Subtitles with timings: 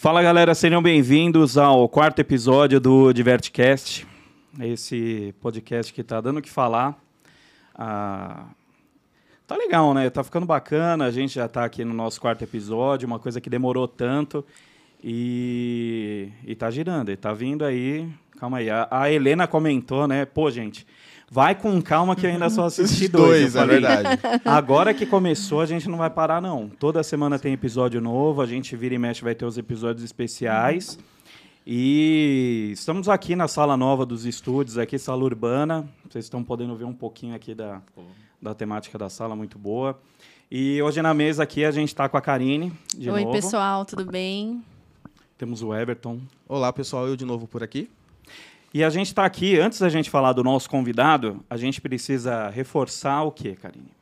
[0.00, 4.06] Fala galera, sejam bem-vindos ao quarto episódio do Divertcast.
[4.60, 6.96] Esse podcast que tá dando o que falar.
[7.74, 8.44] Ah,
[9.44, 10.08] tá legal, né?
[10.08, 11.04] Tá ficando bacana.
[11.04, 14.46] A gente já tá aqui no nosso quarto episódio, uma coisa que demorou tanto.
[15.02, 18.08] E, e tá girando, e tá vindo aí.
[18.38, 18.70] Calma aí.
[18.70, 20.24] A, a Helena comentou, né?
[20.24, 20.86] Pô, gente,
[21.30, 23.52] vai com calma que eu ainda só assisti Os dois.
[23.52, 24.08] dois, é verdade.
[24.44, 26.68] Agora que começou, a gente não vai parar, não.
[26.68, 30.98] Toda semana tem episódio novo, a gente vira e mexe, vai ter os episódios especiais.
[31.66, 35.86] E estamos aqui na sala nova dos estúdios, aqui, sala urbana.
[36.08, 37.82] Vocês estão podendo ver um pouquinho aqui da,
[38.40, 39.98] da temática da sala, muito boa.
[40.50, 43.34] E hoje na mesa aqui a gente está com a Karine, de Oi, novo.
[43.34, 44.64] pessoal, tudo bem?
[45.36, 46.20] Temos o Everton.
[46.48, 47.90] Olá, pessoal, eu de novo por aqui.
[48.72, 52.50] E a gente está aqui, antes da gente falar do nosso convidado, a gente precisa
[52.50, 53.92] reforçar o quê, Karine?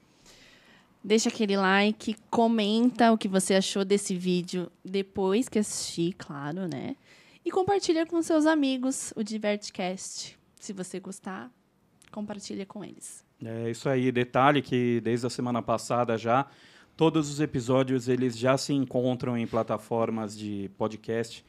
[1.03, 6.97] Deixa aquele like, comenta o que você achou desse vídeo depois que assistir, claro, né?
[7.45, 10.37] E compartilha com seus amigos o Divertcast.
[10.59, 11.49] Se você gostar,
[12.11, 13.25] compartilha com eles.
[13.45, 14.11] É isso aí.
[14.11, 16.47] Detalhe que desde a semana passada já
[16.97, 21.45] todos os episódios eles já se encontram em plataformas de podcast.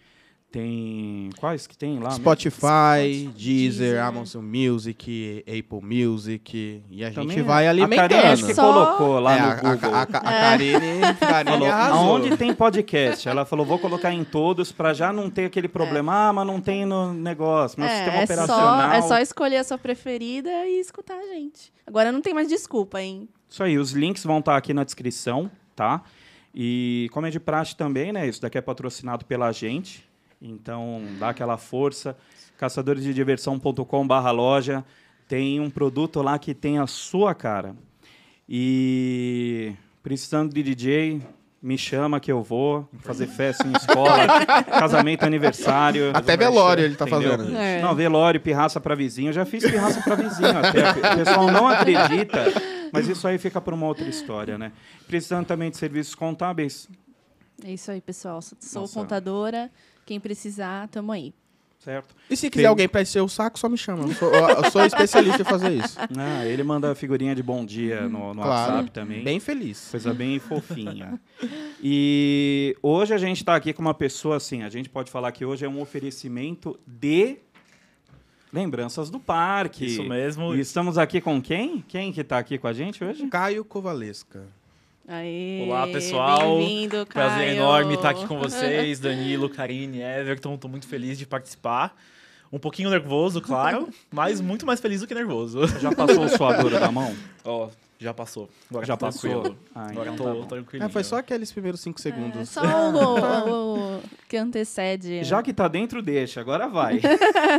[0.50, 2.12] Tem quais que tem lá?
[2.12, 4.04] Spotify, Spotify, Deezer, Deezer.
[4.04, 6.84] Amazon Music, Apple Music.
[6.90, 7.44] E a Também gente é.
[7.44, 8.26] vai A Karine alimentando.
[8.32, 9.94] acho que Só- colocou lá É, no a, a, Google.
[9.96, 10.80] a, a Karine,
[11.20, 13.28] Karine Falou, aonde tem podcast?
[13.28, 16.30] Ela falou, vou colocar em todos para já não ter aquele problema.
[16.30, 18.92] Ah, mas não tem no negócio, no sistema é, só, operacional.
[18.94, 21.74] é só escolher a sua preferida e escutar a gente.
[21.86, 23.28] Agora não tem mais desculpa, hein?
[23.50, 26.02] Isso aí, os links vão estar aqui na descrição, tá?
[26.56, 28.26] E como é de praxe também, né?
[28.28, 30.07] Isso daqui é patrocinado pela gente.
[30.42, 32.16] Então, dá aquela força.
[32.58, 34.86] caçadoresdediversão.com barra loja.
[35.28, 37.76] Tem um produto lá que tem a sua cara.
[38.48, 41.22] E precisando de DJ,
[41.62, 44.26] me chama que eu vou fazer festa em escola,
[44.80, 46.12] casamento, aniversário.
[46.14, 47.32] Até velório ele tá Entendeu?
[47.38, 47.58] fazendo.
[47.58, 47.82] É.
[47.82, 49.30] Não, velório, pirraça para vizinho.
[49.30, 50.92] Eu já fiz pirraça para vizinho até.
[50.92, 52.46] O pessoal não acredita,
[52.94, 54.72] mas isso aí fica para uma outra história, né?
[55.08, 56.88] Precisando também de serviços contábeis,
[57.66, 58.42] É isso aí, pessoal.
[58.42, 58.94] Sou sou Nossa.
[58.94, 59.70] contadora.
[60.08, 61.32] Quem precisar, tamo aí.
[61.80, 62.16] certo?
[62.30, 64.06] E se quiser Tem- alguém pra encher o saco, só me chama.
[64.08, 65.98] Eu sou, eu sou especialista em fazer isso.
[66.18, 68.72] Ah, ele manda figurinha de bom dia no, no Claro.
[68.74, 69.24] WhatsApp também.
[69.24, 69.88] Bem feliz.
[69.92, 71.20] Coisa bem fofinha.
[71.84, 75.46] E hoje a gente está aqui com uma pessoa assim, a gente pode falar que
[75.46, 77.38] hoje é um oferecimento de
[78.52, 79.86] lembranças do parque.
[79.86, 80.56] Isso mesmo.
[80.56, 81.84] E estamos aqui com quem?
[81.88, 83.28] Quem que está aqui com a gente hoje?
[83.28, 84.48] Caio Covalesca.
[85.08, 86.58] Aê, Olá, pessoal.
[86.58, 87.58] Bem-vindo, Prazer Caio.
[87.58, 90.56] enorme estar aqui com vocês, Danilo, Karine, Everton.
[90.56, 91.96] Estou muito feliz de participar.
[92.52, 95.66] Um pouquinho nervoso, claro, mas muito mais feliz do que nervoso.
[95.80, 97.14] Já passou o suador da mão?
[97.44, 97.70] Ó,
[98.00, 98.50] já passou.
[98.70, 99.30] Agora Já tô passou?
[99.42, 99.58] tranquilo.
[99.76, 100.86] Ah, Agora então tô tá tranquilo.
[100.86, 102.50] É, foi só aqueles primeiros cinco É, segundos.
[102.50, 105.24] só o, o- que antecede.
[105.26, 106.40] Já que tá dentro, deixa.
[106.42, 107.00] Agora vai.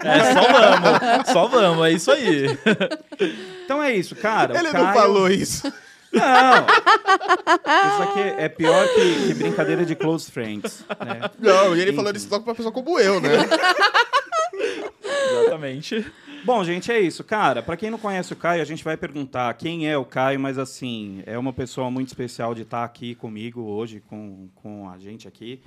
[0.04, 1.28] É, só vamos.
[1.32, 2.47] Só vamos, é isso aí.
[3.65, 4.54] Então é isso, cara.
[4.54, 5.70] Ele não Caio- falou isso.
[6.13, 6.67] Não.
[7.89, 10.85] Isso aqui é pior que, que brincadeira de close friends.
[11.05, 11.21] Né?
[11.39, 11.97] Não, e ele Enfim.
[11.97, 13.31] falou isso só pra pessoa como eu, né?
[15.31, 16.07] Exatamente.
[16.45, 17.23] Bom, gente, é isso.
[17.25, 20.39] Cara, pra quem não conhece o Caio, a gente vai perguntar quem é o Caio,
[20.41, 24.99] mas assim, é uma pessoa muito especial de estar aqui comigo hoje, com, com a
[24.99, 25.61] gente aqui.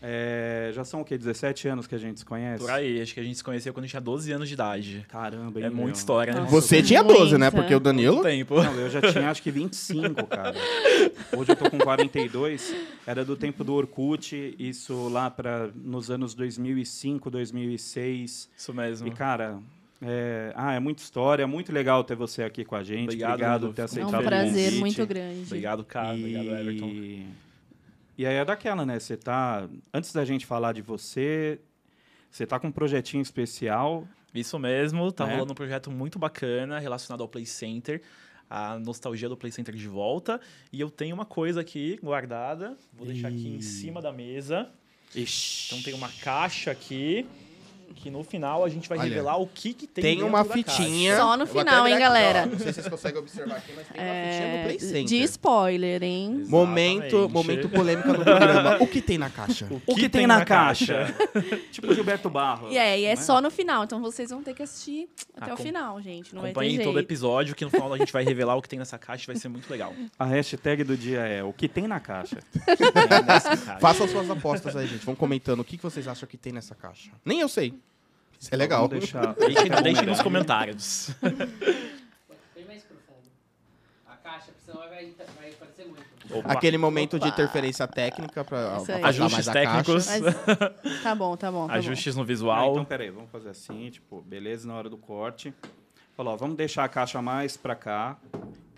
[0.00, 1.18] É, já são o quê?
[1.18, 2.62] 17 anos que a gente se conhece?
[2.62, 5.04] Por aí, acho que a gente se conheceu quando tinha 12 anos de idade.
[5.08, 5.78] Caramba, hein, É meu?
[5.78, 6.40] muita história, né?
[6.40, 6.52] Nossa.
[6.52, 7.18] Você tinha Muita.
[7.20, 7.50] 12, né?
[7.50, 8.22] Porque o Danilo.
[8.22, 8.62] Tempo.
[8.62, 10.54] Não, eu já tinha acho que 25, cara.
[11.36, 12.74] Hoje eu tô com 42.
[13.06, 18.48] Era do tempo do Orkut, isso lá para nos anos 2005, 2006.
[18.56, 19.08] Isso mesmo.
[19.08, 19.58] E, cara,
[20.00, 23.04] é, ah, é muita história, é muito legal ter você aqui com a gente.
[23.04, 24.78] Obrigado, Obrigado, por ter É aceitado um o prazer convite.
[24.80, 25.42] muito grande.
[25.44, 26.14] Obrigado, cara.
[26.14, 27.47] Obrigado, Everton.
[28.18, 28.26] E...
[28.26, 28.98] aí é daquela, né?
[28.98, 29.68] Você tá.
[29.94, 31.60] Antes da gente falar de você,
[32.30, 34.06] você tá com um projetinho especial.
[34.34, 35.32] Isso mesmo, tá Né?
[35.34, 38.02] rolando um projeto muito bacana relacionado ao Play Center,
[38.48, 40.38] a nostalgia do Play Center de volta.
[40.70, 44.70] E eu tenho uma coisa aqui guardada, vou deixar aqui em cima da mesa.
[45.14, 45.66] Ixi.
[45.68, 47.26] Então tem uma caixa aqui,
[47.94, 50.52] que no final a gente vai Olha, revelar o que, que tem Tem uma da
[50.52, 51.16] fitinha.
[51.16, 52.42] Só no final, hein, aqui, galera?
[52.44, 52.46] ó.
[52.46, 55.04] Não sei se vocês conseguem observar aqui, mas tem uma fitinha do É, Play Center.
[55.04, 56.44] de spoiler, hein?
[56.48, 57.32] Momento, Exatamente.
[57.32, 58.76] momento polêmica no programa.
[58.80, 59.66] O que tem na caixa?
[59.86, 61.14] O que, tem, na, caixa?
[61.72, 62.72] tipo Gilberto Barros.
[62.72, 63.16] E é, e é né?
[63.16, 66.34] só no final, então vocês vão ter que assistir até o Acom- final, gente.
[66.34, 66.88] Não vai ter Acompanhem jeito.
[66.88, 69.36] todo episódio, que no final a gente vai revelar o que tem nessa caixa, vai
[69.36, 69.92] ser muito legal.
[70.18, 72.38] A hashtag do dia é o que tem na caixa.
[72.68, 73.78] É caixa.
[73.80, 75.04] Façam suas apostas aí, gente.
[75.04, 77.10] Vão comentando o que que vocês acham que tem nessa caixa.
[77.24, 77.74] Nem eu sei.
[78.40, 78.88] Isso é legal.
[78.88, 79.34] Vamos deixar.
[79.38, 81.10] Deixem, deixem nos comentários.
[81.22, 83.26] Bem mais profundo.
[84.06, 86.08] A caixa, senão vai, vai aparecer muito.
[86.30, 86.52] Opa.
[86.52, 87.34] Aquele momento de Opa.
[87.34, 89.70] interferência técnica afastar Ajustes mais a caixa.
[89.84, 90.06] técnicos,
[90.86, 91.66] Mas tá bom, tá bom.
[91.66, 92.70] Tá ajustes no Ah, visual.
[92.72, 95.54] então, peraí, vamos fazer assim, tipo, beleza, na hora do corte.
[96.16, 98.16] Falou, ó, vamos deixar a caixa mais pra cá,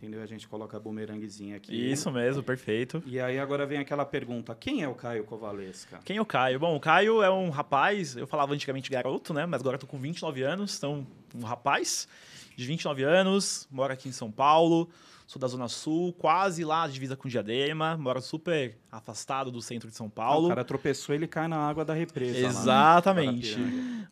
[0.01, 0.23] entendeu?
[0.23, 1.75] A gente coloca a bumeranguezinha aqui.
[1.93, 3.03] Isso mesmo, perfeito.
[3.07, 6.01] E aí agora vem aquela pergunta, quem é o Caio Covalesca?
[6.05, 6.59] Quem é o Caio?
[6.59, 9.45] Bom, o Caio é um rapaz, eu falava antigamente garoto, né?
[9.45, 12.09] Mas agora eu tô com 29 anos, então um rapaz
[12.57, 14.89] de 29 anos, mora aqui em São Paulo,
[15.27, 19.97] sou da Zona Sul, quase lá, divisa com Diadema, mora super afastado do centro de
[19.97, 20.47] São Ah, Paulo.
[20.47, 22.39] o cara tropeçou, ele cai na água da represa.
[22.41, 22.49] lá, né?
[22.49, 23.59] Exatamente.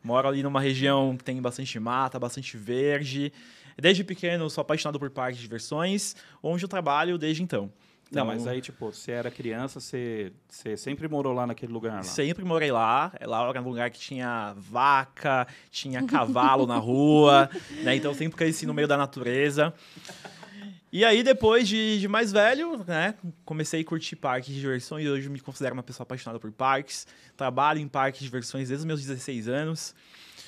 [0.01, 3.33] Moro ali numa região que tem bastante mata, bastante verde.
[3.79, 7.71] Desde pequeno sou apaixonado por parques de diversões, onde eu trabalho desde então.
[8.11, 11.93] Não, Então, mas aí, tipo, você era criança, você, você sempre morou lá naquele lugar
[11.97, 12.03] lá.
[12.03, 13.11] Sempre morei lá.
[13.21, 17.49] Lá era um lugar que tinha vaca, tinha cavalo na rua,
[17.83, 17.95] né?
[17.95, 19.73] Então sempre cresci no meio da natureza.
[20.91, 23.13] E aí, depois de, de mais velho, né?
[23.45, 25.07] Comecei a curtir parques de diversões.
[25.07, 27.05] Hoje me considero uma pessoa apaixonada por parques.
[27.37, 29.93] Trabalho em parques de diversões desde os meus 16 anos.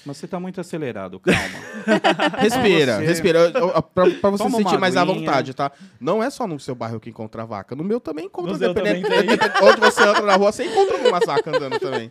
[0.06, 1.40] Mas você tá muito acelerado, calma.
[2.40, 3.52] Respira, Você- respira.
[3.94, 5.72] Pra você Toma sentir mais à vontade, tá?
[6.00, 7.76] Não é só no seu bairro que encontra vaca.
[7.76, 8.58] No meu também encontra.
[8.58, 12.10] Dependendo, também onde você entra na rua, você encontra uma vaca andando também.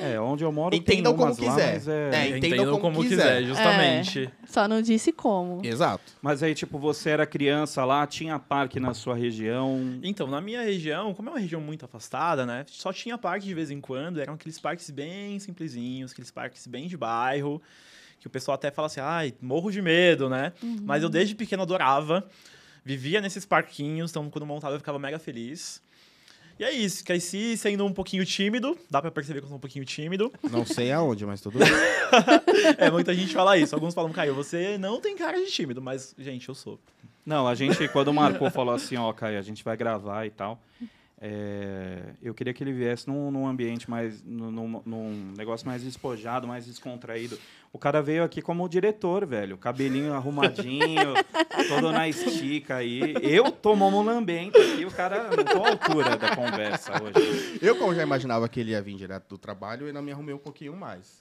[0.00, 1.72] É, onde eu moro Entendam tem como lá, quiser.
[1.74, 2.10] mas é...
[2.12, 3.42] É, entendam como quiser.
[3.44, 4.24] justamente.
[4.42, 5.64] É, só não disse como.
[5.64, 6.12] Exato.
[6.20, 9.98] Mas aí, tipo, você era criança lá, tinha parque na sua região.
[10.02, 12.64] Então, na minha região, como é uma região muito afastada, né?
[12.68, 16.86] Só tinha parque de vez em quando, eram aqueles parques bem simplesinhos, aqueles parques bem
[16.88, 17.62] de bairro,
[18.20, 20.52] que o pessoal até fala assim, ai, morro de medo, né?
[20.82, 22.26] Mas eu desde pequeno adorava,
[22.84, 25.82] vivia nesses parquinhos, então quando montava eu ficava mega feliz.
[26.58, 29.60] E é isso, cresci sendo um pouquinho tímido, dá pra perceber que eu sou um
[29.60, 30.32] pouquinho tímido.
[30.50, 31.68] Não sei aonde, mas tudo bem.
[32.78, 36.14] É, muita gente fala isso, alguns falam, Caio, você não tem cara de tímido, mas,
[36.16, 36.78] gente, eu sou.
[37.26, 40.60] Não, a gente, quando marcou, falou assim, ó, Caio, a gente vai gravar e tal.
[41.20, 45.82] É, eu queria que ele viesse num, num ambiente mais, num, num- num negócio mais
[45.82, 47.38] despojado, mais descontraído.
[47.74, 49.58] O cara veio aqui como diretor, velho.
[49.58, 51.12] Cabelinho arrumadinho,
[51.68, 53.16] todo na estica aí.
[53.20, 57.58] Eu tô mamulambento aqui, o cara não tô à altura da conversa hoje.
[57.60, 60.38] Eu, como já imaginava que ele ia vir direto do trabalho, ainda me arrumei um
[60.38, 61.20] pouquinho mais.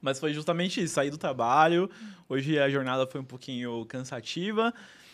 [0.00, 1.90] Mas foi justamente isso, saí do trabalho.
[2.26, 4.72] Hoje a jornada foi um pouquinho cansativa,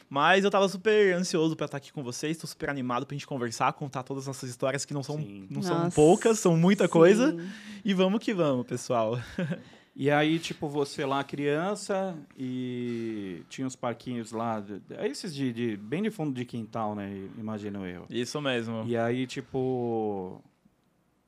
[0.09, 3.27] mas eu tava super ansioso para estar aqui com vocês, tô super animado pra gente
[3.27, 5.49] conversar, contar todas as nossas histórias que não são, Sim.
[5.51, 6.91] não são poucas, são muita Sim.
[6.91, 7.37] coisa.
[7.85, 9.19] E vamos que vamos, pessoal.
[10.01, 15.77] E aí, tipo, você lá criança e tinha os parquinhos lá, é esses de, de-
[15.77, 17.11] bem de fundo de quintal, né?
[17.37, 18.07] Imagino eu.
[18.09, 18.85] Isso mesmo.
[18.87, 20.41] E aí, tipo,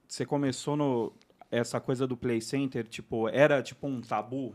[0.07, 1.13] você começou no
[1.51, 4.55] essa coisa do Play Center, tipo, era tipo um tabu?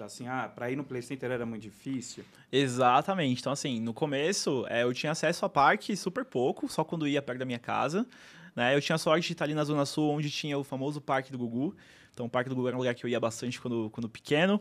[0.00, 2.24] Assim, ah, pra ir no Play Center era muito difícil.
[2.50, 3.40] Exatamente.
[3.40, 7.22] Então, assim, no começo, é, eu tinha acesso a parque super pouco, só quando ia
[7.22, 8.04] perto da minha casa.
[8.56, 8.74] Né?
[8.74, 11.38] Eu tinha sorte de estar ali na Zona Sul, onde tinha o famoso Parque do
[11.38, 11.76] Gugu.
[12.14, 14.60] Então, o Parque do Gugu era um lugar que eu ia bastante quando, quando pequeno.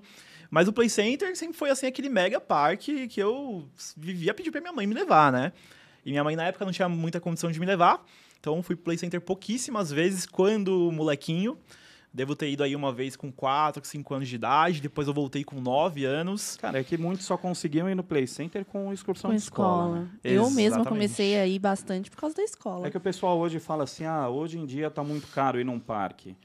[0.50, 4.60] Mas o Play Center sempre foi, assim, aquele mega parque que eu vivia pedir pra
[4.60, 5.54] minha mãe me levar, né?
[6.06, 8.04] E minha mãe, na época, não tinha muita condição de me levar.
[8.40, 11.58] Então, fui pro Play Center pouquíssimas vezes quando molequinho.
[12.16, 14.82] Devo ter ido aí uma vez com 4, 5 anos de idade.
[14.82, 16.58] Depois eu voltei com 9 anos.
[16.58, 19.84] Cara, é que muitos só conseguiam ir no Play Center com excursão Com de escola.
[19.84, 20.02] escola.
[20.02, 20.10] né?
[20.24, 20.90] Eu mesma Exatamente.
[20.90, 22.86] comecei a ir bastante por causa da escola.
[22.88, 25.64] É que o pessoal hoje fala assim, ah, hoje em dia tá muito caro ir
[25.64, 26.36] num parque.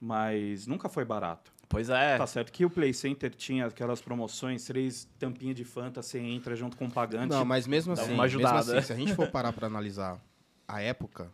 [0.00, 1.52] Mas nunca foi barato.
[1.68, 2.16] Pois é.
[2.16, 6.56] Tá certo que o Play Center tinha aquelas promoções, três tampinhas de Fanta, você entra
[6.56, 7.28] junto com o pagante.
[7.28, 8.78] Não, mas mesmo assim, uma mesmo ajudada.
[8.78, 10.18] assim, se a gente for parar pra analisar
[10.66, 11.30] a época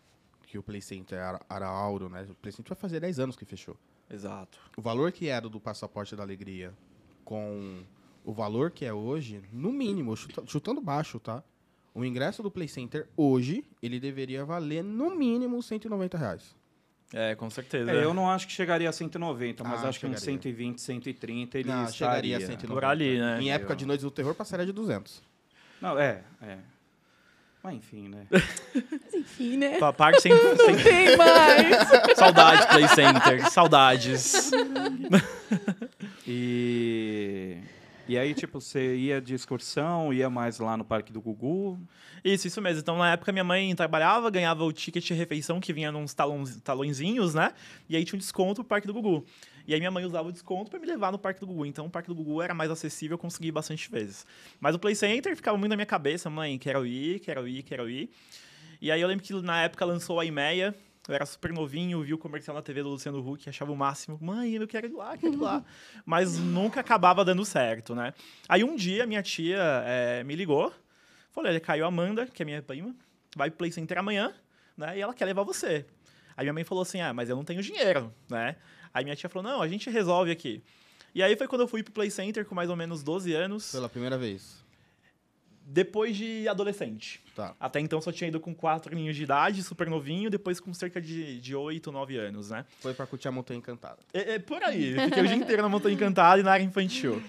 [0.47, 2.27] que o Play Center era, era Auro, né?
[2.29, 3.77] O Play Center vai fazer 10 anos que fechou.
[4.11, 4.59] Exato.
[4.77, 6.75] O valor que era do Passaporte da Alegria
[7.25, 7.83] com
[8.25, 11.45] o valor que é hoje, no mínimo, chuta- chutando baixo, tá?
[11.95, 16.57] O ingresso do Play Center hoje, ele deveria valer no mínimo 190 reais.
[17.17, 17.93] É, com certeza.
[17.93, 20.43] É, eu não acho que chegaria a 190, mas Ah, acho que uns chegaria.
[20.43, 22.59] 120, 130 ele Não, chegaria a estaria.
[22.59, 22.75] 190.
[22.75, 23.39] Por ali, né?
[23.41, 25.23] Em época de Noites do Terror, passaria de 200.
[25.81, 26.57] Não, é, é.
[27.63, 28.27] Mas enfim, né?
[28.33, 29.79] Mas enfim, né?
[29.79, 30.83] Pa- Parque sempre, sempre...
[30.83, 31.77] Tem mais!
[32.19, 33.51] Saudades, Play Center.
[33.51, 34.51] Saudades.
[36.27, 37.59] E...
[38.07, 41.79] E aí, tipo, você ia de excursão, ia mais lá no Parque do Gugu.
[42.23, 42.81] Isso, isso mesmo.
[42.81, 46.61] Então, na época, minha mãe trabalhava, ganhava o ticket de refeição que vinha nos talões,
[46.61, 47.53] talõezinhos, né?
[47.89, 49.25] E aí tinha um desconto pro Parque do Gugu.
[49.67, 51.65] E aí minha mãe usava o desconto para me levar no Parque do Gugu.
[51.65, 54.27] Então, o Parque do Gugu era mais acessível, eu consegui bastante vezes.
[54.61, 56.29] Mas o Play Center ficava muito na minha cabeça.
[56.29, 58.11] Mãe, quero ir, quero ir, quero ir.
[58.83, 60.75] E aí eu lembro que na época lançou a IMEA.
[61.07, 64.19] Eu era super novinho, vi o comercial na TV do Luciano Huck, achava o máximo.
[64.23, 65.63] Mãe, eu quero ir lá, quero ir lá.
[66.07, 68.15] Mas nunca acabava dando certo, né?
[68.49, 70.73] Aí um dia minha tia eh, me ligou,
[71.35, 72.95] Falei, olha, caiu a Amanda, que é minha prima,
[73.35, 74.33] vai pro Play Center amanhã,
[74.77, 74.97] né?
[74.97, 75.85] E ela quer levar você.
[76.37, 78.55] Aí minha mãe falou assim, ah, mas eu não tenho dinheiro, né?
[78.93, 80.63] Aí minha tia falou, não, a gente resolve aqui.
[81.13, 83.73] E aí foi quando eu fui pro Play Center com mais ou menos 12 anos,
[83.73, 84.64] Pela primeira vez.
[85.65, 87.23] Depois de adolescente.
[87.35, 87.55] Tá.
[87.59, 91.01] Até então só tinha ido com 4 aninhos de idade, super novinho, depois com cerca
[91.01, 92.67] de, de 8, 9 anos, né?
[92.81, 93.99] Foi pra curtir a Montanha Encantada.
[94.13, 94.95] É, é por aí.
[94.95, 97.23] Fiquei o dia inteiro na Montanha Encantada e na área infantil.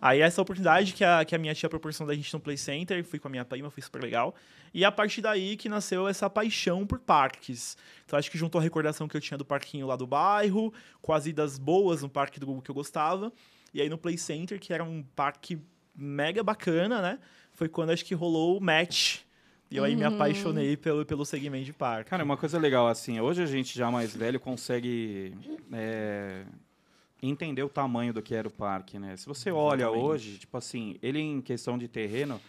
[0.00, 3.04] Aí essa oportunidade que a, que a minha tia proporcionou da gente no Play Center,
[3.04, 4.34] fui com a minha prima, foi super legal.
[4.72, 7.76] E a partir daí que nasceu essa paixão por parques.
[8.06, 10.72] Então acho que juntou a recordação que eu tinha do parquinho lá do bairro,
[11.02, 13.32] com as idas boas no parque do Google que eu gostava.
[13.74, 15.58] E aí no Play Center, que era um parque
[15.94, 17.18] mega bacana, né?
[17.58, 19.18] Foi quando acho que rolou o match.
[19.68, 22.08] E eu aí me apaixonei pelo, pelo segmento de parque.
[22.08, 25.34] Cara, uma coisa legal, assim, hoje a gente já mais velho consegue
[25.72, 26.44] é,
[27.20, 29.16] entender o tamanho do que era o parque, né?
[29.16, 30.04] Se você olha Exatamente.
[30.04, 32.40] hoje, tipo assim, ele em questão de terreno,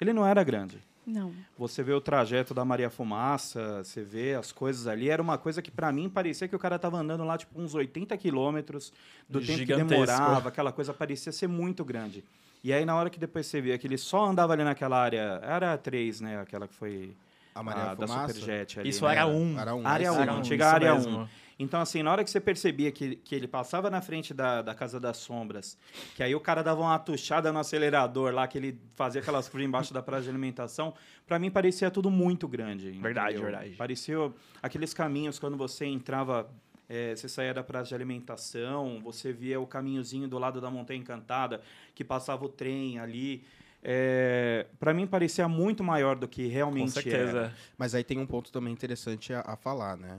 [0.00, 0.78] ele não era grande.
[1.06, 1.32] Não.
[1.56, 5.62] Você vê o trajeto da Maria Fumaça, você vê as coisas ali, era uma coisa
[5.62, 8.92] que pra mim parecia que o cara tava andando lá tipo uns 80 quilômetros
[9.28, 9.88] do tempo que Gigantesco.
[9.88, 12.24] demorava, aquela coisa parecia ser muito grande.
[12.66, 15.38] E aí na hora que depois você via que ele só andava ali naquela área,
[15.40, 17.16] era a 3, né, aquela que foi
[17.54, 18.08] A Maria a da.
[18.08, 18.88] Superjet ali.
[18.88, 19.12] Isso né?
[19.12, 19.56] era um.
[19.56, 19.86] Era um.
[19.86, 21.18] Área esse um, era antiga área mesmo.
[21.20, 21.28] 1.
[21.60, 24.74] Então, assim, na hora que você percebia que, que ele passava na frente da, da
[24.74, 25.78] Casa das Sombras,
[26.16, 29.68] que aí o cara dava uma tuchada no acelerador lá, que ele fazia aquelas curvas
[29.68, 30.92] embaixo da praça de alimentação,
[31.24, 32.90] pra mim parecia tudo muito grande.
[32.90, 33.52] Verdade, entendeu?
[33.52, 33.76] verdade.
[33.76, 34.30] Parecia
[34.60, 36.50] aqueles caminhos quando você entrava,
[36.88, 41.00] eh, você saía da praça de alimentação, você via o caminhozinho do lado da Montanha
[41.00, 41.60] Encantada,
[41.94, 43.44] que passava o trem ali.
[43.82, 47.28] É, para mim parecia muito maior do que realmente Com era.
[47.28, 47.52] certeza.
[47.78, 50.18] Mas aí tem um ponto também interessante a, a falar, né?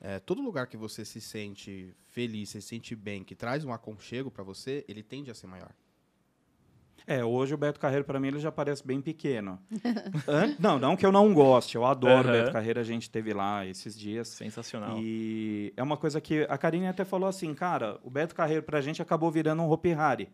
[0.00, 4.30] É, todo lugar que você se sente feliz, se sente bem, que traz um aconchego
[4.30, 5.70] pra você, ele tende a ser maior.
[7.12, 9.58] É, hoje o Beto Carreiro, pra mim, ele já parece bem pequeno.
[10.28, 12.32] An- não, não que eu não goste, eu adoro o.
[12.32, 14.28] Beto Carreiro, a gente teve lá esses dias.
[14.28, 14.96] Sensacional.
[15.00, 18.80] E é uma coisa que a Karine até falou assim, cara, o Beto Carreiro pra
[18.80, 20.28] gente acabou virando um Hopi Hari.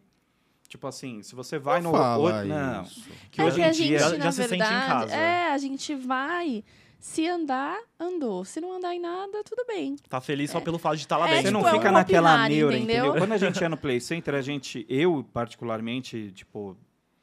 [0.68, 1.96] Tipo assim, se você vai Não no...
[1.98, 3.08] fala o- não, isso.
[3.30, 3.98] que é hoje que em a dia...
[3.98, 5.14] gente, Já- na já se sente em verdade, casa.
[5.14, 6.64] é, a gente vai.
[6.98, 8.44] Se andar, andou.
[8.44, 9.96] Se não andar em nada, tudo bem.
[10.08, 11.52] Tá feliz só pelo fato de estar lá É, Você dentro.
[11.52, 12.96] não tipo, é fica um naquela Hopi Hari, neura, entendeu?
[13.04, 13.20] entendeu?
[13.22, 16.76] Quando a gente ia no Play Center, a gente, eu particularmente, tipo,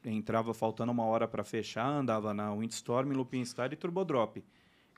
[0.04, 4.42] entrava faltando uma hora pra fechar, andava na Windstorm, Lupin Star e Turbo Drop.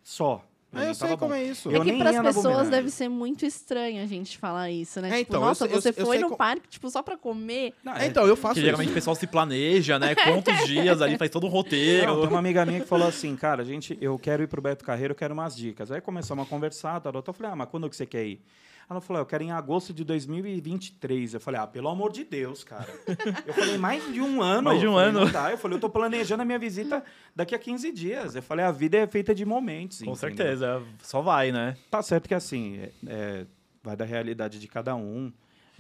[0.02, 0.45] Só.
[0.73, 1.35] Ah, eu sei como bom.
[1.35, 1.70] é isso.
[1.70, 5.08] Eu é que para as pessoas deve ser muito estranho a gente falar isso, né?
[5.08, 7.02] É, tipo, então, eu nossa, eu- você eu foi sei no co- parque, tipo, só
[7.02, 7.73] pra comer.
[7.82, 8.66] Não, É, então, eu faço Que isso.
[8.66, 10.14] geralmente o pessoal se planeja, né?
[10.14, 12.06] Conta os dias ali, faz todo um roteiro.
[12.08, 14.85] Não, tem uma amiga minha que falou assim, cara, gente, eu quero ir pro Beto
[14.85, 15.90] Carreiro, eu quero umas dicas.
[15.90, 17.23] Aí começamos a conversar, tal, tal.
[17.26, 18.40] eu falei, ah, mas quando que você quer ir?
[18.88, 21.35] Ela falou, eu quero em agosto de 2023.
[21.35, 22.87] Eu falei, ah, pelo amor de Deus, cara.
[23.45, 24.62] Eu falei, mais de um ano.
[24.62, 25.33] Mais de um Eu falei, ano.
[25.33, 25.50] Dá.
[25.50, 27.02] Eu falei, eu tô planejando a minha visita
[27.35, 28.37] daqui a 15 dias.
[28.37, 29.99] Eu falei, a vida é feita de momentos.
[29.99, 30.16] Com entendeu?
[30.16, 30.83] certeza.
[31.02, 31.76] Só vai, né?
[31.90, 33.47] Tá certo que assim, é- é,
[33.83, 35.33] vai da realidade de cada um.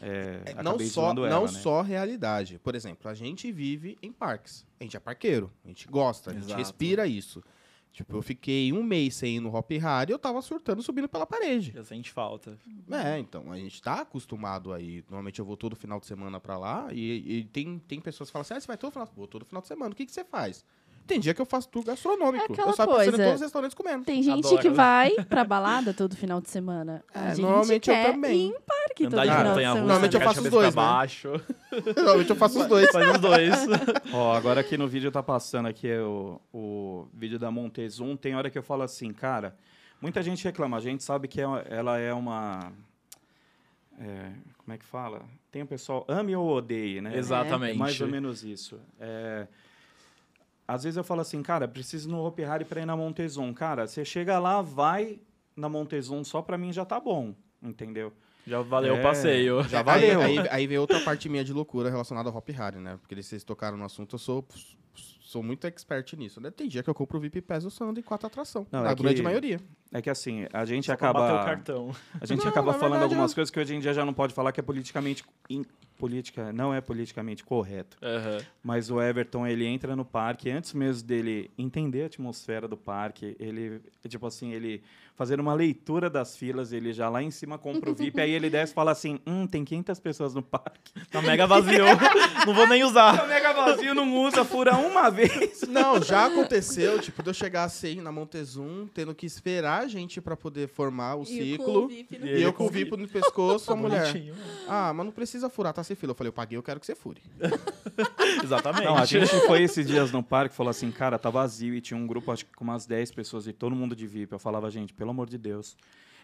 [0.02, 1.48] É, É, não só, ela, não né?
[1.48, 2.58] só realidade.
[2.62, 4.66] Por exemplo, a gente vive em parques.
[4.78, 5.50] A gente é parqueiro.
[5.64, 6.58] A gente gosta, a gente Exato.
[6.58, 7.42] respira isso.
[7.96, 11.08] Tipo, eu fiquei um mês sem ir no Hop Hari e eu tava surtando subindo
[11.08, 11.72] pela parede.
[11.72, 12.58] Já sente falta.
[12.90, 15.02] É, então, a gente tá acostumado aí.
[15.08, 18.34] Normalmente eu vou todo final de semana pra lá e, e tem, tem pessoas que
[18.34, 19.92] falam assim: ah, você vai todo final Vou todo final de semana.
[19.92, 20.62] O que, que você faz?
[21.06, 22.44] Tem dia que eu faço tour gastronômico.
[22.50, 23.22] É aquela eu saio passando em coisa.
[23.24, 24.04] todos os restaurantes comendo.
[24.04, 24.60] Tem gente Adoro.
[24.62, 27.04] que vai pra balada todo final de semana.
[27.14, 28.48] A É, gente normalmente eu também.
[28.48, 29.80] em parque todo Andar de final de semana.
[29.80, 30.82] Normalmente eu faço os dois, né?
[30.82, 31.28] baixo.
[31.96, 32.90] Normalmente eu faço os dois.
[32.90, 33.54] Faz os dois.
[34.12, 38.16] Ó, agora aqui no vídeo tá passando aqui o, o vídeo da Montezum.
[38.16, 39.56] Tem hora que eu falo assim, cara,
[40.00, 40.76] muita gente reclama.
[40.76, 42.72] A gente sabe que é- ela é uma...
[44.00, 45.22] é, como é que fala?
[45.50, 47.16] Tem o pessoal, ame ou odeie, né?
[47.16, 47.74] Exatamente.
[47.76, 48.78] É mais ou menos isso.
[49.00, 49.46] É,
[50.66, 53.52] às vezes eu falo assim, cara, preciso ir no Hopi Hari pra ir na Montezum.
[53.54, 55.18] Cara, você chega lá, vai
[55.56, 58.12] na Montezum, só pra mim já tá bom, entendeu?
[58.46, 59.00] Já valeu É.
[59.00, 59.62] o passeio.
[59.64, 60.20] Já Aí- valeu.
[60.20, 62.96] Aí, aí, vem outra parte minha de loucura relacionada ao Hop Hari, né?
[63.00, 64.46] Porque vocês tocaram no assunto, eu sou,
[65.20, 66.50] sou muito expert nisso, né?
[66.52, 68.64] Tem dia que eu compro o VIP Pass e eu só ando em quatro atração.
[68.70, 69.60] Não, na é grande que- maioria.
[69.92, 71.44] É que assim, a gente Só pra bater o acaba...
[71.44, 71.90] cartão.
[72.20, 74.12] A gente Não, acaba falando verdade, algumas eu- coisas que hoje em dia já não
[74.14, 75.64] pode falar que é politicamente in-
[75.96, 77.96] política não é politicamente correto.
[78.02, 78.38] Aham.
[78.62, 83.36] Mas o Everton ele entra no parque antes mesmo dele entender a atmosfera do parque,
[83.38, 84.82] ele tipo assim ele
[85.16, 88.50] fazer uma leitura das filas, ele já lá em cima compra o VIP, aí ele
[88.50, 90.92] desce e fala assim, hum, tem 500 pessoas no parque.
[91.10, 91.84] Tá mega vazio.
[92.46, 93.24] não vou nem usar.
[93.24, 95.62] O mega vazio não usa, fura uma vez.
[95.68, 100.20] Não, já aconteceu, tipo, de eu chegar assim na Montezum, tendo que esperar a gente
[100.20, 101.88] pra poder formar o E o ciclo.
[101.88, 104.12] VIP no E eu com o VIP no pescoço, a mulher.
[104.12, 104.34] Bonitinho.
[104.68, 106.10] Ah, mas não precisa furar, tá fazer fila.
[106.10, 107.22] Eu falei, eu paguei, eu quero que você fure.
[108.42, 108.84] Exatamente.
[108.84, 111.80] Não, a gente foi esses dias no parque e falou assim, cara, tá vazio e
[111.80, 114.32] tinha um grupo, acho que com umas 10 pessoas e todo mundo de VIP.
[114.32, 115.76] Eu falava, gente, pelo amor de Deus,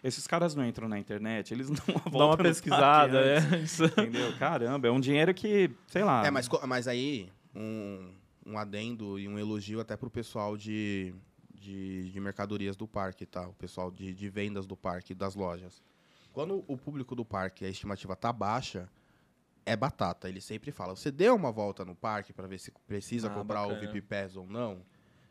[0.03, 1.77] esses caras não entram na internet, eles não
[2.11, 3.39] Dá uma pesquisada, é.
[3.39, 3.63] né?
[3.97, 4.37] Entendeu?
[4.37, 6.25] Caramba, é um dinheiro que, sei lá.
[6.25, 8.11] É, mas, mas aí, um,
[8.45, 11.13] um adendo e um elogio até pro pessoal de,
[11.53, 13.47] de, de mercadorias do parque, tá?
[13.47, 15.81] O pessoal de, de vendas do parque, das lojas.
[16.33, 18.89] Quando o público do parque, a estimativa tá baixa,
[19.65, 20.27] é batata.
[20.29, 23.65] Ele sempre fala, você deu uma volta no parque para ver se precisa Ah, comprar
[23.65, 23.91] o bacana.
[23.91, 24.81] VIP Pass ou não?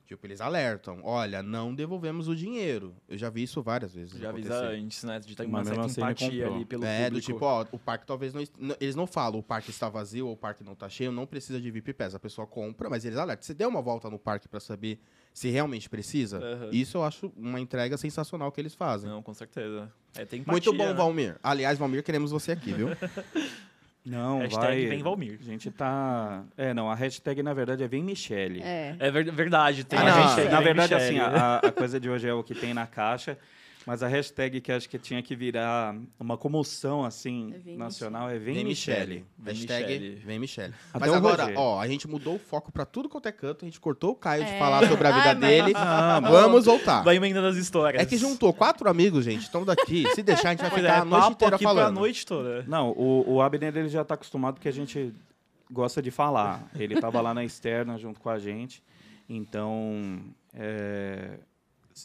[0.04, 2.94] Tipo, eles alertam, olha, não devolvemos o dinheiro.
[3.08, 4.76] Eu já vi isso várias vezes Já avisa acontecer.
[4.84, 5.18] antes, né?
[5.20, 6.56] De ter Mas uma mesmo certa assim ele empatia comprou.
[6.56, 7.32] ali pelo é, do público.
[7.32, 8.42] tipo, ó, o parque talvez não,
[8.78, 11.58] Eles não falam o parque está vazio ou o parque não está cheio, não precisa
[11.58, 12.14] de VIP Pass.
[12.14, 13.42] A pessoa compra, mas eles alertam.
[13.46, 15.00] Você deu uma volta no parque para saber
[15.32, 16.38] se realmente precisa?
[16.40, 16.68] Aham.
[16.72, 19.08] Isso eu acho uma entrega sensacional que eles fazem.
[19.08, 19.90] Não, com certeza.
[20.14, 20.94] É, tem empatia, Muito bom, né?
[20.94, 21.38] Valmir.
[21.42, 22.88] Aliás, Valmir, queremos você aqui, viu?
[24.04, 24.86] Não, Hashtag vai.
[24.86, 25.38] vem Valmir.
[25.40, 26.42] A gente tá.
[26.56, 28.60] É, não, a hashtag na verdade é Vem Michele.
[28.60, 28.96] É.
[28.98, 31.20] É ver- verdade, tem Ah, a hashtag Na verdade, Michele.
[31.20, 33.38] assim, a, a coisa de hoje é o que tem na caixa,
[33.86, 38.38] mas a hashtag que acho que tinha que virar uma comoção, assim, É nacional é
[38.38, 39.24] Vem, Vem Michele.
[39.38, 40.14] Vem Hashtag Michele.
[40.24, 40.74] Vem Michele.
[40.92, 41.58] Até Mas agora, Roger.
[41.58, 44.14] ó, a gente mudou o foco pra tudo quanto é canto, a gente cortou o
[44.14, 44.58] Caio de É.
[44.58, 45.72] falar sobre a vida Ai, mas- dele.
[45.74, 47.02] Não, Vamos voltar.
[47.02, 48.02] Vai emendando as histórias.
[48.02, 50.04] É que juntou quatro amigos, gente, estão daqui.
[50.14, 51.94] Se deixar, a gente vai Pois ficar é, a noite papo inteira aqui pra falando.
[51.94, 52.62] noite toda.
[52.68, 55.12] Não, o, o Abner ele já tá acostumado porque a gente
[55.70, 56.68] gosta de falar.
[56.78, 58.82] Ele tava lá na externa junto com a gente.
[59.28, 60.20] Então,
[60.54, 61.38] é,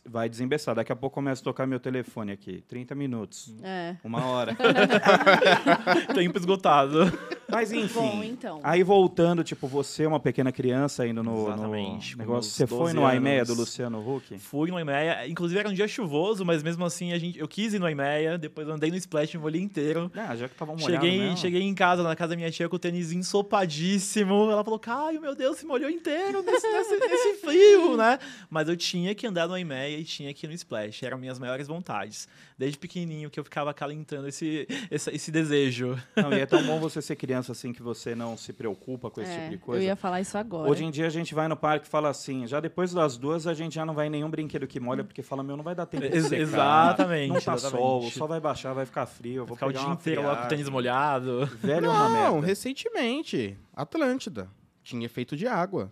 [0.05, 0.75] vai desembeçar.
[0.75, 2.63] Daqui a pouco começa a tocar meu telefone aqui.
[2.67, 3.53] 30 minutos.
[3.63, 3.95] É.
[4.03, 4.55] Uma hora.
[6.13, 7.11] Tempo esgotado.
[7.49, 7.99] Mas enfim.
[7.99, 8.59] Bom, então.
[8.63, 12.51] Aí voltando, tipo, você é uma pequena criança indo no, Exatamente, no negócio.
[12.51, 13.53] Você foi 12 no IMEA do.
[13.53, 14.37] Luciano Huck?
[14.39, 17.73] Fui no Imeia, inclusive era um dia chuvoso, mas mesmo assim a gente, eu quis
[17.73, 20.11] ir no Imeia, depois andei no Splash, me molhei inteiro.
[20.15, 21.37] Ah, já que tava molhado Cheguei, mesmo.
[21.37, 24.49] cheguei em casa, na casa da minha tia, com o tênis ensopadíssimo.
[24.51, 28.19] Ela falou, Caio, meu Deus, se molhou inteiro nesse, nesse, nesse frio, né?
[28.49, 31.03] Mas eu tinha que andar no Imeia e tinha que ir no Splash.
[31.03, 32.27] Eram minhas maiores vontades.
[32.57, 35.95] Desde pequenininho que eu ficava acalentando esse, esse, esse desejo.
[36.15, 39.21] Não, e é tão bom você ser criança assim que você não se preocupa com
[39.21, 39.83] esse É, tipo de eu coisa.
[39.83, 40.67] ia falar isso agora.
[40.67, 43.45] Hoje em dia a gente vai no parque e fala assim, já depois das duas
[43.45, 45.75] a gente já não vai em nenhum brinquedo que molha, porque fala, meu, não vai
[45.75, 46.41] dar tempo de secar.
[46.41, 47.79] exatamente, Não tá exatamente.
[47.87, 50.45] sol, só vai baixar, vai ficar frio, eu vou Ficar o dia inteiro lá com
[50.45, 51.45] o tênis molhado.
[51.61, 52.47] Velho é uma Não, merda.
[52.47, 54.49] recentemente, Atlântida.
[54.83, 55.91] Tinha efeito de água.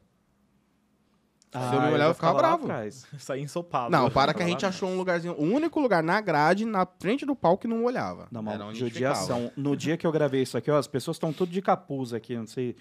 [1.56, 2.68] Ah, Se eu me olhar, eu já ficava bravo.
[3.18, 3.92] Saí ensopado.
[3.92, 7.26] Não, para que a gente achou um lugarzinho, o único lugar na grade, na frente
[7.26, 8.28] do palco que não molhava.
[8.32, 9.52] Não, onde judiação.
[9.56, 12.36] No dia que eu gravei isso aqui, ó, as pessoas estão tudo de capuz aqui,
[12.36, 12.76] não sei.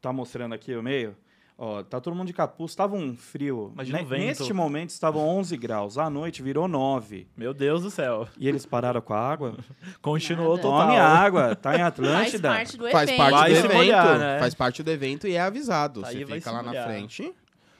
[0.00, 1.16] Tá mostrando aqui o meio?
[1.62, 3.70] Ó, tá todo mundo de capuz, tava um frio.
[3.74, 4.18] Imagina vento.
[4.24, 7.28] Neste momento estavam 11 graus, à noite virou 9.
[7.36, 8.26] Meu Deus do céu.
[8.38, 9.58] E eles pararam com a água?
[10.00, 10.62] Continuou Nada.
[10.62, 10.86] total.
[10.86, 12.48] Tome água, tá em Faz Atlântida.
[12.48, 13.30] parte do Faz evento.
[13.30, 13.74] parte do evento.
[13.74, 14.38] molhar, né?
[14.38, 16.02] Faz parte do evento e é avisado.
[16.06, 17.30] Aí Você fica lá na frente.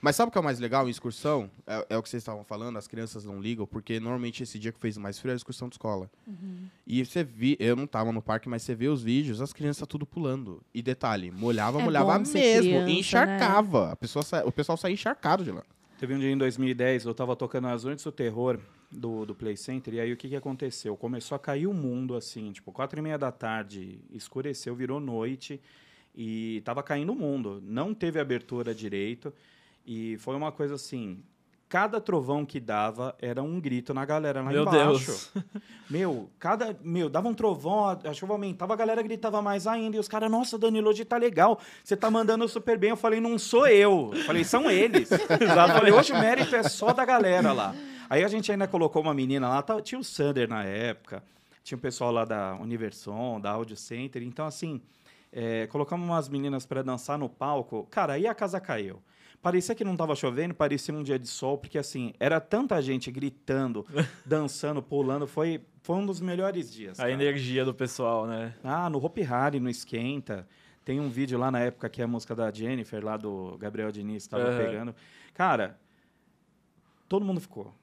[0.00, 1.50] Mas sabe o que é o mais legal em excursão?
[1.66, 4.72] É, é o que vocês estavam falando, as crianças não ligam, porque normalmente esse dia
[4.72, 6.10] que fez mais frio era a excursão de escola.
[6.86, 9.86] E você vi, eu não tava no parque, mas você vê os vídeos, as crianças
[9.86, 10.62] tudo pulando.
[10.74, 12.90] E detalhe, molhava, É molhava mesmo, criança, né?
[12.90, 13.92] e encharcava.
[13.92, 15.62] A pessoa sa- o pessoal saía encharcado de lá.
[15.98, 18.58] Teve um dia em 2010, eu tava tocando as noites do terror
[18.90, 20.96] do, do Play Center, e aí o que, que aconteceu?
[20.96, 25.60] Começou a cair o mundo, assim, tipo, quatro e meia da tarde, escureceu, virou noite,
[26.16, 27.62] e tava caindo o mundo.
[27.62, 29.30] Não teve abertura direito,
[29.86, 31.22] e foi uma coisa assim,
[31.70, 35.30] cada trovão que dava era um grito na galera lá Meu embaixo.
[35.32, 35.32] Deus.
[35.88, 36.76] Meu, cada.
[36.82, 39.96] Meu, dava um trovão, a, chuva aumentava, a galera gritava mais ainda.
[39.96, 41.60] E os caras, nossa, Danilo, hoje tá legal.
[41.82, 42.90] Você tá mandando super bem.
[42.90, 44.10] Eu falei, não sou eu.
[44.12, 45.10] Eu falei, são eles.
[45.12, 47.74] eu falei, hoje o mérito é só da galera lá.
[48.10, 51.22] Aí a gente ainda colocou uma menina lá, tá- tinha o Sander na época,
[51.62, 54.20] tinha o pessoal lá da Universon, da Audio Center.
[54.24, 54.80] Então, assim,
[55.32, 57.86] é, colocamos umas meninas para dançar no palco.
[57.88, 59.00] Cara, aí a casa caiu.
[59.42, 63.10] Parecia que não tava chovendo, parecia um dia de sol, porque assim, era tanta gente
[63.10, 63.86] gritando,
[64.24, 67.00] dançando, pulando, foi, foi um dos melhores dias.
[67.00, 67.12] A cara.
[67.12, 68.54] energia do pessoal, né?
[68.62, 70.46] Ah, no Hopi Hari, no Esquenta.
[70.84, 73.90] Tem um vídeo lá na época que é a música da Jennifer, lá do Gabriel
[73.90, 74.56] Diniz, tava Aham.
[74.58, 74.94] pegando.
[75.32, 75.78] Cara,
[77.08, 77.74] todo mundo ficou.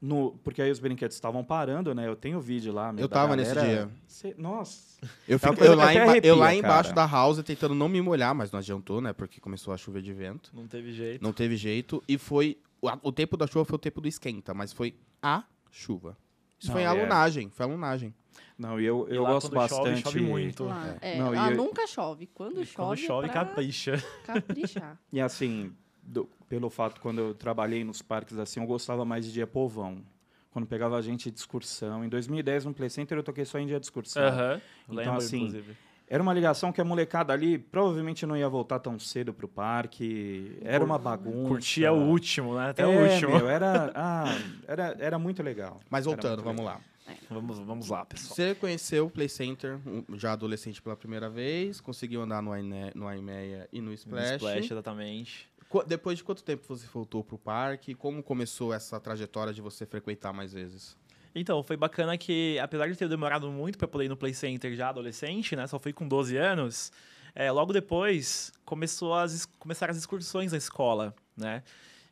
[0.00, 2.06] No, porque aí os brinquedos estavam parando, né?
[2.06, 2.92] Eu tenho vídeo lá.
[2.92, 3.86] meu, Eu tava nesse galera.
[3.86, 3.90] dia.
[4.06, 4.98] Cê- nossa.
[5.26, 7.06] Eu, É fico, eu, lá, até emba- eu lá arrepia, embaixo cara.
[7.06, 9.12] da house tentando não me molhar, mas não adiantou, né?
[9.14, 10.50] Porque começou a chover de vento.
[10.54, 11.22] Não teve jeito.
[11.22, 12.02] Não teve jeito.
[12.06, 12.58] E foi.
[12.80, 16.16] O, o tempo da chuva foi o tempo do esquenta, mas foi a chuva.
[16.58, 18.14] Isso Não, foi e é- alunagem, foi alunagem.
[18.58, 20.02] Não, e eu, E eu lá gosto quando chove, bastante.
[20.02, 20.64] chove muito.
[20.64, 22.26] Lá, é, Não, e lá eu- nunca chove.
[22.34, 24.02] Quando E chove, Quando chove, é pra capricha.
[24.26, 24.98] caprichar.
[25.12, 29.32] E assim, do- pelo fato quando eu trabalhei nos parques assim, eu gostava mais de
[29.32, 30.02] dia povão.
[30.50, 32.02] Quando pegava a gente de excursão.
[32.04, 34.22] Em 2010, no Play Center, eu toquei só em dia de excursão.
[34.22, 34.60] Aham.
[34.84, 35.76] Então, Lembro, assim, inclusive.
[36.08, 40.56] Era uma ligação que a molecada ali provavelmente não ia voltar tão cedo pro parque.
[40.62, 41.48] Era uma bagunça.
[41.48, 42.70] Curtia o último, né?
[42.70, 43.36] Até é, o último.
[43.36, 44.24] meu, era, ah,
[44.68, 45.80] era, era muito legal.
[45.90, 46.76] Mas voltando, vamos legal.
[46.76, 46.96] lá.
[47.30, 48.34] Vamos, vamos lá, pessoal.
[48.34, 49.78] Você conheceu o Play Center
[50.14, 54.36] já adolescente pela primeira vez, conseguiu andar no, Aine, no Aimeia e no Splash.
[54.36, 55.48] Splash, exatamente.
[55.86, 57.94] Depois de quanto tempo você voltou pro parque?
[57.94, 60.96] Como começou essa trajetória de você frequentar mais vezes?
[61.34, 64.74] Então, foi bacana que, apesar de ter demorado muito para poder ir no Play Center
[64.74, 65.66] já adolescente, né?
[65.66, 66.90] Só fui com 12 anos.
[67.34, 71.62] é, logo depois, começou as, começaram as excursões na escola, né?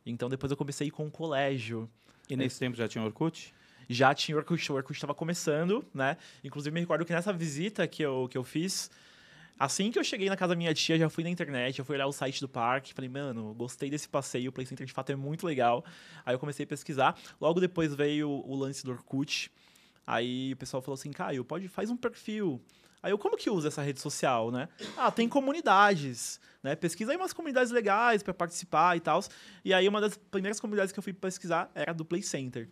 [0.05, 1.88] Então, depois eu comecei com o colégio.
[2.29, 3.55] E nesse tempo já tinha Orkut?
[3.88, 6.17] já tinha o Orkut, o Orkut estava começando, né?
[6.43, 8.90] Inclusive, me recordo que nessa visita que eu, que eu fiz,
[9.59, 11.95] assim que eu cheguei na casa da minha tia, já fui na internet, já fui
[11.95, 15.11] olhar o site do parque, falei, mano, gostei desse passeio, o Play Center de fato
[15.11, 15.85] é muito legal.
[16.25, 17.19] Aí eu comecei a pesquisar.
[17.40, 19.51] Logo depois veio o lance do Orkut.
[20.07, 22.61] Aí o pessoal falou assim, Caio, pode, faz um perfil.
[23.03, 24.67] Aí eu, como que usa essa rede social, né?
[24.97, 26.75] Ah, tem comunidades, né?
[26.75, 29.23] Pesquisa aí umas comunidades legais para participar e tal.
[29.62, 32.67] E aí uma das primeiras comunidades que eu fui pesquisar era do Play Center.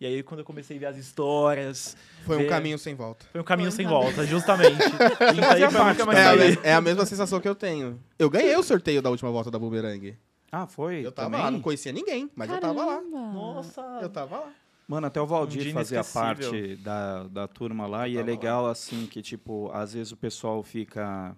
[0.00, 3.24] E aí quando eu comecei a ver as histórias, Foi um Ver- caminho sem volta.
[3.30, 4.02] foi um caminho Foi um sem caminho.
[4.02, 4.76] volta, justamente.
[5.36, 6.18] e aí foi parte mais
[6.64, 8.00] É a, é mesma sensação que eu tenho.
[8.18, 10.16] Eu ganhei o sorteio da última volta da Boomerang.
[10.50, 11.04] Ah, foi?
[11.04, 11.44] Eu tava também?
[11.44, 12.94] lá, não conhecia ninguém, mas eu tava lá.
[12.96, 13.18] Caramba.
[13.32, 13.80] Nossa!
[14.02, 14.52] Eu tava lá.
[14.86, 18.66] Mano, até o Um Valdir dia fazia parte da, da turma lá e é legal
[18.66, 21.34] assim que, tipo, às vezes o pessoal fica,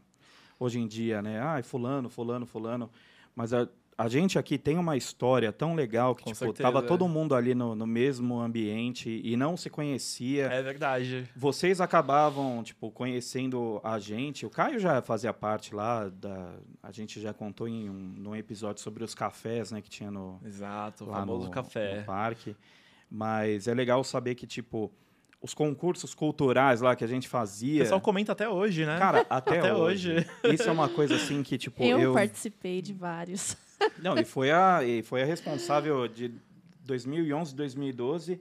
[0.59, 1.41] hoje em dia, né?
[1.41, 2.91] Ah, fulano, fulano, fulano.
[3.37, 6.85] Mas a, a gente aqui tem uma história tão legal que, Com tipo, certeza, tava
[6.85, 6.87] é.
[6.87, 10.47] todo mundo ali no, no mesmo ambiente e não se conhecia.
[10.47, 11.27] É verdade.
[11.35, 14.45] Vocês acabavam, tipo, conhecendo a gente.
[14.45, 16.57] O Caio já fazia parte lá da...
[16.83, 20.39] A gente já contou em um, num episódio sobre os cafés, né, que tinha no,
[20.45, 22.01] Exato, o famoso no, café.
[22.01, 22.55] no parque.
[23.11, 24.93] Mas é legal saber que, tipo,
[25.41, 27.81] os concursos culturais lá que a gente O fazia.
[27.81, 28.99] pessoal comenta até hoje, né?
[28.99, 30.27] Cara, até, Até hoje.
[30.45, 32.13] Isso é uma coisa assim que, tipo, Eu, eu.
[32.13, 33.57] participei de vários.
[33.99, 36.33] Não, e foi a, e foi a responsável de
[36.85, 38.41] 2011, 2012.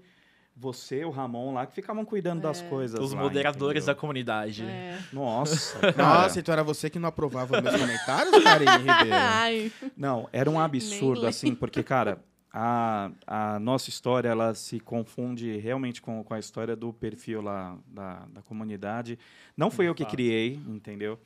[0.58, 2.98] Você, o Ramon lá, que ficavam cuidando das coisas.
[2.98, 4.00] Os lá, moderadores da entendeu?
[4.00, 4.64] comunidade.
[4.64, 4.98] É.
[5.12, 5.80] Nossa.
[5.92, 5.98] cara.
[5.98, 9.10] Nossa, então era você que não aprovava os meus comentários, Karine Ribeiro?
[9.12, 15.58] Ai, Não, era um absurdo, assim, porque, cara, a, a nossa história, ela se confunde
[15.58, 19.20] realmente com, com a história do perfil lá da, da comunidade.
[19.58, 20.14] Não fui eu que fato.
[20.14, 21.20] criei, entendeu?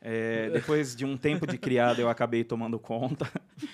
[0.00, 3.28] É, depois de um tempo de criado, eu acabei tomando conta.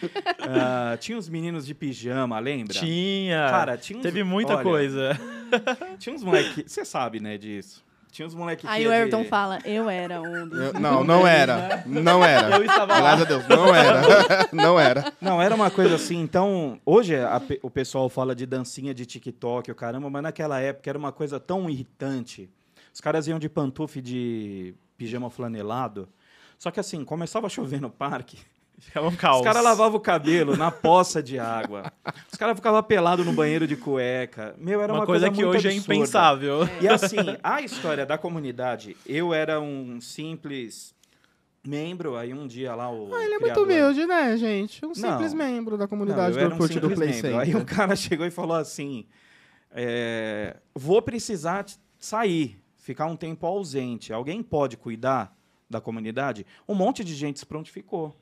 [0.45, 2.75] Ah, tinha os meninos de pijama, lembra?
[2.75, 3.47] Tinha.
[3.51, 5.21] Cara, tinha uns, Teve muita olha, coisa.
[5.99, 7.85] Tinha uns moleque, você sabe, né, disso.
[8.11, 10.59] Tinha uns moleque aí que o Ayrton de- fala, eu era um dos...
[10.59, 11.83] Eu- não, não era.
[11.87, 12.57] Não era.
[12.57, 13.01] Eu estava lá.
[13.17, 14.03] Graças a Deus, não era.
[14.53, 15.13] Não era.
[15.21, 16.21] Não, era uma coisa assim.
[16.21, 20.91] Então, hoje a o pessoal fala de dancinha de TikTok, o caramba, mas naquela época
[20.91, 22.51] era uma coisa tão irritante.
[22.93, 26.09] Os caras iam de pantufe de pijama flanelado.
[26.59, 28.39] Só que assim, começava a chover no parque.
[28.79, 29.39] Ficava um caos.
[29.39, 31.93] Os caras lavavam o cabelo na poça de água.
[32.31, 34.57] Os caras ficavam pelados no banheiro de cueca.
[34.59, 35.95] Meu, era uma, uma, coisa, que muito hoje é absurda.
[35.95, 36.69] impensável.
[36.81, 40.95] E assim, a história da comunidade, eu era um simples
[41.65, 44.85] membro, aí um dia lá o Ah, ele é muito humilde, né, gente?
[44.85, 45.45] Um simples Não.
[45.45, 47.23] membro da Não, comunidade eu do era um Orkut do Play membro.
[47.23, 47.39] Center.
[47.39, 49.07] Aí o cara chegou e falou assim:
[49.71, 51.65] é, vou precisar
[51.99, 54.13] sair, ficar um tempo ausente.
[54.13, 55.35] Alguém pode cuidar
[55.71, 56.45] da comunidade?
[56.69, 58.15] Um monte de gente se prontificou.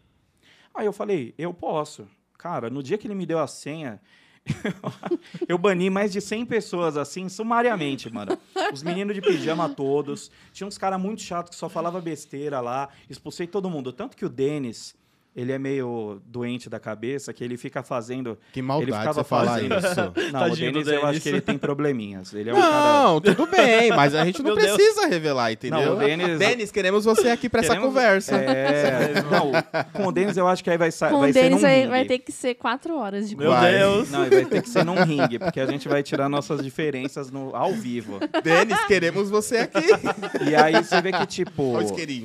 [0.72, 2.06] Aí eu falei, eu posso.
[2.38, 4.00] Cara, no dia que ele me deu a senha,
[5.48, 8.38] eu bani mais de 100 pessoas, assim, sumariamente, mano.
[8.72, 10.30] Os meninos de pijama todos.
[10.52, 12.90] Tinha uns caras muito chatos que só falava besteira lá.
[13.08, 13.92] Expulsei todo mundo.
[13.92, 14.94] Tanto que o Denis,
[15.34, 18.36] ele é meio doente da cabeça, que ele fica fazendo...
[18.52, 19.74] Que ele maldade ficava você falar fazendo...
[19.76, 20.12] isso.
[20.32, 22.34] Não, Tadinho o Denis, eu acho que ele tem probleminhas.
[22.34, 23.02] Ele é um cara...
[23.04, 24.76] Não, tudo bem, mas a gente não Meu Deus.
[24.76, 25.80] precisa revelar, entendeu?
[25.80, 28.36] Não, o Denis- Denis, queremos você aqui pra essa conversa.
[28.36, 29.52] É, não,
[29.92, 32.04] com o Denis eu acho que aí vai, sa- Com vai o ser Denis vai,
[32.04, 33.78] ter que ser quatro horas de Meu Vai.
[33.78, 34.10] Deus.
[34.10, 37.54] Não, vai ter que ser num ringue, porque a gente vai tirar nossas diferenças no,
[37.54, 38.18] ao vivo.
[38.42, 39.86] Denis, queremos você aqui.
[40.48, 41.74] E aí você vê que, tipo,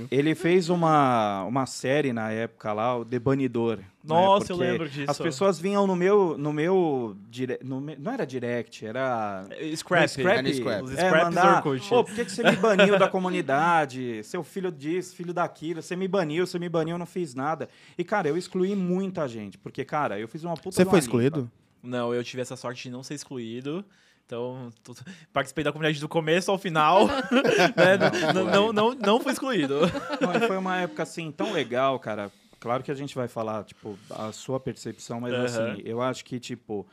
[0.10, 3.78] ele fez uma, uma série na época lá, o Debanidor.
[3.78, 3.84] né?
[4.04, 5.10] Nossa, eu Porque lembro disso.
[5.12, 6.38] As pessoas vinham no meu.
[6.38, 7.60] No meu dire...
[7.64, 9.46] no me- Não era direct, era.
[9.76, 10.02] Scrap.
[10.04, 10.38] no Scrap.
[10.38, 10.84] É no Scrap.
[10.84, 11.62] Os É, mandar.
[11.62, 14.24] Pô, por que, que você me baniu da comunidade?
[14.24, 15.82] Seu filho disso, filho daquilo.
[15.82, 17.68] Você me baniu, você me baniu, eu não fiz nada.
[17.98, 19.58] E, cara, eu excluí muita gente.
[19.58, 20.72] Porque, cara, eu fiz uma puta.
[20.72, 21.40] Você foi excluído?
[21.42, 21.52] limpa.
[21.84, 23.86] Não, eu tive essa sorte de não ser excluído.
[24.26, 24.96] Então, tô-
[25.32, 27.06] participei da comunidade do começo ao final.
[27.78, 28.34] né?
[28.34, 29.82] não, não, não, não fui excluído.
[30.20, 32.32] Não, foi uma época assim tão legal, cara.
[32.60, 35.46] Claro que a gente vai falar, tipo, a sua percepção, mas Aham.
[35.46, 36.88] assim, eu acho que, tipo,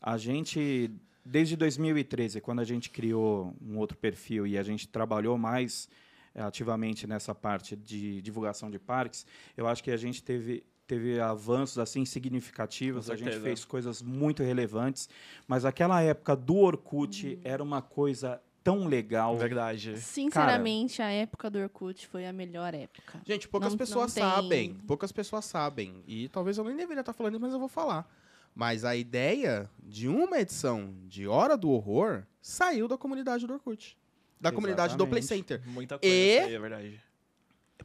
[0.00, 0.90] a gente,
[1.24, 5.88] desde 2013, quando a gente criou um outro perfil e a gente trabalhou mais
[6.34, 9.26] eh, ativamente nessa parte de divulgação de parques,
[9.56, 14.42] eu acho que a gente teve teve avanços assim significativos, a gente fez coisas muito
[14.42, 15.06] relevantes,
[15.46, 19.36] mas aquela época do Orkut era uma coisa tão legal.
[19.36, 19.96] Verdade.
[20.00, 23.20] Sinceramente, a época do Orkut foi a melhor época.
[23.26, 24.74] Gente, poucas Não- pessoas não tem- sabem.
[24.86, 26.02] Poucas pessoas sabem.
[26.06, 28.08] E talvez eu nem deveria estar falando, mas eu vou falar.
[28.54, 33.96] Mas a ideia de uma edição de Hora do Horror saiu da comunidade do Orkut.
[34.40, 35.48] Da comunidade do Play Exatamente.
[35.48, 35.68] Center.
[35.68, 37.00] Muita coisa, E- aí, é verdade.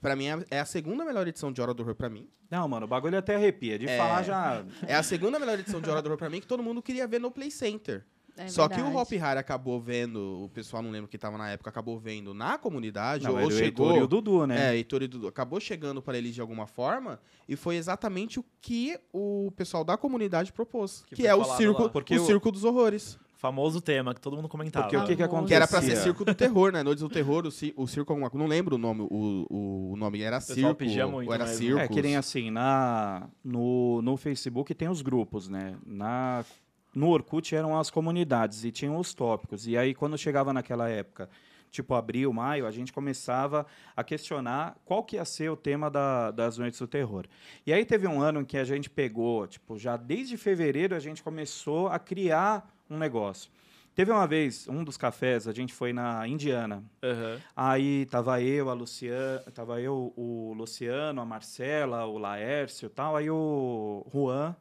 [0.02, 2.28] Pra mim, é- é a segunda melhor edição de Hora do Horror pra mim.
[2.50, 3.80] Não, mano, o bagulho até arrepia.
[3.80, 3.98] De É.
[3.98, 4.64] falar já.
[4.86, 7.08] É a segunda melhor edição de Hora do Horror pra mim que todo mundo queria
[7.08, 8.06] ver no Play Center.
[8.36, 8.96] É Só que o.
[8.98, 12.58] Hop Hari acabou vendo, o pessoal não lembro que tava na época, acabou vendo na
[12.58, 13.88] comunidade, Não, ou o chegou...
[13.92, 14.72] Heitor e o Dudu, né?
[14.72, 15.28] É, Heitor e Dudu.
[15.28, 19.96] Acabou chegando para eles de alguma forma e foi exatamente o que o pessoal da
[19.98, 21.04] comunidade propôs.
[21.08, 23.20] Que, Que é o circo, o o- circo dos horrores.
[23.36, 24.86] Famoso tema que todo mundo comentava.
[24.86, 25.48] Porque o que, que acontecia?
[25.50, 26.82] Que era pra ser circo do terror, né?
[26.82, 28.42] Noites do terror, o, ci- o circo alguma coisa.
[28.42, 30.74] Não lembro o nome, o, o, o nome era circo.
[30.76, 31.58] pedia muito ou era mesmo.
[31.60, 31.80] circo.
[31.82, 35.76] É que nem assim, na, no, no Facebook tem os grupos, né?
[35.86, 36.46] Na,
[36.96, 39.68] no Orkut eram as comunidades e tinham os tópicos.
[39.68, 41.30] E aí, quando chegava naquela época,
[41.72, 46.30] tipo abril, maio, a gente começava a questionar qual que ia ser o tema da-
[46.30, 47.26] das Noites do Terror.
[47.66, 51.00] E aí teve um ano em que a gente pegou, tipo, já desde fevereiro a
[51.00, 53.50] gente começou a criar um negócio.
[53.96, 57.40] Teve uma vez, um dos cafés, a gente foi na Indiana, Aham.
[57.56, 63.16] Aí tava eu, a Luciana, tava eu, o Luciano, a Marcela, o Laércio e tal.
[63.16, 64.56] Aí o Juan,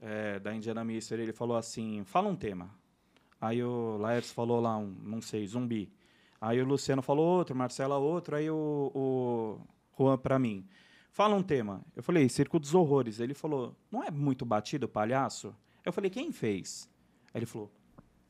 [0.00, 2.70] é, da Indiana Mister, ele falou assim, fala um tema.
[3.40, 5.92] Aí o Laércio falou lá um, não sei, zumbi.
[6.40, 9.58] Aí o Luciano falou outro, Marcela outro, aí o, o
[9.98, 10.66] Juan pra mim.
[11.10, 11.80] Fala um tema.
[11.94, 13.20] Eu falei, Circo dos Horrores.
[13.20, 15.54] Ele falou, não é muito batido, palhaço?
[15.84, 16.90] Eu falei, quem fez?
[17.32, 17.70] Aí ele falou,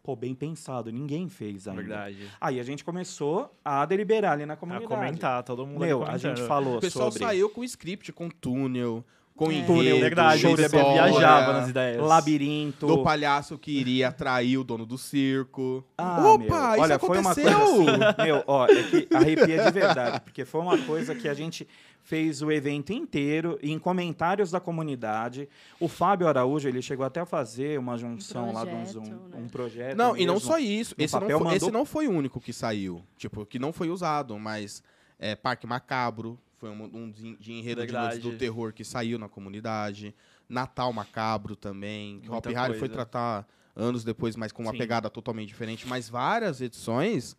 [0.03, 1.81] pô, bem pensado, ninguém fez ainda.
[1.81, 2.31] Verdade.
[2.41, 4.89] Aí a gente começou a deliberar ali na A comunidade.
[4.89, 9.03] comentar, todo mundo Meu, a gente falou O pessoal sobre saiu com script, com túnel,
[9.37, 9.55] com É.
[9.55, 10.41] enredo, Túnel, verdade.
[10.43, 12.01] show O de viajava nas ideias.
[12.03, 12.87] labirinto.
[12.87, 15.85] do palhaço que iria atrair o dono do circo.
[15.99, 17.59] Ah, Opa, meu, isso olha, foi uma aconteceu!
[17.59, 21.35] coisa assim, meu, ó, é que arrepia de verdade, porque foi uma coisa que a
[21.35, 21.67] gente
[22.03, 25.49] fez o evento inteiro em comentários da comunidade.
[25.81, 29.03] O Fábio Araújo, ele chegou até a fazer uma junção lá de um, projeto, Zoom,
[29.05, 29.19] né?
[29.39, 29.97] um projeto.
[29.97, 30.49] Não, e não mesmo.
[30.49, 30.95] só isso.
[30.99, 33.03] Esse não, foi, esse mandou- não foi o único que saiu.
[33.17, 34.83] Tipo, que não foi usado, mas
[35.19, 39.29] é, Parque Macabro foi um, um de, de enredo de do terror que saiu na
[39.29, 40.15] comunidade.
[40.49, 42.21] Natal Macabro também.
[42.21, 43.47] Que o Hop Muita Hari foi tratar
[43.77, 44.79] anos depois, mas com uma Sim.
[44.79, 45.87] pegada totalmente diferente.
[45.87, 47.37] Mas várias edições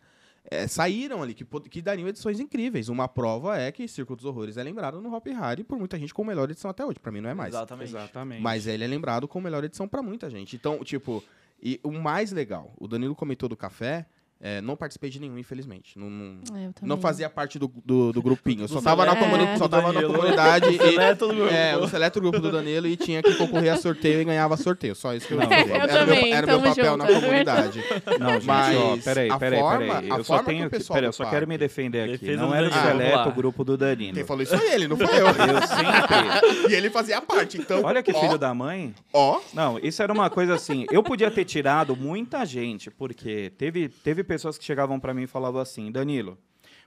[0.48, 2.88] é, saíram ali, que, que dariam edições incríveis.
[2.88, 6.14] Uma prova é que Circo dos Horrores é lembrado no Hop Hari por muita gente
[6.14, 7.00] como melhor edição até hoje.
[7.00, 7.52] Pra mim não é mais.
[7.52, 7.88] Exatamente.
[7.88, 8.42] Exatamente.
[8.42, 10.54] Mas ele é lembrado como melhor edição pra muita gente.
[10.54, 11.22] Então, tipo,
[11.60, 14.06] e o mais legal, o Danilo comentou do café,
[14.40, 15.98] é, não participei de nenhum, infelizmente.
[15.98, 18.62] Não, não, É, não fazia parte do, do, do grupinho.
[18.64, 20.78] Eu só Do tava, na, comuni só tava na comunidade e.
[20.78, 21.52] Seleto do grupo.
[21.54, 24.94] É, o seleto grupo do Danilo e tinha que concorrer a sorteio e ganhava sorteio.
[24.94, 27.14] Só isso que eu Não, eu Era, também, meu, era meu papel junto, na é
[27.20, 27.84] comunidade.
[28.20, 30.10] Não, gente, Mas ó, peraí, a peraí, forma- peraí.
[30.10, 30.76] a Eu só forma que tenho o que.
[30.76, 32.18] pessoal Peraí, eu só quero me defender aqui.
[32.18, 34.14] Defesa Não era o Danilo, vamos seleto o grupo do Danilo.
[34.14, 35.26] Quem falou isso foi ele, não foi eu.
[35.46, 36.72] Eu sempre.
[36.72, 37.80] e ele fazia parte, então.
[37.82, 38.94] Olha que ó, filho da mãe.
[39.12, 40.84] Ó, Não, isso era uma coisa assim.
[40.90, 45.26] Eu podia ter tirado muita gente, porque teve, teve pessoas que chegavam pra mim e
[45.26, 46.36] falavam assim: Danilo,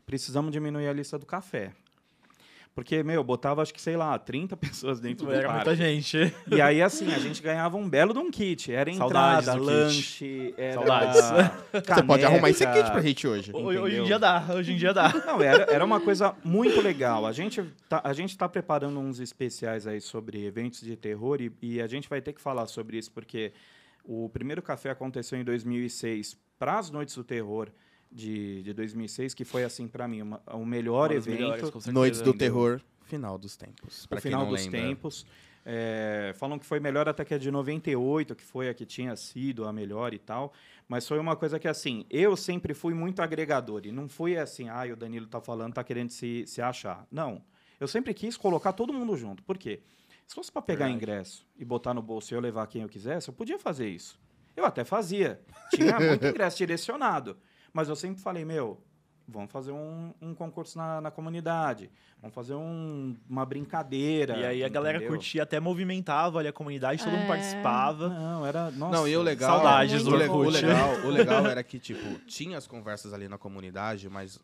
[0.06, 1.71] precisamos diminuir a lista do café.
[2.75, 5.65] Porque, meu, botava acho que, sei lá, 30 pessoas dentro do Era parque.
[5.69, 6.34] muita gente.
[6.49, 8.71] E aí, assim, a gente ganhava um belo de um kit.
[8.71, 9.75] Era Saudades entrada, do kit.
[9.75, 11.21] lanche, era Saudades.
[11.73, 13.52] você pode arrumar esse kit pra gente hoje.
[13.54, 14.06] Hoje, hoje em Entendeu?
[14.06, 15.10] dia dá, hoje em dia dá.
[15.25, 17.25] Não, era, era uma coisa muito legal.
[17.25, 21.52] A gente tá, a gente tá preparando uns especiais aí sobre eventos de terror e,
[21.62, 23.52] e a gente vai ter que falar sobre isso porque
[24.12, 27.69] o primeiro café aconteceu em 2006 para as Noites do Terror
[28.12, 31.86] de, de 2006, que foi assim para mim uma- o melhor Um dos evento melhores.
[31.88, 32.39] Noites do entendeu?
[32.54, 34.08] Terror, final dos tempos.
[34.10, 34.80] Quem final não dos lembra.
[34.82, 35.26] tempos.
[35.63, 39.15] É, falam que foi melhor até que a de 98, que foi a que tinha
[39.15, 40.54] sido a melhor e tal.
[40.88, 43.82] Mas foi uma coisa que, assim, eu sempre fui muito agregador.
[43.86, 47.06] E não fui assim, ah, o Danilo tá falando, tá querendo se, se achar.
[47.12, 47.43] Não.
[47.80, 49.43] Eu sempre quis colocar todo mundo junto.
[49.43, 49.82] Por quê?
[50.30, 51.04] Se fosse para pegar Verdade.
[51.04, 54.20] ingresso e botar no bolso e eu levar quem eu quisesse, eu podia fazer isso.
[54.56, 55.42] Eu até fazia.
[55.72, 57.36] Tinha muito ingresso direcionado.
[57.74, 58.80] Mas eu sempre falei, meu,
[59.28, 61.89] vamos fazer um, um concurso na, na comunidade.
[62.22, 64.38] Vamos fazer um- uma brincadeira.
[64.38, 65.15] E aí a galera entendeu?
[65.15, 67.18] curtia, até movimentava ali a comunidade, todo É.
[67.18, 68.10] mundo participava.
[68.10, 68.70] Não, era.
[68.70, 69.50] Nossa, Não, e o legal.
[69.56, 70.62] Saudades o, do le- o Orkut.
[70.63, 74.39] legal, o legal era que, tipo, tinha as conversas ali na comunidade, mas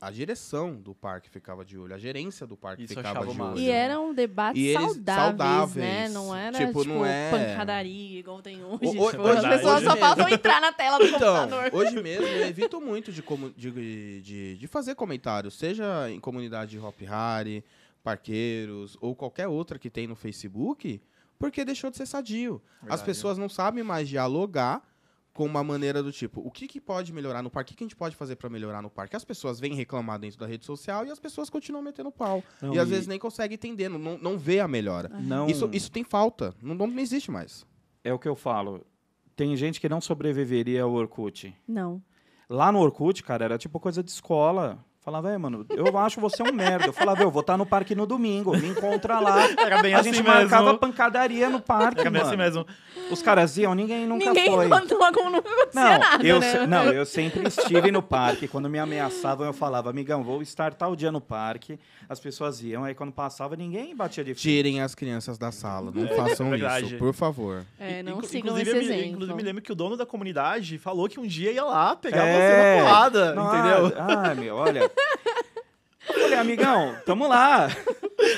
[0.00, 3.58] A direção do parque ficava de olho, a gerência do parque Isso ficava de olho.
[3.58, 5.74] E eram debates E eles saudáveis, saudáveis.
[5.76, 6.08] né?
[6.08, 8.78] Não era, Tipo, tipo, não é- pancadaria igual tem hoje.
[8.82, 10.06] O- o- tipo, hoje- as pessoas hoje só mesmo.
[10.06, 11.70] faltam entrar na tela do Então, computador.
[11.74, 13.22] hoje mesmo eu evito muito de,
[13.56, 17.62] de, de, de fazer comentários, seja em comunidade de Hop Harry,
[18.02, 21.00] Parqueiros ou qualquer outra que tem no Facebook,
[21.38, 22.60] porque deixou de ser sadio.
[22.76, 23.04] As Verdade.
[23.04, 24.82] pessoas não sabem mais dialogar
[25.40, 27.70] com uma maneira do tipo, o que, que pode melhorar no parque?
[27.70, 29.16] O que, que a gente pode fazer para melhorar no parque?
[29.16, 32.44] As pessoas vêm reclamar dentro da rede social e as pessoas continuam metendo pau.
[32.60, 35.08] Não, e às vezes nem conseguem entender, não, não vê a melhora.
[35.08, 37.64] não, Isso, isso tem falta, não, não existe mais.
[38.04, 38.84] é o que eu falo.
[39.34, 41.56] Tem gente que não sobreviveria ao Orkut.
[41.66, 42.02] Não.
[42.46, 44.84] Lá no Orkut, cara, era tipo coisa de escola.
[45.02, 46.86] Falava, é, mano, eu acho você um merda.
[46.86, 49.48] Eu falava, eu vou estar no parque no domingo, me encontra lá.
[49.58, 50.38] Era bem a assim gente mesmo.
[50.40, 52.26] marcava pancadaria no parque, Era bem mano.
[52.26, 52.66] assim mesmo.
[53.10, 54.68] Os caras iam, ninguém nunca Ninguém foi.
[54.68, 55.40] contou como acontecia
[55.74, 56.50] Não, nada, eu, né?
[56.52, 58.46] se- não, eu sempre estive no parque.
[58.46, 61.78] Quando me ameaçavam, eu falava, amigão, vou estar tal dia no parque.
[62.06, 64.42] As pessoas iam, aí quando passava, ninguém batia de frente.
[64.42, 66.86] Tirem as crianças da sala, não É, façam é verdade.
[66.86, 67.64] isso, por favor.
[67.80, 69.12] É, não Inclu- sigam inclusive, esse eu me- exemplo.
[69.14, 72.24] Inclusive, me lembro que o dono da comunidade falou que um dia ia lá pegar
[72.26, 72.32] É.
[72.34, 73.92] você na porrada, Não, entendeu?
[73.98, 74.89] Ah, meu, olha.
[76.12, 77.68] Eu falei, amigão, tamo lá.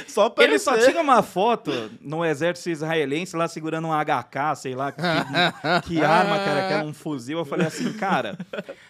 [0.07, 4.75] Só pra Ele só tinha uma foto no exército israelense lá segurando um HK, sei
[4.75, 5.03] lá, que,
[5.89, 7.39] que arma que era, que era um fuzil.
[7.39, 8.39] Eu falei assim, cara,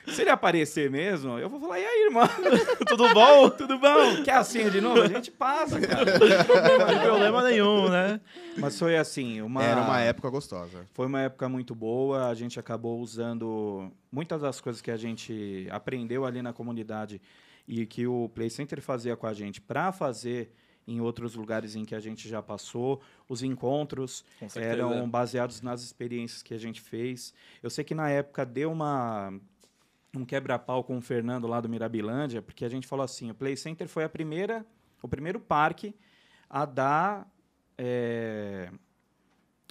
[0.06, 2.28] se ele aparecer mesmo, eu vou falar, e aí, irmão?
[2.86, 3.50] Tudo bom?
[3.50, 4.22] Tudo bom?
[4.24, 5.00] Quer a senha de novo?
[5.00, 6.04] A gente passa, cara.
[6.04, 8.20] Não tem problema nenhum, né?
[8.58, 9.62] Mas foi assim, uma...
[9.62, 10.86] Era uma época gostosa.
[10.92, 15.66] Foi uma época muito boa, a gente acabou usando muitas das coisas que a gente
[15.70, 17.20] aprendeu ali na comunidade
[17.66, 20.52] e que o Play Center fazia com a gente para fazer
[20.86, 23.00] em outros lugares em que a gente já passou.
[23.28, 24.24] Os encontros
[24.56, 27.32] eram baseados nas experiências que a gente fez.
[27.62, 29.32] Eu sei que na época deu uma
[30.14, 33.56] um quebra-pau com o Fernando lá do Mirabilândia, porque a gente falou assim, o Play
[33.56, 34.66] Center foi a primeira,
[35.00, 35.94] o primeiro parque
[36.50, 37.32] a dar
[37.78, 38.70] é,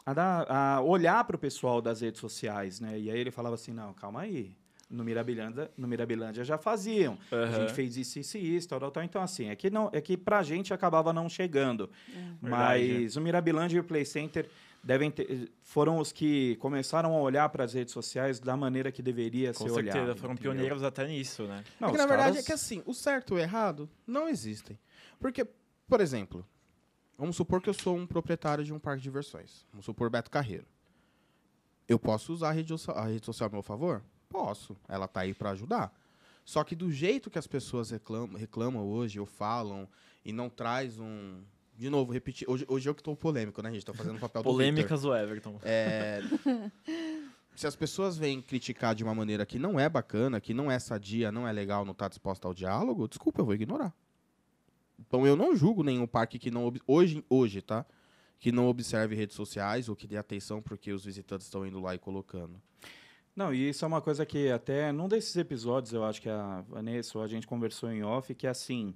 [0.05, 2.99] a, dar, a olhar para o pessoal das redes sociais, né?
[2.99, 4.57] E aí ele falava assim, não, calma aí.
[4.91, 7.17] No Mirabilândia, no Mirabilândia já faziam.
[7.31, 7.51] A Aham.
[7.61, 9.03] gente fez isso, isso e isso, tal, tal, tal.
[9.03, 11.89] Então, assim, é que, não, é que pra gente acabava não chegando.
[12.07, 12.39] Verdade.
[12.41, 14.49] Mas o Mirabilândia e o Play Center
[14.83, 19.01] devem ter, foram os que começaram a olhar para as redes sociais da maneira que
[19.01, 20.17] deveria Com ser certeza, olhado.
[20.17, 20.51] foram entendeu?
[20.53, 21.63] pioneiros até nisso, né?
[21.79, 24.27] Não, é que na verdade caras- é que assim, o certo e o errado não
[24.27, 24.77] existem.
[25.19, 25.45] Porque,
[25.87, 26.45] por exemplo,
[27.17, 29.65] vamos supor que eu sou um proprietário de um parque de diversões.
[29.71, 30.65] Vamos supor Beto Carreiro.
[31.87, 34.01] Eu posso usar a rede, a rede social a meu favor?
[34.31, 34.75] Posso.
[34.87, 35.93] Ela tá aí para ajudar.
[36.45, 39.87] Só que do jeito que as pessoas reclamam, reclamam hoje, ou falam,
[40.25, 41.41] e não traz um.
[41.77, 42.47] De novo, repetir.
[42.49, 43.85] Hoje, hoje eu que tô polêmico, né, gente?
[43.85, 44.53] Tô fazendo o papel do Victor.
[44.53, 45.59] Polêmicas do Everton.
[45.63, 46.21] É,
[47.55, 50.77] se as pessoas vêm criticar de uma maneira que não é bacana, que não é
[50.79, 53.93] sadia, não é legal, não está disposta ao diálogo, desculpa, eu vou ignorar.
[54.99, 57.85] Então eu não julgo nenhum parque que não ob- hoje hoje, tá?
[58.39, 61.95] Que não observe redes sociais ou que dê atenção porque os visitantes estão indo lá
[61.95, 62.61] e colocando.
[63.35, 66.61] Não, e isso é uma coisa que até num desses episódios, eu acho que a
[66.67, 68.93] Vanessa ou a gente conversou em off, que é assim,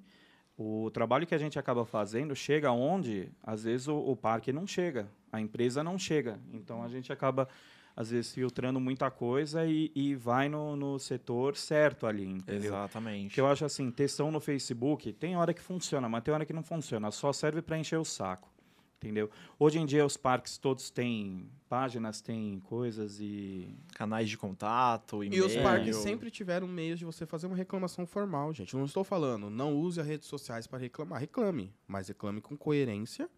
[0.58, 4.66] o trabalho que a gente acaba fazendo chega onde, às vezes, o, o parque não
[4.66, 6.40] chega, a empresa não chega.
[6.54, 7.48] Então, a gente acaba,
[7.96, 12.74] às vezes, filtrando muita coisa e, e vai no, no setor certo ali, entendeu?
[12.74, 13.34] Exatamente.
[13.34, 16.54] Que eu acho assim, textão no Facebook, tem hora que funciona, mas tem hora que
[16.54, 17.12] não funciona.
[17.12, 18.50] Só serve para encher o saco,
[18.98, 19.30] entendeu?
[19.60, 25.28] Hoje em dia os parques todos têm páginas, têm coisas e Canais de contato, E
[25.28, 25.46] e-mail.
[25.46, 28.74] os parques sempre tiveram meios de você fazer uma reclamação formal, gente.
[28.74, 31.20] Eu não estou falando, não use as redes sociais para reclamar.
[31.20, 33.30] Reclame, mas reclame com coerência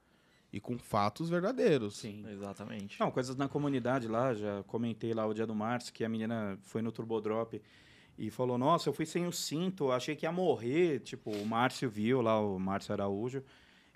[0.53, 1.97] e com fatos verdadeiros.
[1.97, 2.23] sim.
[2.29, 2.99] Exatamente.
[2.99, 6.57] Não, coisas na comunidade lá, já comentei lá o dia do Márcio, que a menina
[6.63, 7.61] foi no Turbodrop
[8.17, 11.01] e falou, nossa, eu fui sem o cinto, achei que ia morrer.
[11.01, 13.43] Tipo, o Márcio viu lá, o Márcio Araújo,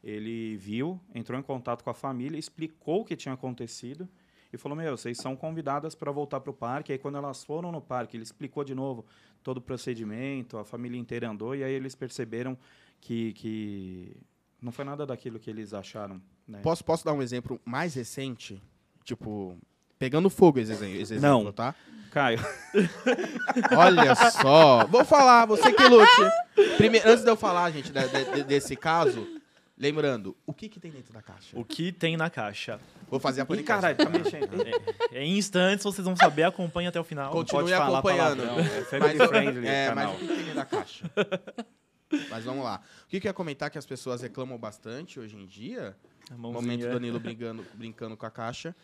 [0.03, 4.07] ele viu, entrou em contato com a família, explicou o que tinha acontecido
[4.51, 6.91] e falou, meu, vocês são convidadas para voltar para o parque.
[6.91, 9.05] Aí quando elas foram no parque, ele explicou de novo
[9.43, 12.57] todo o procedimento, a família inteira andou e aí eles perceberam
[12.99, 14.15] que, que
[14.61, 16.21] não foi nada daquilo que eles acharam.
[16.47, 16.59] Né?
[16.61, 18.61] Posso, posso dar um exemplo mais recente?
[19.03, 19.57] Tipo,
[19.97, 21.51] pegando fogo esse exemplo, esse exemplo, Não.
[21.53, 21.73] tá?
[22.11, 22.39] Caio,
[23.77, 24.85] Olha só.
[24.87, 26.11] Vou falar, você que lute.
[26.77, 29.25] Primeiro, antes de eu falar, gente, de- de- desse caso,
[29.82, 31.58] lembrando, o que, que tem dentro da caixa?
[31.60, 32.79] O que tem na caixa?
[33.10, 33.82] Vou fazer a Ih, podcast.
[33.82, 34.62] caralho, tá mexendo.
[35.12, 37.32] É, em instantes vocês vão saber, acompanhe até o final.
[37.32, 38.44] Continue Pode falar acompanhando.
[38.46, 41.12] palavrão, É family Mas, friendly é, o mas o que tem dentro da caixa?
[42.29, 42.82] Mas vamos lá.
[43.06, 45.96] O que, que eu ia comentar que as pessoas reclamam bastante hoje em dia?
[46.29, 48.75] A Momento do Danilo brincando, brincando com a caixa.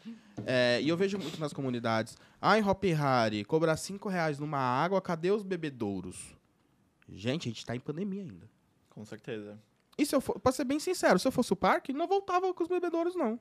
[0.45, 2.17] É, e eu vejo muito nas comunidades.
[2.41, 6.35] Ah, em Hop Harry, cobrar 5 reais numa água, cadê os bebedouros?
[7.09, 8.49] Gente, a gente tá em pandemia ainda.
[8.89, 9.57] Com certeza.
[9.97, 12.53] E se eu for, pra ser bem sincero, se eu fosse o parque, não voltava
[12.53, 13.39] com os bebedouros, não.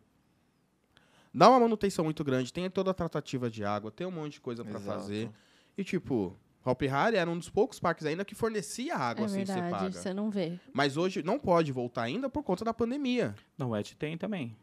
[1.34, 4.40] Dá uma manutenção muito grande, tem toda a tratativa de água, tem um monte de
[4.40, 5.00] coisa pra Exato.
[5.00, 5.30] fazer.
[5.76, 6.34] E tipo,
[6.64, 9.52] Hopi Hari era um dos poucos parques ainda que fornecia água É assim que você
[9.52, 9.92] verdade, paga.
[9.92, 10.58] você não vê.
[10.72, 13.34] Mas hoje não pode voltar ainda por conta da pandemia.
[13.58, 14.56] Não, o Et tem também.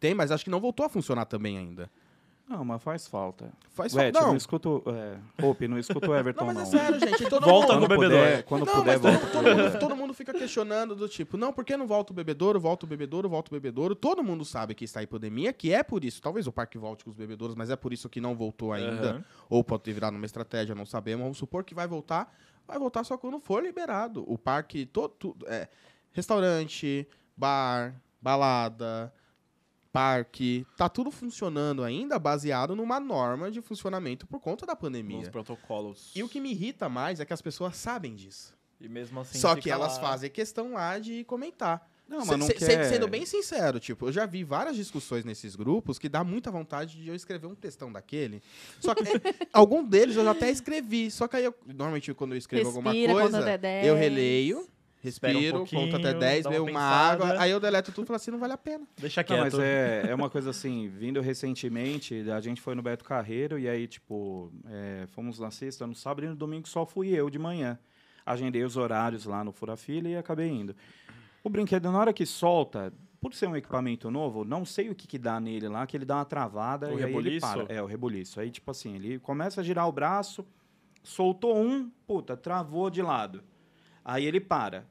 [0.00, 1.88] Tem, mas acho que não voltou a funcionar também ainda.
[2.48, 3.52] Não, mas faz falta.
[3.70, 4.12] Faz falta.
[4.12, 4.82] não, Não, escuta o...
[4.86, 6.60] É, Hope, não escuta o Everton, não, não.
[6.60, 7.28] mas é sério, gente.
[7.28, 7.82] Todo Volta mundo...
[7.82, 8.20] no bebedor.
[8.20, 9.26] puder, quando não, puder, mas todo, volta.
[9.32, 12.60] todo mundo, todo mundo fica questionando do tipo, não, por que não volta o bebedouro,
[12.60, 13.96] volta o bebedouro, volta o bebedouro?
[13.96, 16.22] Todo mundo sabe que está em epidemia, que é por isso.
[16.22, 19.10] Talvez o parque volte com os bebedouros, mas é por isso que não voltou ainda.
[19.10, 19.24] Aham.
[19.50, 21.24] Ou pode ter virado uma estratégia, não sabemos.
[21.24, 22.32] Vamos supor que vai voltar.
[22.66, 24.24] Vai voltar só quando for liberado.
[24.26, 25.68] O parque, todo, tudo, é,
[26.12, 29.12] restaurante, bar, balada,
[29.96, 35.30] parque, tá tudo funcionando ainda baseado numa norma de funcionamento por conta da Nos pandemia.
[35.30, 36.12] protocolos.
[36.14, 38.54] E o que me irrita mais é que as pessoas sabem disso.
[38.80, 39.38] E mesmo assim.
[39.38, 40.00] Só que elas lá.
[40.00, 41.88] fazem questão lá de comentar.
[42.06, 42.84] Não, Se- mas não se- quer...
[42.84, 47.02] Sendo bem sincero, tipo, eu já vi várias discussões nesses grupos que dá muita vontade
[47.02, 48.40] de eu escrever um textão daquele.
[48.80, 51.10] Só que é, algum deles eu já até escrevi.
[51.10, 53.86] Só que aí eu, normalmente quando eu escrevo alguma Respira, conta coisa, até 10.
[53.88, 54.68] eu releio,
[55.08, 58.04] Espera um respiro, conto até pouquinho, 10, dá veio uma água, aí eu deleto tudo
[58.04, 58.86] e falo assim, não vale a pena.
[58.98, 59.42] Deixa Não, quieto.
[59.42, 63.68] mas é, é uma coisa assim, vindo recentemente, a gente foi no Beto Carreiro e
[63.68, 67.38] aí, tipo, é, fomos na sexta, no sábado e no domingo só fui eu de
[67.38, 67.78] manhã.
[68.24, 70.74] Agendei os horários lá no Furafila e acabei indo.
[71.44, 75.06] O brinquedo, na hora que solta, por ser um equipamento novo, não sei o que,
[75.06, 77.64] que dá nele lá, que ele dá uma travada O e aí ele para.
[77.68, 78.40] É, o reboliço.
[78.40, 80.44] Aí, tipo assim, ele começa a girar o braço,
[81.02, 83.42] soltou um, puta, travou de lado.
[84.04, 84.86] Aí ele para.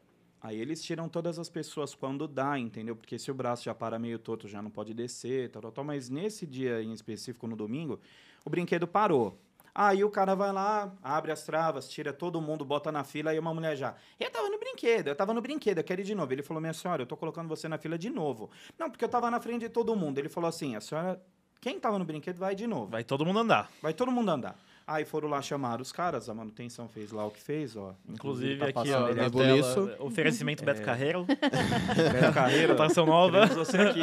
[0.46, 2.96] Aí eles tiram todas as pessoas quando dá, entendeu?
[2.96, 5.84] Porque se o braço já para meio torto, já não pode descer, tal, tal, tal.
[5.84, 8.00] Mas nesse dia em específico, no domingo,
[8.46, 9.40] o brinquedo parou.
[9.74, 13.40] Aí o cara vai lá, abre as travas, tira todo mundo, bota na fila, aí
[13.40, 13.96] uma mulher já.
[14.20, 16.32] Eu tava no brinquedo, eu tava no brinquedo, eu quero ir de novo.
[16.32, 18.52] Ele falou, minha senhora, eu tô colocando você na fila de novo.
[18.78, 20.20] Não, porque eu tava na frente de todo mundo.
[20.20, 21.20] Ele falou assim, a senhora,
[21.60, 22.86] quem tava no brinquedo vai de novo.
[22.86, 23.72] Vai todo mundo andar.
[23.82, 24.56] Vai todo mundo andar.
[24.88, 27.96] Aí foram lá chamar os caras, a manutenção fez lá o que fez, ó.
[28.08, 31.26] Inclusive, tá aqui, ó, ele na tela, oferecimento Beto Carreiro.
[31.26, 32.74] Beto Carreiro.
[32.74, 33.48] Atração nova.
[33.48, 34.02] você aqui.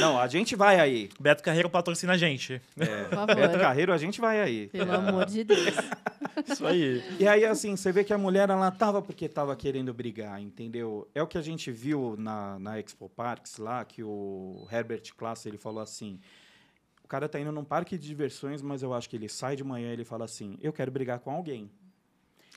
[0.00, 1.08] Não, a gente vai aí.
[1.20, 2.60] Beto Carreiro patrocina a gente.
[2.76, 3.36] É, Por favor.
[3.36, 4.66] Beto Carreiro, a gente vai aí.
[4.68, 5.76] Pelo amor de Deus.
[6.50, 7.04] Isso aí.
[7.20, 11.08] E aí, assim, você vê que a mulher, ela tava porque tava querendo brigar, entendeu?
[11.14, 15.46] É o que a gente viu na, na Expo Parks lá, que o Herbert Klass,
[15.46, 16.18] ele falou assim,
[17.12, 19.90] cara tá indo num parque de diversões, mas eu acho que ele sai de manhã
[19.90, 21.70] e ele fala assim, eu quero brigar com alguém.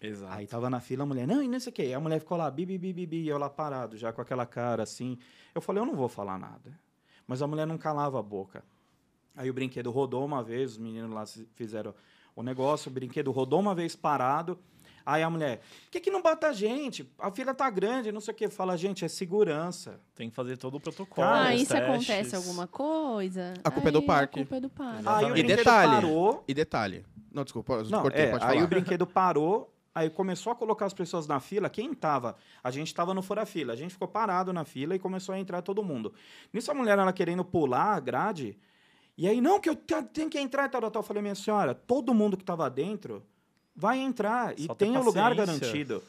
[0.01, 0.33] Exato.
[0.33, 1.81] Aí tava na fila, a mulher, não, e não sei o quê.
[1.81, 4.45] Aí a mulher ficou lá, bi, bi, bi, e eu lá parado, já com aquela
[4.45, 5.17] cara assim.
[5.53, 6.79] Eu falei, eu não vou falar nada.
[7.27, 8.63] Mas a mulher não calava a boca.
[9.35, 11.93] Aí o brinquedo rodou uma vez, os meninos lá fizeram
[12.33, 14.57] o negócio, o brinquedo rodou uma vez parado.
[15.05, 17.07] Aí a mulher, por que, que não bota a gente?
[17.19, 18.49] A fila tá grande, não sei o quê.
[18.49, 19.99] Fala, gente, é segurança.
[20.15, 21.27] Tem que fazer todo o protocolo.
[21.27, 21.87] Ah, e se testes.
[21.89, 23.53] acontece alguma coisa?
[23.63, 24.39] A culpa é do aí parque.
[24.39, 25.03] A culpa é do parque.
[25.07, 25.27] Aí o.
[25.29, 26.43] E brinquedo detalhe, parou.
[26.47, 27.05] E detalhe.
[27.31, 28.63] Não, desculpa, Não, cortei, é, pode aí falar.
[28.63, 31.69] o brinquedo parou, aí começou a colocar as pessoas na fila.
[31.69, 32.35] Quem tava?
[32.63, 33.73] A gente tava no fora-fila.
[33.73, 36.13] A gente ficou parado na fila e começou a entrar todo mundo.
[36.51, 38.57] Nisso a mulher, ela querendo pular a grade.
[39.17, 41.01] E aí, não, que eu te- tenho que entrar e tal, tal, tal.
[41.01, 43.23] Eu falei, minha senhora, todo mundo que tava dentro
[43.75, 46.01] vai entrar e Só tem o lugar garantido.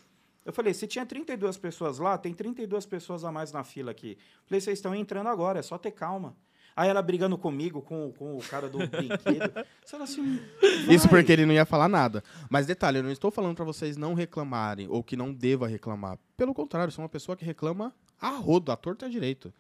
[0.45, 4.17] Eu falei, se tinha 32 pessoas lá, tem 32 pessoas a mais na fila aqui.
[4.47, 6.37] Falei, vocês estão entrando agora, é só ter calma.
[6.77, 9.53] Aí ela brigando comigo, com, com o cara do brinquedo.
[9.83, 10.39] Você fala assim,
[10.89, 12.23] Isso porque ele não ia falar nada.
[12.51, 16.19] Mas detalhe, eu não estou falando pra vocês não reclamarem ou que não deva reclamar.
[16.37, 19.53] Pelo contrário, sou uma pessoa que reclama a rodo, a torta direito.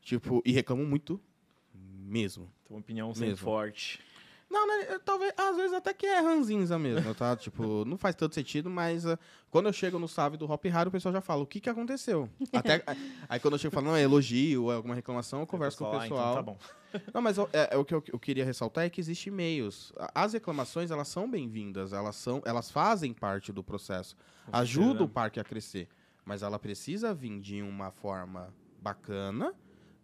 [0.00, 1.20] Tipo, e reclamo muito
[1.74, 2.44] mesmo.
[2.64, 4.00] Tem uma opinião sempre forte.
[4.52, 7.34] Não, né, talvez, às vezes até que é ranzinza mesmo, tá?
[7.40, 9.18] tipo, não faz tanto sentido, mas ah,
[9.50, 11.70] quando eu chego no sábado do Hop Hard, o pessoal já fala, o que que
[11.70, 12.28] aconteceu?
[12.52, 12.84] Até,
[13.28, 15.84] aí quando eu chego e falo, não, é elogio, é alguma reclamação, eu converso com
[15.84, 16.32] o Ah, pessoal.
[16.32, 16.58] então tá bom.
[17.14, 19.94] Não, mas é, é o que eu, eu queria ressaltar é que existem meios.
[20.14, 24.14] As reclamações, elas são bem-vindas, elas são, elas fazem parte do processo.
[24.44, 25.04] Com Ajuda certeza.
[25.04, 25.88] o parque a crescer,
[26.22, 29.54] mas ela precisa vir de uma forma bacana,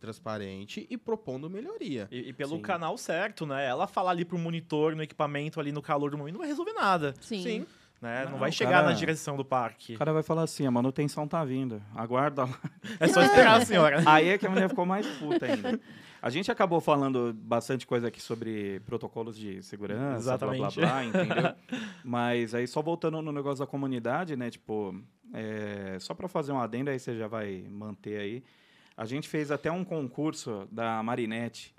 [0.00, 2.08] transparente e propondo melhoria.
[2.10, 2.62] E, e pelo Sim.
[2.62, 3.66] canal certo, né?
[3.66, 6.72] Ela falar ali pro monitor, no equipamento, ali no calor do momento, não vai resolver
[6.72, 7.14] nada.
[7.20, 7.66] Sim.
[8.00, 8.24] Né?
[8.26, 9.94] Não, Não, vai chegar cara- na direção do parque.
[9.94, 12.58] O cara vai falar assim, a manutenção tá vindo, aguarda lá.
[13.00, 14.02] É só esperar, senhora.
[14.06, 15.80] Aí é que a mulher ficou mais puta ainda.
[16.22, 20.58] A gente acabou falando bastante coisa aqui sobre protocolos de segurança, Exatamente.
[20.58, 21.54] blá, blá, blá, entendeu?
[22.04, 24.94] Mas aí só voltando no negócio da comunidade, né, tipo,
[25.32, 28.44] é, só para fazer um adendo, aí você já vai manter aí.
[28.98, 31.72] A gente fez até um concurso da Marinette,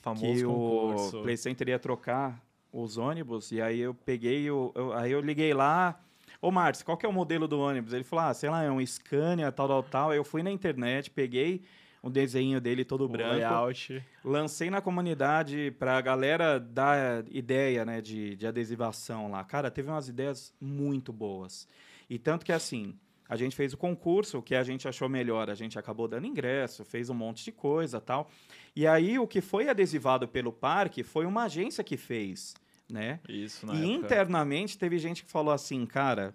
[0.00, 1.18] Famoso que concurso.
[1.18, 2.40] o Play Center ia trocar
[2.72, 6.00] os ônibus, e aí eu peguei, o, eu- aí eu liguei lá,
[6.42, 7.92] Ô, Márcio, qual que é o modelo do ônibus?
[7.92, 10.10] Ele falou, ah, sei lá, é um Scania, tal, tal, tal.
[10.10, 11.62] Aí eu fui na internet, peguei
[12.02, 14.02] um desenho dele todo O branco, layout.
[14.24, 19.44] lancei na comunidade pra galera dar ideia, né, de, de adesivação lá.
[19.44, 21.68] Cara, teve umas ideias muito boas.
[22.08, 22.96] E tanto que, assim,
[23.30, 26.26] a gente fez o concurso, o que a gente achou melhor, a gente acabou dando
[26.26, 28.28] ingresso, fez um monte de coisa tal.
[28.74, 32.54] E aí, o que foi adesivado pelo parque foi uma agência que fez,
[32.90, 33.20] né?
[33.28, 33.92] Isso, na E época.
[34.06, 36.32] internamente teve gente que falou assim, cara,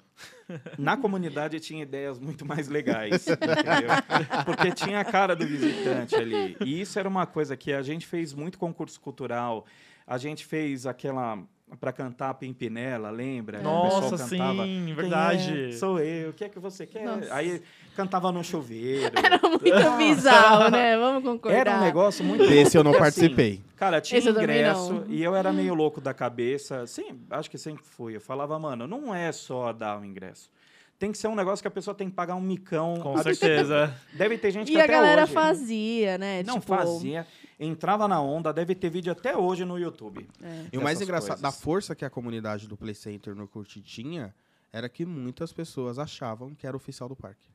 [0.77, 3.25] na comunidade tinha ideias muito mais legais?
[4.45, 6.55] Porque tinha a cara do visitante ali.
[6.63, 9.65] E isso era uma coisa que a gente fez muito concurso cultural.
[10.07, 11.43] A gente fez aquela
[11.79, 13.59] para cantar Pimpinela, lembra?
[13.59, 15.69] O Nossa, pessoal cantava, sim, "Quem verdade.
[15.69, 15.71] é?
[15.73, 16.29] Sou eu.
[16.29, 17.03] O que é que você quer?
[17.05, 17.33] Nossa.
[17.33, 17.61] Aí
[17.95, 19.11] cantava no chuveiro.
[19.17, 19.63] Era muito
[19.97, 20.97] bizarro, né?
[20.97, 21.57] Vamos concordar.
[21.57, 23.61] Era um negócio muito Desse eu não assim, participei.
[23.75, 26.85] Cara, tinha Esse ingresso e eu era meio louco da cabeça.
[26.85, 28.15] Sim, acho que sempre fui.
[28.15, 30.49] Eu falava, mano, não é só dar o ingresso.
[30.97, 32.99] Tem que ser um negócio que a pessoa tem que pagar um micão.
[33.01, 33.35] Com absurdo.
[33.35, 33.93] certeza.
[34.13, 36.41] Deve ter gente E que a até galera hoje fazia, né?
[36.43, 37.27] não tipo, fazia.
[37.59, 40.27] Entrava na onda, deve ter vídeo até hoje no YouTube.
[40.43, 40.65] é.
[40.73, 41.61] E o mais engraçado, da coisas.
[41.63, 44.33] força que a comunidade do Play Center no Curti tinha,
[44.73, 47.47] era que muitas pessoas achavam que era oficial do parque.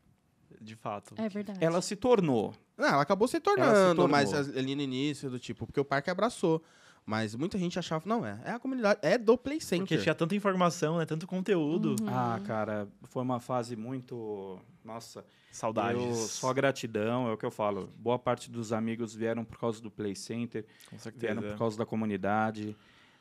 [0.61, 1.15] De fato.
[1.19, 1.59] É verdade.
[1.63, 2.55] Ela se tornou.
[2.79, 4.09] Não, ela acabou se se tornando, tornou.
[4.09, 6.63] mas ali no início do tipo, porque o parque abraçou.
[7.05, 9.87] Mas muita gente achava, não, é, é a comunidade, é do Play Center.
[9.87, 11.07] Porque tinha tanta informação, né?
[11.07, 11.97] Tanto conteúdo.
[12.01, 12.09] Uhum.
[12.09, 14.61] Ah, cara, foi uma fase muito.
[14.85, 16.03] Nossa, Saudades.
[16.03, 17.91] eu só gratidão, é o que eu falo.
[17.97, 20.65] Boa parte dos amigos vieram por causa do Play Center.
[20.89, 21.35] Com certeza.
[21.35, 22.77] vieram por causa da comunidade.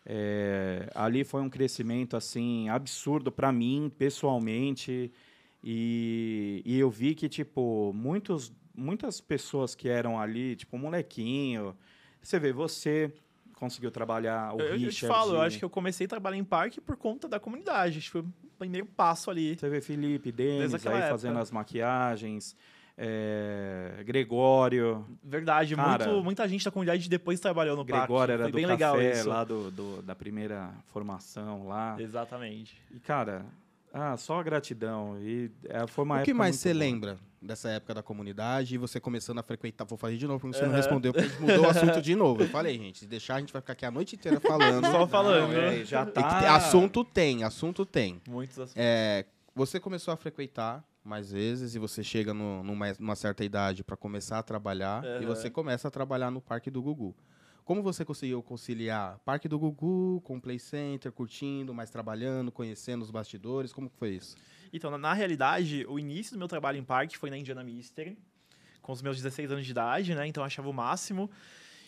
[0.06, 5.12] É, ali foi um crescimento assim absurdo para mim pessoalmente
[5.64, 11.76] e, e eu vi que tipo muitos muitas pessoas que eram ali tipo um molequinho
[12.22, 13.14] você vê você
[13.60, 16.38] conseguiu trabalhar o Eu, eu te Richard falo, eu acho que eu comecei a trabalhar
[16.38, 17.98] em parque por conta da comunidade.
[18.00, 19.58] Acho que foi o primeiro passo ali.
[19.58, 21.10] você vê Felipe Denis aí época.
[21.10, 22.56] fazendo as maquiagens
[23.02, 28.08] é, Gregório Verdade, Cara, muito, muita gente da comunidade depois trabalhou no parque.
[28.08, 29.30] Gregório era Foi do bem café legal isso.
[29.30, 32.76] lá do, do- da primeira formação lá Exatamente.
[32.92, 33.46] E, cara,
[33.94, 35.18] ah, só gratidão.
[35.22, 36.80] E é, foi uma O que época mais você boa.
[36.80, 39.86] lembra dessa época da comunidade e você começando a frequentar?
[39.86, 40.78] Vou fazer de novo, porque você não Aham.
[40.78, 42.44] respondeu, porque a gente mudou o assunto de novo.
[42.44, 44.86] Eu falei, gente, se deixar a gente vai ficar aqui a noite inteira falando.
[44.86, 45.52] Só falando.
[45.54, 46.40] Não, é, já É que tá...
[46.40, 48.22] tem- assunto tem, assunto tem.
[48.28, 48.76] Muitos assuntos.
[48.82, 49.26] É,
[49.56, 53.96] você começou a frequentar mais vezes e você chega no- numa, numa certa idade para
[53.98, 55.26] começar a trabalhar e Aham.
[55.26, 57.16] você começa a trabalhar no Parque do Gugu.
[57.70, 63.12] Como você conseguiu conciliar Parque do Gugu com Play Center, curtindo, mais trabalhando, conhecendo os
[63.12, 63.72] bastidores?
[63.72, 64.36] Como foi isso?
[64.74, 68.18] Então, na, na realidade, o início do meu trabalho em parque foi na Indiana Mystery,
[68.82, 70.26] com os meus 16 anos de idade, né?
[70.26, 71.30] Então, eu achava o máximo.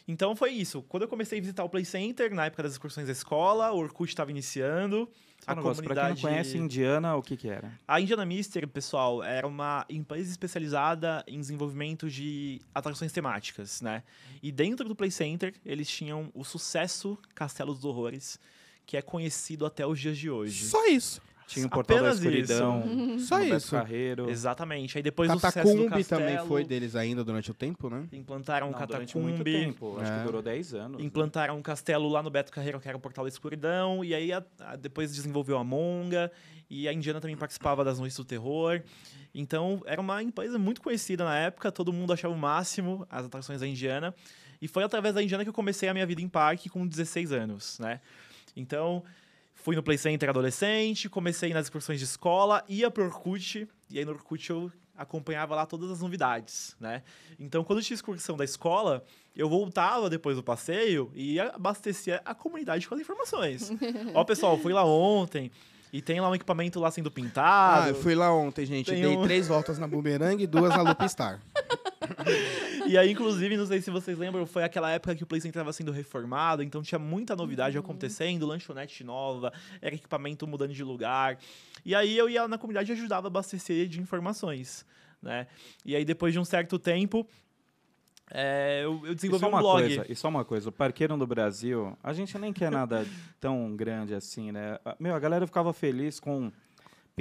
[0.07, 0.81] Então, foi isso.
[0.83, 3.77] Quando eu comecei a visitar o Play Center, na época das excursões da escola, o
[3.77, 5.09] Orkut estava iniciando.
[5.43, 7.71] Só um negócio, Pra quem não conhece Indiana, o que que era?
[7.87, 14.03] A Indiana Mystery, pessoal, era uma empresa especializada em desenvolvimento de atrações temáticas, né?
[14.41, 18.39] E dentro do Play Center, eles tinham o sucesso Castelo dos Horrores,
[18.85, 20.65] que é conhecido até os dias de hoje.
[20.65, 21.21] Só isso.
[21.53, 22.83] Tinha o Portal da Apenas Escuridão,
[23.19, 23.71] Só Roberto isso.
[23.71, 24.29] Carreiro.
[24.29, 24.97] Exatamente.
[24.97, 28.07] Aí depois do sucesso do Catacumbi Castelo, também foi deles ainda durante o tempo, né?
[28.13, 29.97] implantaram um Não, durante muito Catacumbi, tempo.
[29.99, 30.17] Acho É.
[30.19, 31.01] que durou 10 anos.
[31.03, 34.31] implantaram um castelo lá no Beto Carreiro, que era o Portal da Escuridão, e aí
[34.31, 36.31] a- a- depois desenvolveu a Monga,
[36.69, 38.81] e a Indiana também participava das Noites do Terror.
[39.33, 43.59] Então, era uma empresa muito conhecida na época, todo mundo achava o máximo as atrações
[43.61, 44.13] da Indiana.
[44.61, 47.31] E foi através da Indiana que eu comecei a minha vida em parque com 16
[47.31, 47.99] anos, né?
[48.55, 49.03] Então,
[49.61, 54.05] fui no Play Center adolescente, comecei nas excursões de escola, ia pro Orkut, e aí
[54.05, 57.03] no Orkut eu acompanhava lá todas as novidades, né?
[57.39, 59.03] Então, quando tinha excursão da escola,
[59.35, 63.71] eu voltava depois do passeio e abastecia a comunidade com as informações.
[64.13, 65.51] Ó, pessoal, fui lá ontem
[65.91, 67.83] e tem lá um equipamento lá sendo pintado.
[67.85, 68.91] Ah, eu fui lá ontem, gente.
[68.91, 71.41] Tem Dei um- três voltas na Boomerang e duas na Loop Star.
[72.87, 75.61] E aí, inclusive, não sei se vocês lembram, foi aquela época que o Play Center
[75.61, 81.37] estava sendo reformado, então tinha muita novidade acontecendo, lanchonete nova, era equipamento mudando de lugar.
[81.85, 84.85] E aí eu ia na comunidade e ajudava a abastecer de informações,
[85.21, 85.47] né?
[85.85, 87.25] E aí, depois de um certo tempo,
[88.33, 89.81] é, eu, eu desenvolvi um blog.
[89.81, 93.05] coisa, e só uma coisa, o parqueiro no Brasil, a gente nem quer nada
[93.39, 94.79] tão grande assim, né?
[94.99, 96.51] Meu, a galera ficava feliz com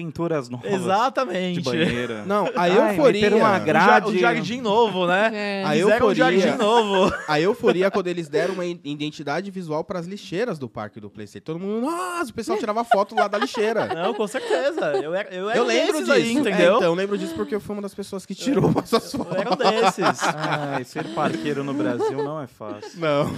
[0.04, 1.60] pinturas novas de Exatamente.
[1.62, 2.24] banheira.
[2.26, 3.12] Não, a Ai, euforia.
[3.22, 4.06] meteram uma O, ja- grade.
[4.10, 5.30] o jardim novo, né?
[5.40, 5.64] É.
[5.64, 6.40] A Fizeram um euforia.
[6.40, 7.14] jardim novo.
[7.28, 11.44] A euforia quando eles deram uma identidade visual para as lixeiras do parque do PlayStation.
[11.44, 13.86] Todo mundo, nossa, o pessoal tirava foto lá da lixeira.
[13.94, 14.92] Não, com certeza.
[15.02, 16.12] Eu era, eu era Eu lembro desses disso.
[16.12, 16.74] aí, entendeu?
[16.74, 19.20] É, então, eu lembro disso porque eu fui uma das pessoas que tirou essas Eu
[19.24, 19.36] fotos.
[19.36, 20.20] era um desses.
[20.36, 22.98] Ai, ser parqueiro no Brasil não é fácil.
[23.00, 23.32] Não.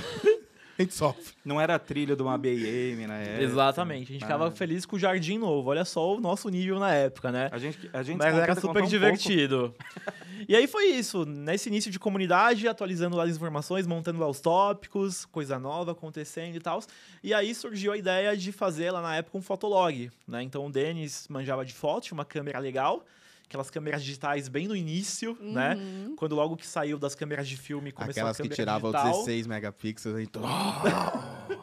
[0.78, 1.22] A gente sofre.
[1.44, 3.42] Não era trilha de uma BM na época.
[3.42, 4.10] Exatamente.
[4.10, 4.50] A gente ficava Ah.
[4.50, 5.68] feliz com o Jardim Novo.
[5.70, 7.48] Olha só o nosso nível na época, né?
[7.52, 9.74] A gente, a gente Mas era super um divertido.
[10.48, 11.24] e aí foi isso.
[11.26, 16.56] Nesse início de comunidade, atualizando lá as informações, montando lá os tópicos, coisa nova acontecendo
[16.56, 16.82] e tal.
[17.22, 20.42] E aí surgiu a ideia de fazer lá na época um fotolog, né?
[20.42, 23.04] Então o Denis manjava de foto, tinha uma câmera legal.
[23.52, 25.74] Aquelas câmeras digitais bem no início, né?
[25.74, 26.16] Uhum.
[26.16, 29.12] Quando logo que saiu das câmeras de filme, começou Aquelas a que tiravam digital.
[29.12, 30.18] 16 megapixels.
[30.18, 30.42] Então...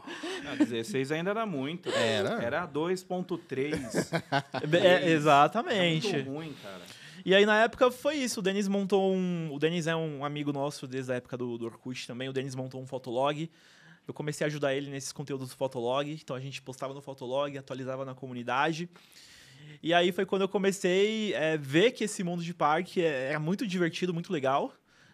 [0.51, 1.89] Ah, 16 ainda era muito.
[1.89, 2.41] Era?
[2.43, 4.23] Era 2.3.
[4.83, 6.11] É, exatamente.
[6.11, 6.81] Muito ruim, cara.
[7.23, 8.39] E aí, na época, foi isso.
[8.39, 9.53] O Denis montou um.
[9.53, 12.29] O Denis é um amigo nosso desde a época do, do Orkut também.
[12.29, 13.49] O Denis montou um fotolog.
[14.07, 16.11] Eu comecei a ajudar ele nesses conteúdos do fotolog.
[16.11, 18.89] Então a gente postava no fotolog, atualizava na comunidade.
[19.81, 23.39] E aí foi quando eu comecei a ver que esse mundo de parque é- era
[23.39, 24.73] muito divertido, muito legal.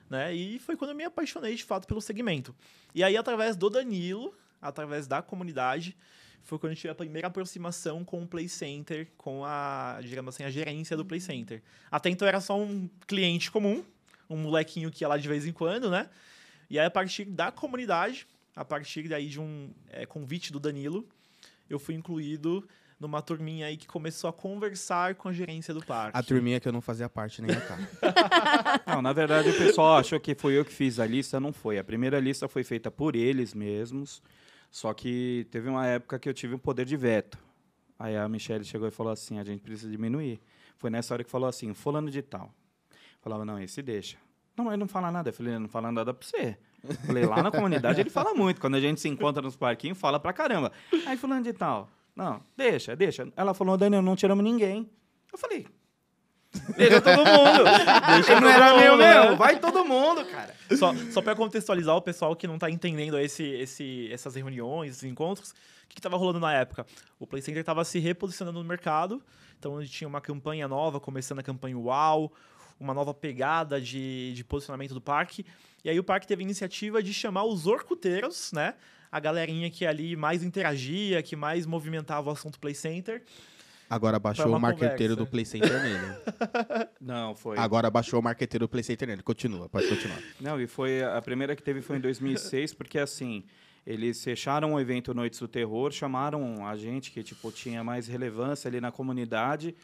[0.10, 0.34] Né?
[0.34, 2.56] E foi quando eu me apaixonei de fato pelo segmento.
[2.94, 5.96] E aí, através do Danilo, através da comunidade,
[6.44, 10.44] foi quando eu tive a primeira aproximação com o Play Center, com a, digamos assim,
[10.44, 11.62] a gerência do Play Center.
[11.90, 13.84] Até então era só um cliente comum,
[14.30, 16.08] um molequinho que ia lá de vez em quando, né?
[16.70, 21.08] E aí, a partir da comunidade, a partir daí de um é, convite do Danilo,
[21.68, 22.68] eu fui incluído
[23.08, 26.18] numa turminha aí que começou a conversar com a gerência do parque.
[26.18, 27.78] A turminha que eu não fazia parte nem a cá.
[28.96, 31.78] Não, na verdade o pessoal achou que foi eu que fiz a lista, não foi.
[31.78, 34.22] A primeira lista foi feita por eles mesmos,
[34.72, 37.38] só que teve uma época que eu tive um poder de veto.
[37.98, 40.40] Aí a Michelle chegou e falou assim, a gente precisa diminuir.
[40.78, 42.54] Foi nessa hora que falou assim, fulano de tal.
[43.22, 44.18] Falava, não, esse deixa.
[44.56, 45.30] Não, ele não fala nada.
[45.30, 46.58] Eu falei, ele não fala nada pra você.
[47.06, 48.62] Falei, lá na comunidade ele fala muito.
[48.62, 50.72] Quando a gente se encontra nos parquinhos, fala pra caramba.
[51.06, 51.90] Aí fulano de tal.
[52.16, 53.28] Não, deixa, deixa.
[53.36, 54.90] Ela falou, Daniel, não tiramos ninguém.
[55.32, 55.68] Eu falei,
[56.78, 57.64] deixa todo mundo.
[58.16, 59.22] Deixa não era meu mundo, né?
[59.22, 59.36] mesmo.
[59.36, 60.56] Vai todo mundo, cara.
[60.78, 65.04] Só, só para contextualizar o pessoal que não tá entendendo esse, esse, essas reuniões, esses
[65.04, 65.54] encontros, o
[65.90, 66.86] que, que tava rolando na época?
[67.20, 69.22] O Play Center tava se reposicionando no mercado,
[69.60, 72.32] então ele tinha uma campanha nova, começando a campanha UAU,
[72.80, 75.46] uma nova pegada de, de posicionamento do parque,
[75.84, 78.76] e aí o parque teve a iniciativa de chamar os orcuteiros, né?
[79.12, 83.24] A galerinha que ali mais interagia, que mais movimentava o assunto Play Center.
[83.90, 85.16] Agora baixou o marqueteiro conversa.
[85.16, 86.16] do Play Center nele.
[87.00, 87.58] Não, foi.
[87.58, 89.22] Agora baixou o marqueteiro do Play Center nele.
[89.22, 90.20] Continua, pode continuar.
[90.42, 93.44] Não, e foi a primeira que teve foi em 2006, porque assim,
[93.86, 98.68] eles fecharam o evento Noites do Terror, chamaram a gente que tipo tinha mais relevância
[98.68, 99.76] ali na comunidade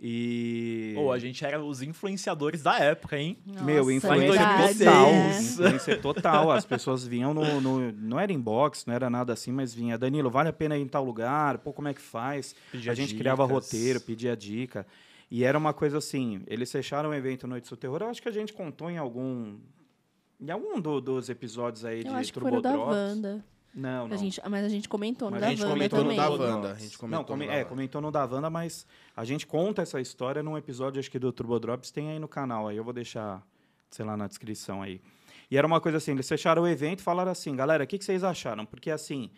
[0.00, 3.38] e Ou a gente era os influenciadores da época, hein?
[3.62, 5.06] Meu, Nossa, influência verdade, total.
[5.08, 5.38] é.
[5.40, 6.50] Influência total.
[6.50, 9.96] As pessoas vinham no, no- Não era inbox, não era nada assim, mas vinha.
[9.96, 11.58] Danilo, vale a pena ir em tal lugar?
[11.58, 12.54] Pô, como é que faz?
[12.72, 13.64] Pedia a gente criava dicas.
[13.72, 14.86] roteiro, pedia dica.
[15.30, 18.28] E era uma coisa assim, eles fecharam o evento Noites do Terror, eu acho que
[18.28, 19.56] a gente contou em algum.
[20.40, 22.76] Em algum do- dos episódios aí Eu de acho que foi da.
[22.76, 23.44] Wanda.
[23.74, 24.14] Não, não.
[24.14, 26.28] A gente, mas a gente comentou no Mas da a gente Wanda comentou no da
[26.30, 26.70] Wanda, Drops.
[26.70, 27.68] a gente comentou Não, come- no da é, Wanda.
[27.70, 31.32] comentou no da Wanda, mas a gente conta essa história num episódio, acho que do
[31.32, 32.68] Turbo Drops, tem aí no canal.
[32.68, 33.42] Aí eu vou deixar,
[33.90, 35.00] sei lá, na descrição aí.
[35.50, 37.98] E era uma coisa assim, eles fecharam o evento e falaram assim, galera, o que,
[37.98, 38.64] que vocês acharam?
[38.64, 39.30] Porque assim,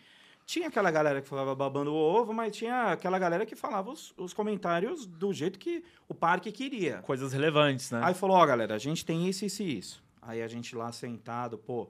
[0.45, 4.13] tinha aquela galera que falava babando o ovo, mas tinha aquela galera que falava os,
[4.17, 6.99] os comentários do jeito que o parque queria.
[6.99, 8.01] Coisas relevantes, né?
[8.03, 10.03] Aí falou, ó, galera, a gente tem isso, isso e isso.
[10.21, 11.89] Aí a gente lá sentado, pô,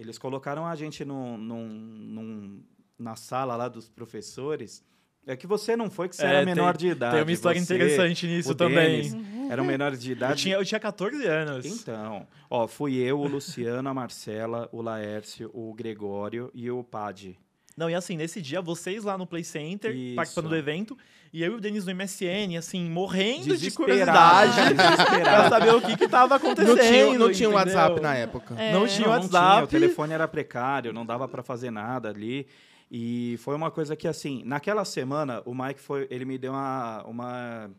[0.00, 2.62] eles colocaram a gente num, num- num-
[2.98, 4.82] na sala lá dos professores.
[5.26, 7.14] É que você não foi, que você É, era menor tem- de idade.
[7.14, 9.02] Tem uma história Você, interessante nisso o também.
[9.10, 10.32] Denis, Eram menores de idade.
[10.32, 11.66] Eu tinha, eu tinha 14 anos.
[11.66, 17.38] Então, ó, fui eu, o Luciano, a Marcela, o Laércio, o Gregório e o Padi.
[17.80, 20.14] Não, e assim, nesse dia, vocês lá no Play Center, Isso.
[20.14, 20.98] participando do evento,
[21.32, 24.74] e eu e o Denis no MSN, assim, morrendo de Desesperado, curiosidade
[25.24, 26.76] pra saber o que que tava acontecendo.
[26.76, 27.54] Não tinha, não tinha um?
[27.54, 28.54] WhatsApp na época.
[28.60, 28.74] É.
[28.74, 29.64] Não tinha Não, WhatsApp.
[29.64, 32.46] o telefone era precário, não dava para fazer nada ali.
[32.90, 37.02] E foi uma coisa que, assim, naquela semana, o Mike foi, ele me deu uma,
[37.04, 37.70] uma,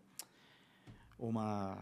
[1.20, 1.78] uma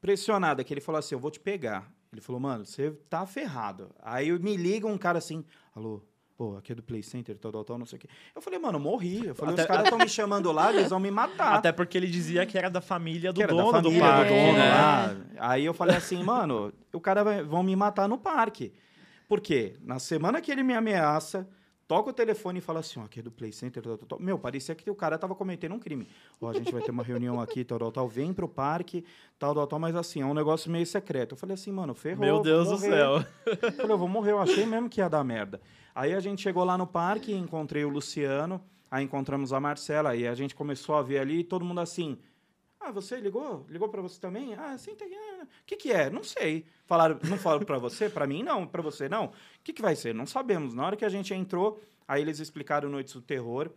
[0.00, 1.90] pressionada, que ele falou assim, eu vou te pegar.
[2.12, 3.90] Ele falou, mano, você tá ferrado.
[4.00, 5.44] Aí me liga um cara assim,
[5.74, 6.00] alô,
[6.38, 8.08] pô, aqui é do Play Center, tal, tal, tal, não sei o quê.
[8.34, 9.26] Eu falei, mano, morri.
[9.26, 11.54] Eu falei, Até- os caras estão me chamando lá, eles vão me matar.
[11.56, 14.32] Até porque ele dizia que era da família do Que dono da do família parque,
[14.32, 14.70] do dono né?
[14.70, 15.16] lá.
[15.40, 18.72] Aí eu falei assim, mano, o cara vai, vão me matar no parque.
[19.26, 19.74] Por quê?
[19.82, 21.46] Na semana que ele me ameaça,
[21.88, 24.20] toca o telefone e fala assim, ó, aqui é do Play Center, tal, tal, tal.
[24.20, 26.06] Meu, parecia que o cara tava cometendo um crime.
[26.38, 29.02] Ó, a gente vai ter uma reunião aqui, tal, tal, tal, vem pro parque,
[29.38, 31.32] tal, tal, tal, mas assim, é um negócio meio secreto.
[31.32, 32.20] Eu falei assim, mano, ferrou.
[32.20, 33.24] Meu Deus do céu.
[33.46, 35.60] Eu falei, eu vou morrer, eu achei mesmo que ia dar merda.
[35.94, 40.28] Aí a gente chegou lá no parque, encontrei o Luciano, aí encontramos a Marcela, aí
[40.28, 42.18] a gente começou a ver ali, todo mundo assim,
[42.80, 43.66] Ah, você ligou?
[43.68, 44.54] Ligou pra você também?
[44.54, 45.08] Ah, sim, tem.
[45.08, 46.08] O que, que é?
[46.08, 46.64] Não sei.
[46.86, 48.08] Falaram, não falaram pra você?
[48.08, 48.66] Pra mim, não.
[48.66, 49.26] Pra você, não.
[49.26, 49.32] O
[49.64, 50.14] que, que vai ser?
[50.14, 50.74] Não sabemos.
[50.74, 53.70] Na hora que a gente entrou, aí eles explicaram Noites do Terror.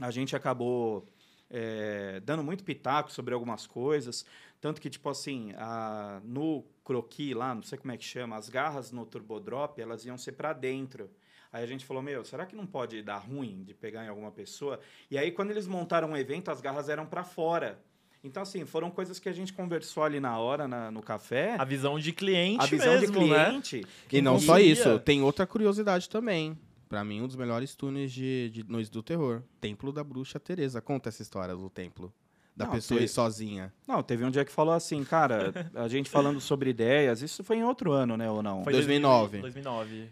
[0.00, 1.06] A gente acabou
[1.50, 4.24] é, dando muito pitaco sobre algumas coisas.
[4.60, 8.48] Tanto que, tipo assim, a, no croqui lá, não sei como é que chama, as
[8.48, 11.10] garras no turbodrop, elas iam ser pra dentro.
[11.52, 14.32] Aí a gente falou, meu, será que não pode dar ruim de pegar em alguma
[14.32, 14.80] pessoa?
[15.08, 17.80] E aí, quando eles montaram o evento, as garras eram pra fora.
[18.24, 21.56] Então, assim, foram coisas que a gente conversou ali na hora, na- no café.
[21.58, 23.44] A visão de cliente A visão mesmo, de né?
[23.50, 23.86] cliente.
[24.10, 26.58] E não só isso, tem outra curiosidade também.
[26.88, 29.42] Pra mim, um dos melhores túneis de, de Noites do Terror.
[29.60, 30.80] Templo da Bruxa Teresa.
[30.80, 32.12] Conta essa história do templo.
[32.56, 33.72] Da Não, pessoa te- ir sozinha.
[33.86, 37.56] Não, teve um dia que falou assim, cara, a gente falando sobre ideias, isso foi
[37.56, 38.62] em outro ano, né, ou não?
[38.62, 39.38] Foi 2009.
[39.40, 40.08] 2009.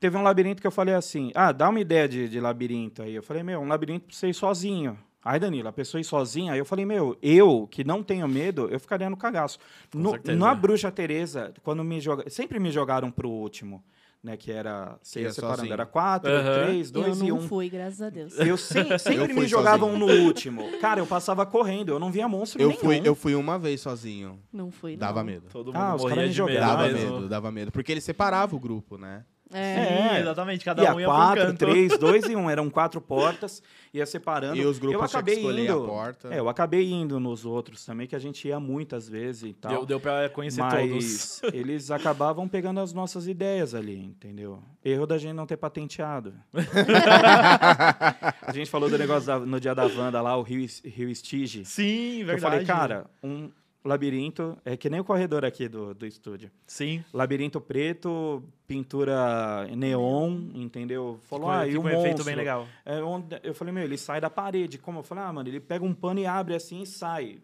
[0.00, 3.14] Teve um labirinto que eu falei assim, ah, dá uma ideia de, de labirinto aí.
[3.14, 4.98] Eu falei, meu, um labirinto pra você ir sozinho.
[5.24, 8.68] Aí, Danilo, a pessoa ir sozinha, aí eu falei, meu, eu, que não tenho medo,
[8.70, 9.58] eu ficaria no cagaço.
[9.94, 10.38] No, certeza.
[10.38, 13.82] na Bruxa Teresa, quando me jogaram, sempre me jogaram pro último,
[14.22, 16.64] né, que era, você ia separando, era quatro, Aham.
[16.64, 17.48] três, dois eu e não um.
[17.48, 18.38] fui, graças a Deus.
[18.38, 20.06] Eu se- sempre fui me jogavam sozinho.
[20.18, 20.78] no último.
[20.80, 22.80] Cara, eu passava correndo, eu não via monstro Eu nenhum.
[22.80, 24.38] fui, eu fui uma vez sozinho.
[24.52, 25.26] Não fui, Dava não.
[25.26, 25.46] medo.
[25.50, 26.60] Todo mundo Ah, os caras me jogaram.
[26.60, 27.14] Dava mesmo.
[27.16, 27.72] medo, dava medo.
[27.72, 29.24] Porque ele separava o grupo, né?
[29.54, 30.16] É.
[30.16, 30.20] É.
[30.20, 30.64] exatamente.
[30.64, 31.58] Cada Ia um ia pra um quatro, canto.
[31.58, 32.50] três, dois e um.
[32.50, 34.56] Eram quatro portas, ia separando.
[34.56, 35.84] E os grupos eu acabei indo.
[35.84, 36.34] a porta.
[36.34, 39.70] É, eu acabei indo nos outros também, que a gente ia muitas vezes e tal.
[39.72, 41.42] Deu, deu pra conhecer mas todos.
[41.54, 44.62] eles acabavam pegando as nossas ideias ali, entendeu?
[44.84, 46.34] Erro da gente não ter patenteado.
[48.42, 51.64] a gente falou do negócio da- no dia da Wanda lá, o Rio, Rio Estige.
[51.64, 52.40] Sim, Eu verdade.
[52.42, 53.50] falei, cara, um
[53.84, 56.50] labirinto, é que nem o corredor aqui do, do estúdio.
[56.66, 57.04] Sim.
[57.12, 61.18] Labirinto preto, pintura neon, entendeu?
[61.28, 62.24] Falou, ah, e o um efeito monstro?
[62.24, 62.66] bem legal.
[62.84, 64.78] É onde, eu falei, meu, ele sai da parede.
[64.78, 65.00] Como?
[65.00, 67.38] Eu falei, ah, mano, ele pega um pano e abre assim e sai.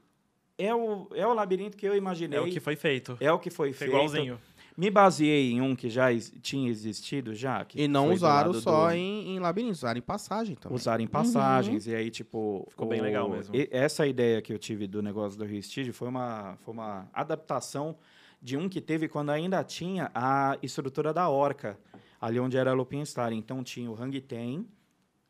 [0.57, 2.38] É o, é o labirinto que eu imaginei.
[2.38, 3.16] É o que foi feito.
[3.18, 3.91] É o que foi Foi feito.
[3.93, 4.38] igualzinho.
[4.81, 7.64] Me baseei em um que já ex- tinha existido já.
[7.66, 10.74] que E não usaram só do- em, em labirintos, usaram em passagem também.
[10.76, 11.87] Usarem passagens.
[11.87, 12.66] E aí, tipo.
[12.70, 13.55] Ficou bem legal mesmo.
[13.55, 17.07] e- essa ideia que eu tive do negócio do Rio Stige foi uma, foi uma
[17.12, 17.97] adaptação
[18.41, 21.78] de um que teve quando ainda tinha a estrutura da Orca,
[22.18, 23.33] ali onde era a Lupin Star.
[23.35, 24.64] Então tinha o Hang Ten,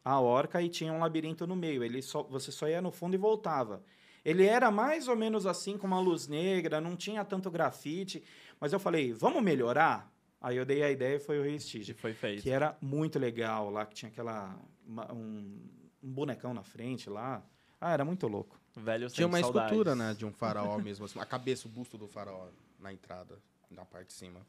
[0.05, 1.83] a Orca e tinha um labirinto no meio.
[1.83, 3.83] Ele só, você só ia no fundo e voltava.
[4.25, 8.23] Ele era mais ou menos assim, com uma luz negra, não tinha tanto grafite.
[8.61, 10.13] Mas eu falei, vamos melhorar?
[10.41, 12.43] Aí eu dei a ideia e foi o Rio Que Stige foi feito.
[12.43, 15.61] que era muito legal lá, que tinha aquela uma- um,
[16.03, 17.43] um bonecão na frente lá.
[17.81, 18.59] Ah, era muito louco.
[18.77, 19.99] Velho, Tinha uma sente escultura, saudades.
[19.99, 22.49] né, de um faraó mesmo, assim, a cabeça, o busto do faraó
[22.79, 23.39] na entrada,
[23.71, 24.41] na parte de cima.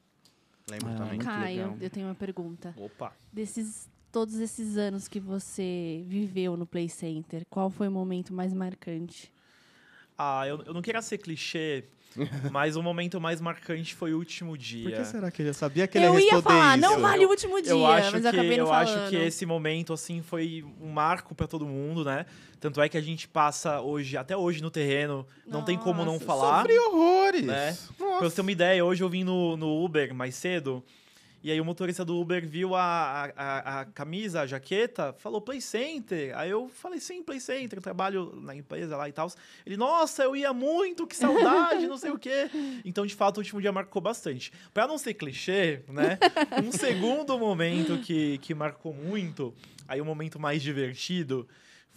[0.69, 1.19] Lembro Ah, também.
[1.19, 1.77] Caio, legal.
[1.81, 2.73] eu tenho uma pergunta.
[2.77, 3.13] Opa.
[3.31, 8.53] Desses todos esses anos que você viveu no Play Center, qual foi o momento mais
[8.53, 9.31] marcante?
[10.23, 11.83] Ah, eu, eu não queria ser clichê,
[12.51, 14.83] mas o momento mais marcante foi o último dia.
[14.89, 16.87] Por que será que eu já sabia que eu ele ia ia responder falar, isso?
[16.87, 18.99] não vale o último dia, eu acho mas que, acabei não eu falando.
[18.99, 22.25] acho que esse momento assim foi um marco pra todo mundo, né?
[22.59, 26.13] Tanto é que a gente passa hoje, até hoje no terreno, não tem como não
[26.13, 26.57] Nossa, falar.
[26.61, 27.43] Sofri horrores.
[27.43, 27.75] Né?
[27.97, 28.29] Pra Nossa.
[28.29, 30.83] você ter uma ideia, hoje eu vim no, no Uber mais cedo.
[31.43, 35.59] E aí o motorista do Uber viu a, a, a- camisa, a jaqueta, falou Play
[35.59, 36.37] Center.
[36.37, 39.31] Aí eu falei, sim, Play Center, eu trabalho na empresa lá e tal.
[39.65, 42.49] Ele, nossa, eu ia muito, que saudade, não sei o quê.
[42.85, 44.51] Então, de fato, o último dia marcou bastante.
[44.73, 46.17] Pra não ser clichê, né?
[46.63, 49.53] Um segundo momento que, que marcou muito,
[49.87, 51.47] aí o momento mais divertido,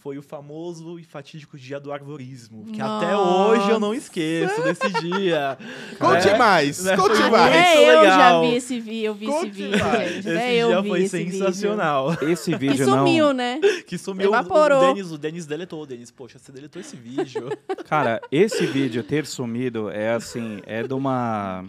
[0.04, 2.66] foi o famoso e fatídico dia do arborismo.
[2.66, 5.56] Que até hoje eu não esqueço desse dia.
[5.98, 6.36] Conte né?
[6.36, 6.94] mais, Né?
[6.94, 7.54] conte Foi mais.
[7.54, 10.12] É, eu já vi esse vídeo, eu vi esse vídeo, mais.
[10.12, 10.28] gente.
[10.28, 10.54] Esse?
[10.56, 11.32] Eu dia vi foi esse vídeo.
[11.38, 12.16] sensacional.
[12.20, 13.32] Esse vídeo sumiu, não.
[13.32, 13.60] né?
[13.88, 14.90] Que sumiu Evaporou.
[14.90, 15.82] o Denis, o Denis deletou.
[15.82, 17.48] O Denis, poxa, você deletou esse vídeo.
[17.88, 21.64] Cara, esse vídeo ter sumido é assim, é de uma.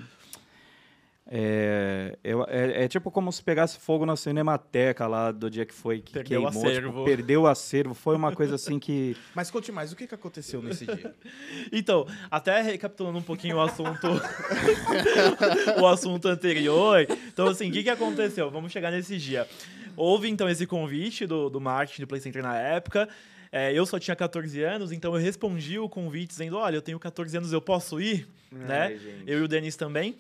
[1.27, 5.73] É, eu- é, é tipo como se pegasse fogo na cinemateca lá do dia que
[5.73, 6.63] foi que Perdeu o queimou.
[6.63, 7.03] tipo, acervo.
[7.05, 7.93] perdeu o acervo.
[7.95, 9.17] Foi uma coisa assim que.
[9.33, 11.13] Mas conte mais, o que, que aconteceu nesse dia?
[11.73, 14.07] Então, até recapitulando um pouquinho o assunto
[15.81, 17.05] o assunto anterior.
[17.27, 18.49] Então, assim, o que, que aconteceu?
[18.51, 19.47] Vamos chegar nesse dia.
[19.97, 23.09] Houve, então, esse convite do, do marketing do Play Center na época.
[23.51, 26.99] É, eu só tinha 14 anos, então eu respondi o convite dizendo, olha, eu tenho
[26.99, 28.27] 14 anos, eu posso ir?
[28.51, 28.87] né?
[28.87, 29.23] Ai, gente.
[29.25, 30.15] Eu e o Denis também.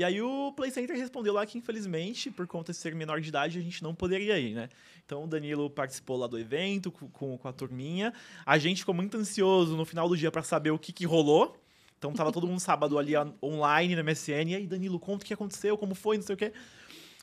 [0.00, 3.28] E aí o Play Center respondeu lá que, infelizmente, por conta de ser menor de
[3.28, 4.70] idade, a gente não poderia ir, né?
[5.04, 8.10] Então o Danilo participou lá do evento com, com, a turminha.
[8.46, 11.54] A gente ficou muito ansioso no final do dia para saber o que, que rolou.
[11.98, 14.48] Então tava todo mundo sábado ali on- online no MSN.
[14.48, 16.50] E aí, Danilo, conta o que aconteceu, como foi, não sei o quê.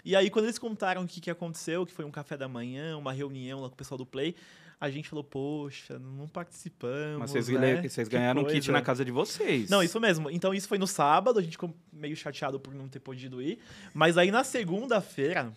[0.06, 2.96] E aí, quando eles contaram o que, que aconteceu, que foi um café da manhã,
[2.96, 4.36] uma reunião lá com o pessoal do Play,
[4.80, 7.20] a gente falou, poxa, não participamos.
[7.20, 7.82] Mas vocês, né?
[7.82, 9.70] vocês ganharam um kit coisa." na casa de vocês.
[9.70, 10.30] Não, isso mesmo.
[10.30, 13.60] Então, isso foi no sábado, a gente ficou meio chateado por não ter podido ir.
[13.94, 15.52] Mas aí, na segunda-feira,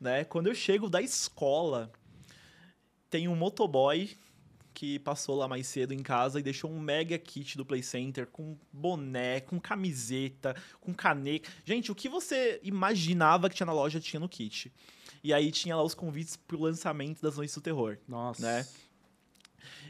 [0.00, 1.90] né, quando eu chego da escola,
[3.08, 4.14] tem um motoboy
[4.74, 8.26] que passou lá mais cedo em casa e deixou um mega kit do Play Center
[8.26, 11.50] com boné, com camiseta, com caneca.
[11.64, 14.70] Gente, o que você imaginava que tinha na loja tinha no kit.
[15.26, 17.98] E aí tinha lá os convites pro lançamento das Noites do Terror.
[18.06, 18.40] Nossa.
[18.40, 18.64] né?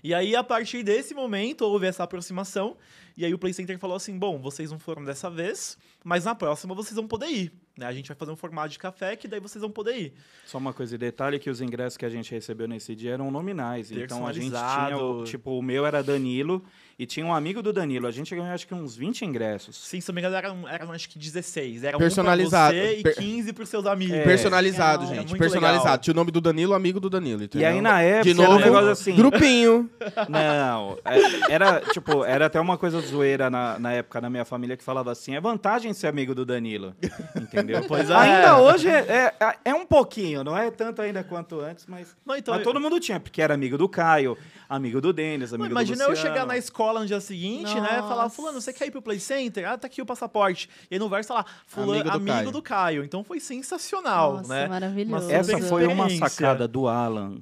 [0.03, 2.75] E aí, a partir desse momento, houve essa aproximação.
[3.15, 6.35] E aí, o Play Center falou assim: bom, vocês não foram dessa vez, mas na
[6.35, 7.53] próxima vocês vão poder ir.
[7.77, 7.85] Né?
[7.87, 10.13] A gente vai fazer um formato de café que daí vocês vão poder ir.
[10.47, 13.31] Só uma coisa de detalhe que os ingressos que a gente recebeu nesse dia eram
[13.31, 13.91] nominais.
[13.93, 16.65] Então a gente tinha, o- tipo, o meu era Danilo
[16.99, 18.07] e tinha um amigo do Danilo.
[18.07, 19.77] A gente ganhou acho que uns 20 ingressos.
[19.77, 21.85] Sim, se não me engano, eram, eram acho que 16.
[21.85, 22.75] Era Personalizado.
[22.75, 24.17] Um pra você e Per- 15 pros seus amigos.
[24.17, 24.25] É.
[24.25, 25.13] Personalizado, gente.
[25.13, 25.85] É muito personalizado.
[25.85, 25.99] legal.
[25.99, 27.69] Tinha o nome do Danilo, amigo do Danilo, E entendeu?
[27.69, 29.15] aí na época De era um novo, negócio assim.
[29.17, 29.91] grupinho.
[30.31, 34.77] Não, é- era tipo, era até uma coisa zoeira na, na época na minha família
[34.79, 36.95] que falava assim: é vantagem ser amigo do Danilo.
[37.37, 37.66] Entendeu?
[37.89, 38.15] Pois é.
[38.15, 42.37] Ainda hoje é, é, é um pouquinho, não é tanto ainda quanto antes, mas, Não,
[42.37, 44.37] então, mas todo mundo tinha, porque era amigo do Caio,
[44.69, 47.99] amigo do Denis, Não, amigo imagina do eu chegar na escola no dia seguinte, né?
[48.03, 48.37] Falar, Nossa.
[48.37, 49.69] fulano, você quer ir pro Play Center?
[49.69, 50.69] Ah, tá aqui o passaporte.
[50.91, 52.53] E aí no verso, tá lá, fulano, Amigo amigo, do Caio.
[52.53, 53.05] do, Caio.
[53.05, 54.67] Então foi sensacional, Nossa, né?
[54.67, 55.31] maravilhoso.
[55.31, 57.39] Essa foi uma sacada do Alan.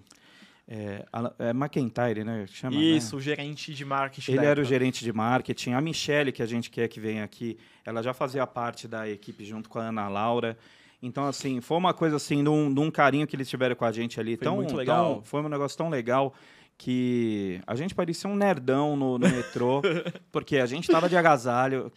[0.66, 1.04] É,
[1.38, 2.46] é McIntyre, né?
[2.48, 2.82] Chama, né?
[2.82, 4.32] Isso, o gerente de marketing.
[4.32, 5.72] Ele era o gerente de marketing.
[5.72, 9.44] A Michelle, que a gente quer que venha aqui, ela já fazia parte da equipe
[9.44, 10.56] junto com a Ana Laura.
[11.02, 13.84] Então, assim, foi uma coisa assim, de um, de um carinho que eles tiveram com
[13.84, 14.36] a gente ali.
[14.36, 15.16] Foi tão, muito legal.
[15.16, 16.32] tão- foi um negócio tão legal
[16.76, 19.80] que a gente parecia um nerdão no, no metrô,
[20.32, 21.92] porque a gente tava de agasalho,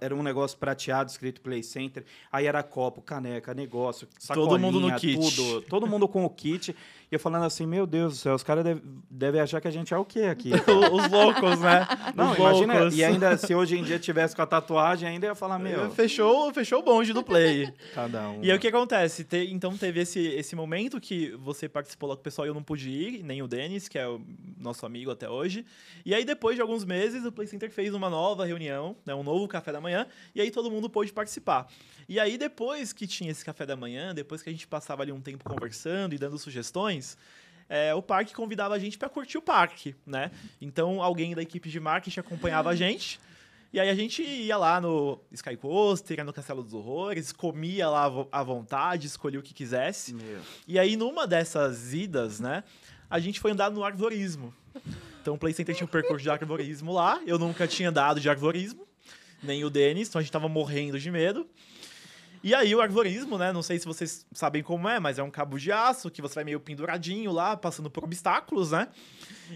[0.00, 4.80] era um negócio prateado escrito Play Center, aí era copo, caneca, negócio, sacolinha, Todo mundo
[4.80, 5.18] no kit.
[5.36, 6.74] tudo, todo mundo com o kit.
[7.10, 9.70] E eu falando assim, meu Deus do céu, os caras devem deve achar que a
[9.70, 10.50] gente é o quê aqui?
[10.92, 11.86] Os loucos, né?
[12.14, 12.96] Não, Os imagina, loucos.
[12.96, 16.54] e ainda se hoje em dia tivesse com a tatuagem, ainda ia falar, meu, Fechou,
[16.54, 17.72] fechou o bonde do Play.
[17.94, 18.42] cada um.
[18.44, 19.24] E aí o que acontece?
[19.24, 22.54] Te- então teve esse, esse momento que você participou lá com o pessoal e eu
[22.54, 24.20] não pude ir, nem o Denis, que é o
[24.56, 25.66] nosso amigo até hoje.
[26.06, 29.24] E aí depois de alguns meses, o Play Center fez uma nova reunião, né, um
[29.24, 31.66] novo café da manhã, e aí todo mundo pôde participar.
[32.10, 35.12] E aí depois que tinha esse café da manhã, depois que a gente passava ali
[35.12, 37.16] um tempo conversando e dando sugestões,
[37.68, 40.32] é, o parque convidava a gente para curtir o parque, né?
[40.60, 43.20] Então alguém da equipe de marketing acompanhava a gente.
[43.72, 47.88] E aí a gente ia lá no Sky Coaster, ia no Castelo dos Horrores, comia
[47.88, 50.12] lá à vontade, escolhia o que quisesse.
[50.12, 50.40] Meu.
[50.66, 52.64] E aí numa dessas idas, né,
[53.08, 54.52] a gente foi andar no arvorismo.
[55.22, 58.28] Então o Play Center tinha um percurso de arvorismo lá, eu nunca tinha andado de
[58.28, 58.84] arvorismo,
[59.40, 61.48] nem o Denis, então a gente tava morrendo de medo.
[62.42, 65.30] E aí o arvorismo, né, não sei se vocês sabem como é, mas é um
[65.30, 68.88] cabo de aço que você vai meio penduradinho lá, passando por obstáculos, né?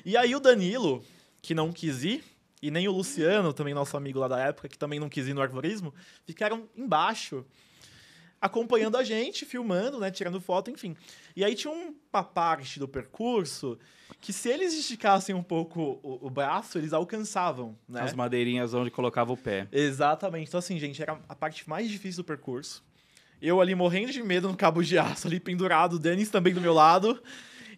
[0.05, 1.03] E aí o Danilo,
[1.41, 2.25] que não quis ir,
[2.61, 5.35] e nem o Luciano, também nosso amigo lá da época, que também não quis ir
[5.35, 5.95] no arvorismo,
[6.27, 7.45] ficaram embaixo,
[8.45, 10.95] acompanhando a gente, filmando, né, tirando foto, enfim.
[11.35, 13.79] E aí tinha uma parte do percurso
[14.21, 18.03] que se eles esticassem um pouco o, o braço, eles alcançavam, né?
[18.03, 19.67] As madeirinhas onde colocava o pé.
[19.73, 20.49] Exatamente.
[20.49, 22.85] Então, assim, gente, era a parte mais difícil do percurso.
[23.41, 26.61] Eu ali morrendo de medo no cabo de aço, ali pendurado, o Denis também do
[26.61, 27.23] meu lado.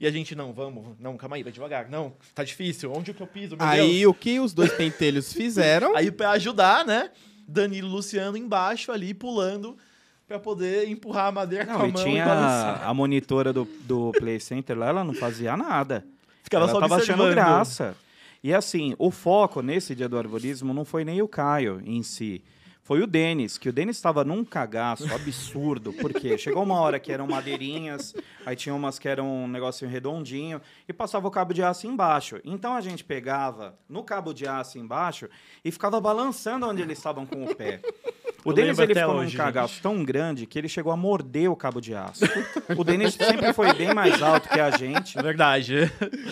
[0.01, 1.89] E a gente, não, vamos, não, calma aí, vai devagar.
[1.89, 2.93] Não, tá difícil.
[2.93, 4.11] Onde que eu piso, meu Aí Deus?
[4.11, 5.97] o que os dois pentelhos fizeram?
[5.97, 7.13] Aí pra ajudar, né?
[7.47, 9.79] Danilo e Luciano embaixo ali, pulando,
[10.27, 12.89] pra poder empurrar a madeira com Não, a e mão tinha e balançar.
[12.89, 16.05] a monitora do, do Play Center lá, ela não fazia nada.
[16.43, 17.97] Ficava ela só tava achando graça.
[18.43, 22.43] E assim, o foco nesse dia do arborismo não foi nem o Caio em si.
[22.87, 27.11] Foi o Denis, que o Denis estava num cagaço absurdo, porque chegou uma hora que
[27.11, 28.15] eram madeirinhas,
[28.47, 32.41] aí tinha umas que eram um negocinho redondinho, e passava o cabo de aço embaixo.
[32.45, 35.29] Então a gente pegava no cabo de aço embaixo
[35.65, 37.81] e ficava balançando onde eles estavam com o pé.
[38.45, 41.51] O Eu Denis ele ficou hoje, num cagaço tão grande que ele chegou a morder
[41.51, 42.25] o cabo de aço.
[42.79, 45.19] O Denis sempre foi bem mais alto que a gente.
[45.19, 45.91] É verdade.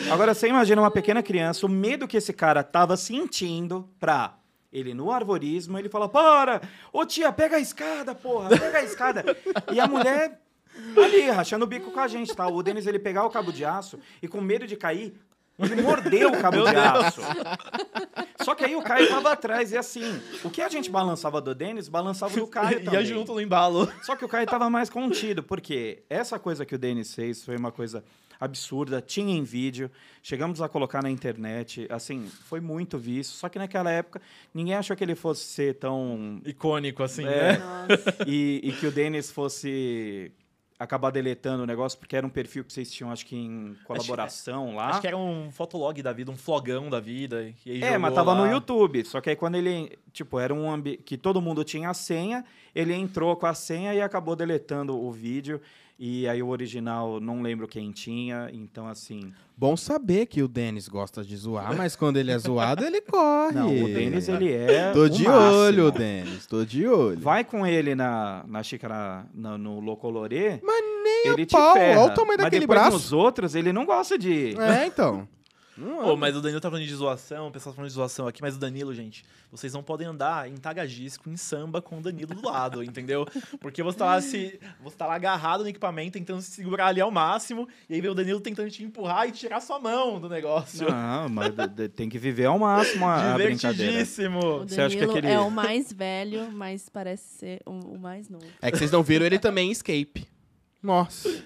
[0.09, 4.37] Agora, você imagina uma pequena criança, o medo que esse cara tava sentindo pra
[4.75, 6.61] ele no arvorismo, ele fala, para!
[6.93, 9.25] Ô tia, pega a escada, porra, pega a escada.
[9.73, 10.41] e a mulher
[10.97, 12.49] ali, rachando o bico com a gente, tá?
[12.49, 15.15] O Denis, ele pegar o cabo de aço e com medo de cair,
[15.59, 17.21] ele mordeu o cabo de aço.
[18.43, 21.55] Só que aí o Caio tava atrás, e assim, o que a gente balançava do
[21.55, 23.01] Denis, balançava do Caio também.
[23.01, 23.91] Ia junto no embalo.
[24.03, 27.57] Só que o Caio tava mais contido, porque essa coisa que o Denis fez foi
[27.57, 28.05] uma coisa
[28.41, 29.91] absurda, tinha em vídeo,
[30.23, 34.21] chegamos a colocar na internet, assim, foi muito visto, só que naquela época
[34.53, 36.41] ninguém achou que ele fosse ser tão...
[36.45, 37.59] Icônico, assim, É.
[37.59, 37.87] né?
[38.27, 40.33] E, e que o Denis fosse
[40.77, 44.75] acabar deletando o negócio, porque era um perfil que vocês tinham, acho que em colaboração
[44.75, 44.89] lá.
[44.89, 47.43] Acho que era um fotolog da vida, um flogão da vida.
[47.65, 48.45] E aí É, jogou mas tava lá.
[48.45, 49.05] no YouTube.
[49.05, 52.45] Só que aí quando ele, tipo, era um ambiente que todo mundo tinha a senha,
[52.75, 55.61] ele entrou com a senha e acabou deletando o vídeo.
[55.97, 59.33] E aí o original não lembro quem tinha, então assim.
[59.57, 63.55] Bom saber que o Denis gosta de zoar, mas quando ele é zoado, ele corre.
[63.55, 64.91] Não, o Denis ele é.
[64.93, 65.57] Tô de máximo.
[65.57, 67.21] olho, Denis, tô de olho.
[67.21, 71.75] Vai com ele na, na xícara, na- no Locolorê, Mas nem ele a te pau,
[71.75, 72.01] ferra.
[72.01, 72.91] olha o tamanho Mas daquele braço.
[72.91, 74.57] nos outros, ele não gosta de...
[74.61, 75.29] É, então.
[75.77, 78.41] Pô, mas o Danilo tá falando de zoação, o pessoal tá falando de zoação aqui,
[78.41, 82.35] mas o Danilo, gente, vocês não podem andar em tagadisco, em samba com o Danilo
[82.35, 83.27] do lado, entendeu?
[83.61, 87.01] Porque você tá lá, se, você tá lá agarrado no equipamento, tentando se segurar ali
[87.01, 90.29] ao máximo, e aí vem o Danilo tentando te empurrar e tirar sua mão do
[90.29, 90.89] negócio.
[90.89, 91.53] Não, mas
[91.97, 93.75] tem que viver ao máximo a, a brincadeira.
[93.93, 94.39] Divertidíssimo.
[94.39, 97.99] O Você acha que Danilo aquele- é o mais velho, mas parece ser o, o
[97.99, 98.47] mais novo.
[98.63, 100.27] É que vocês não viram ele também em Escape.
[100.83, 101.43] Nossa.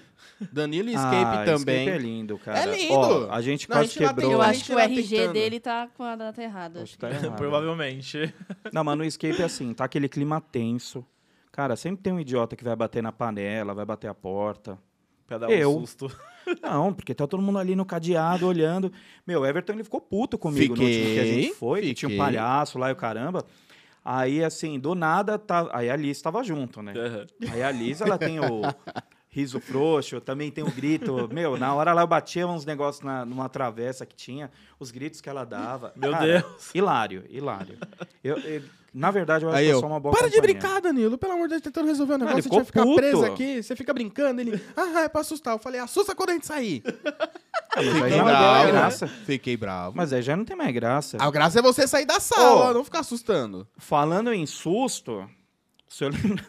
[0.51, 1.85] Danilo e Escape ah, também.
[1.85, 2.59] Escape é lindo, cara.
[2.59, 2.93] É lindo.
[2.93, 4.31] Ó, a gente Não, a quase gente lá tem- quebrou.
[4.31, 5.33] Eu a acho gente que o RG tentando.
[5.33, 6.81] dele tá com a data errada.
[6.83, 7.35] Acho que tá errado.
[7.35, 8.33] Provavelmente.
[8.73, 11.05] Não, mas no escape é assim, tá aquele clima tenso.
[11.51, 14.77] Cara, sempre tem um idiota que vai bater na panela, vai bater a porta.
[15.27, 15.75] Pra dar Eu.
[15.77, 16.11] um susto.
[16.63, 18.91] Não, porque tá todo mundo ali no cadeado olhando.
[19.27, 21.93] Meu, o Everton ele ficou puto comigo no último que a gente Fiquei, foi, que
[21.93, 22.25] tinha um fiquei.
[22.25, 23.45] palhaço lá e o caramba.
[24.03, 25.69] Aí, assim, do nada, tá...
[25.71, 26.93] aí a Liz tava junto, né?
[26.95, 27.27] Aham.
[27.51, 28.61] Aí a Liz, ela tem o
[29.29, 31.29] riso frouxo, também tem o grito.
[31.33, 34.49] Meu, na hora lá eu batia uns negócios na, numa travessa que tinha,
[34.79, 35.93] os gritos que ela dava.
[35.95, 36.69] Meu Cara, Deus.
[36.73, 37.77] Hilário, hilário.
[38.23, 40.59] Eu, eu- na verdade, eu acho Aí que eu sou uma boa para de companhia.
[40.59, 41.15] brincar, Danilo.
[41.15, 42.41] Pelo amor de Deus, tentando resolver o ele negócio.
[42.41, 42.95] Você ficou vai ficar puto.
[42.95, 43.61] preso aqui.
[43.61, 44.41] Você fica brincando.
[44.41, 45.53] Ele, ah, é pra assustar.
[45.53, 46.83] Eu falei, assusta quando a gente sair.
[47.71, 48.71] Ah, Fiquei já bravo.
[48.71, 49.07] graça.
[49.07, 49.95] Fiquei bravo.
[49.95, 51.17] Mas aí já não tem mais graça.
[51.21, 52.73] A graça é você sair da sala, Ô.
[52.73, 53.67] não ficar assustando.
[53.77, 55.19] Falando em susto,
[55.87, 56.43] o senhor lembra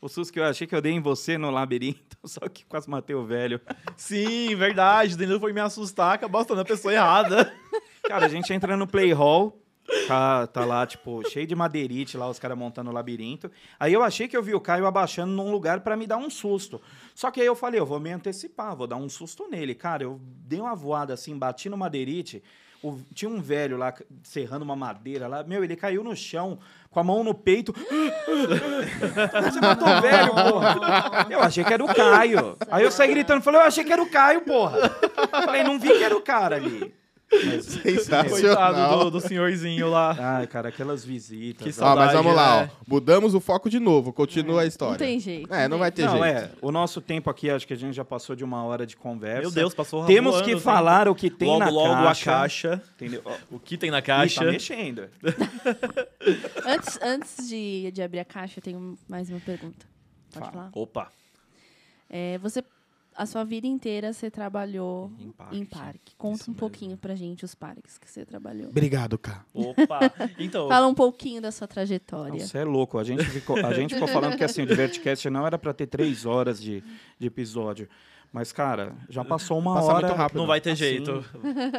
[0.00, 2.88] o susto que eu achei que eu dei em você no labirinto, só que quase
[2.88, 3.60] matei o velho.
[3.96, 5.14] Sim, verdade.
[5.14, 7.52] O Danilo foi me assustar, acabou assustando a pessoa errada.
[8.02, 9.60] Cara, a gente entra no play hall,
[10.06, 13.50] tá, tá lá, tipo, cheio de madeirite lá, os caras montando o labirinto.
[13.80, 16.30] Aí eu achei que eu vi o Caio abaixando num lugar pra me dar um
[16.30, 16.80] susto.
[17.14, 19.74] Só que aí eu falei, eu vou me antecipar, vou dar um susto nele.
[19.74, 22.42] Cara, eu dei uma voada assim, bati no madeirite.
[22.88, 25.42] O- tinha um velho lá serrando uma madeira lá.
[25.44, 26.58] Meu, ele caiu no chão
[26.90, 27.72] com a mão no peito.
[27.76, 31.26] Você matou o velho, porra.
[31.30, 32.56] Eu achei que era o Caio.
[32.70, 34.90] Aí eu saí gritando, falei, eu achei que era o Caio, porra.
[35.44, 36.94] Falei, não vi que era o cara ali.
[37.32, 38.28] Mas, Sensacional.
[38.30, 40.16] Coitado do, do senhorzinho lá.
[40.18, 41.62] Ai, cara, aquelas visitas.
[41.76, 41.86] Que ó.
[41.86, 42.70] Ó, mas saudade, vamos lá, né?
[42.72, 42.84] ó.
[42.86, 44.12] Mudamos o foco de novo.
[44.12, 44.92] Continua a história.
[44.92, 45.52] Não tem jeito.
[45.52, 46.24] É, não vai ter Não, jeito.
[46.24, 46.50] é.
[46.62, 49.40] O nosso tempo aqui, acho que a gente já passou de uma hora de conversa.
[49.42, 52.30] Meu Deus, passou Temos voando que o falar o que tem logo, na logo caixa.
[52.30, 52.82] a caixa.
[52.94, 53.22] Entendeu?
[53.50, 54.44] O que tem na Ih, caixa.
[54.44, 55.08] tá mexendo.
[56.64, 59.86] Antes, antes de, de abrir a caixa, eu tenho mais uma pergunta.
[60.32, 60.52] Pode Fala.
[60.52, 60.70] falar?
[60.74, 61.12] Opa.
[62.10, 62.62] É, você,
[63.16, 65.64] a sua vida inteira, você trabalhou Em em parque.
[65.66, 66.14] parque.
[66.18, 66.60] Conta Isso um mesmo.
[66.60, 68.68] pouquinho pra gente os parques que você trabalhou.
[68.68, 69.44] Obrigado, Cá.
[69.54, 70.00] Opa.
[70.38, 72.38] Então, Fala um pouquinho da sua trajetória.
[72.46, 72.98] Você é louco.
[72.98, 75.86] A gente, ficou, a gente ficou falando que assim, o Divertcast não era pra ter
[75.86, 76.82] três horas de,
[77.18, 77.88] de episódio.
[78.32, 80.06] Mas, cara, já passou uma Passa hora.
[80.08, 80.38] muito rápido.
[80.38, 80.78] não vai ter assim.
[80.80, 81.24] jeito.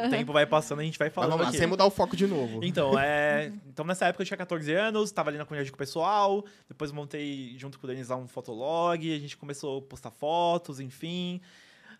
[0.06, 1.58] O tempo vai passando e a gente vai Mas falando vamos lá, aqui.
[1.58, 2.60] sem mudar o foco de novo.
[2.64, 3.52] Então, é...
[3.68, 6.90] então, nessa época eu tinha 14 anos, tava ali na comunidade com o pessoal, depois
[6.90, 11.40] montei junto com o Denis lá um fotolog, a gente começou a postar fotos, enfim.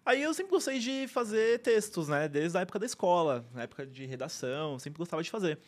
[0.04, 2.26] Aí eu sempre gostei de fazer textos, né?
[2.28, 5.58] Desde a época da escola, na época de redação, sempre gostava de fazer.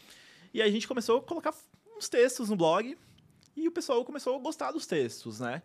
[0.52, 1.54] E aí a gente começou a colocar
[1.96, 2.96] uns textos no blog
[3.56, 5.62] e o pessoal começou a gostar dos textos, né?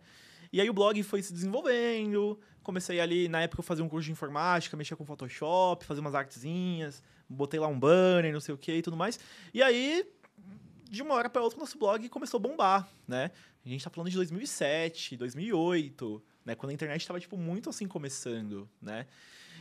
[0.51, 4.05] E aí o blog foi se desenvolvendo, comecei ali, na época eu fazia um curso
[4.05, 8.57] de informática, mexia com Photoshop, fazia umas artezinhas, botei lá um banner, não sei o
[8.57, 9.19] que e tudo mais.
[9.53, 10.05] E aí,
[10.89, 13.31] de uma hora para outra, o nosso blog começou a bombar, né?
[13.65, 16.55] A gente tá falando de 2007, 2008, né?
[16.55, 19.07] Quando a internet tava, tipo, muito assim começando, né?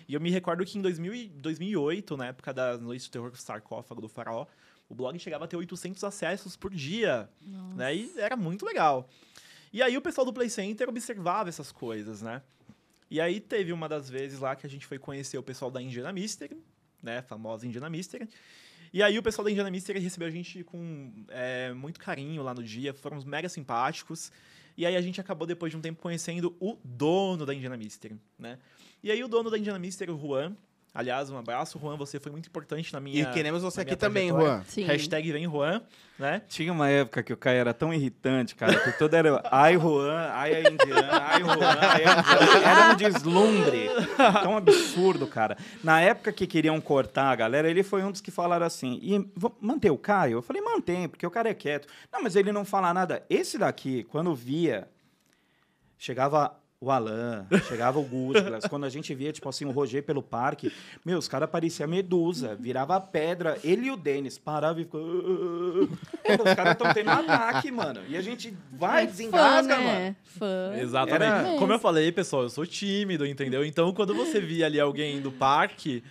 [0.06, 3.30] E eu me recordo que em 2000 e 2008, na época das Noites do Terror
[3.30, 4.46] com o Sarcófago do Faraó,
[4.88, 7.28] o blog chegava a ter 800 acessos por dia,
[7.74, 7.94] né?
[7.94, 9.08] E era muito legal.
[9.74, 12.40] E aí o pessoal do Play Center observava essas coisas, né?
[13.10, 15.82] E aí teve uma das vezes lá que a gente foi conhecer o pessoal da
[15.82, 16.56] Indiana Mystery,
[17.02, 17.18] né?
[17.18, 18.28] A famosa Indiana Mystery.
[18.92, 22.54] E aí o pessoal da Indiana Mystery recebeu a gente com é, muito carinho lá
[22.54, 24.30] no dia, foram mega simpáticos.
[24.76, 28.16] E aí a gente acabou depois de um tempo conhecendo o dono da Indiana Mystery,
[28.38, 28.60] né?
[29.02, 30.56] E aí o dono da Indiana Mystery, o Juan,
[30.94, 34.28] aliás, um abraço, Juan, você foi muito importante na minha E queremos você aqui também.
[34.28, 34.62] Juan.
[34.68, 34.84] Sim.
[34.84, 35.82] Hashtag vem Juan,
[36.18, 36.42] né?
[36.48, 40.30] Tinha uma época que o Caio era tão irritante, cara, que todo era ai Juan,
[40.32, 42.68] ai a Indiana, ai Juan, ai a Indiana.
[42.68, 43.90] Era um deslumbre.
[44.42, 45.58] Tão absurdo, cara.
[45.82, 49.28] Na época que queriam cortar a galera, ele foi um dos que falaram assim: e
[49.60, 50.38] manter o Caio?
[50.38, 51.88] Eu falei, mantém, porque o cara é quieto.
[52.12, 53.24] Não, mas ele não fala nada.
[53.28, 54.88] Esse daqui, quando via,
[55.98, 58.66] chegava o Alan, chegava o Gusglas.
[58.66, 60.70] Quando a gente via, tipo assim, o Roger pelo parque,
[61.04, 63.58] meu, os caras pareciam medusa, virava pedra.
[63.64, 65.00] Ele e o Denis paravam e ficou.
[66.24, 68.00] Cara, os caras estão tendo um ataque, mano.
[68.08, 69.92] E a gente vai, É desengasga, fã, mano.
[69.98, 70.16] né?
[70.24, 70.72] Fã.
[70.78, 71.22] Exatamente.
[71.48, 73.64] Era- Como eu falei, pessoal, eu sou tímido, entendeu?
[73.64, 76.02] Então, quando você via ali alguém do parque,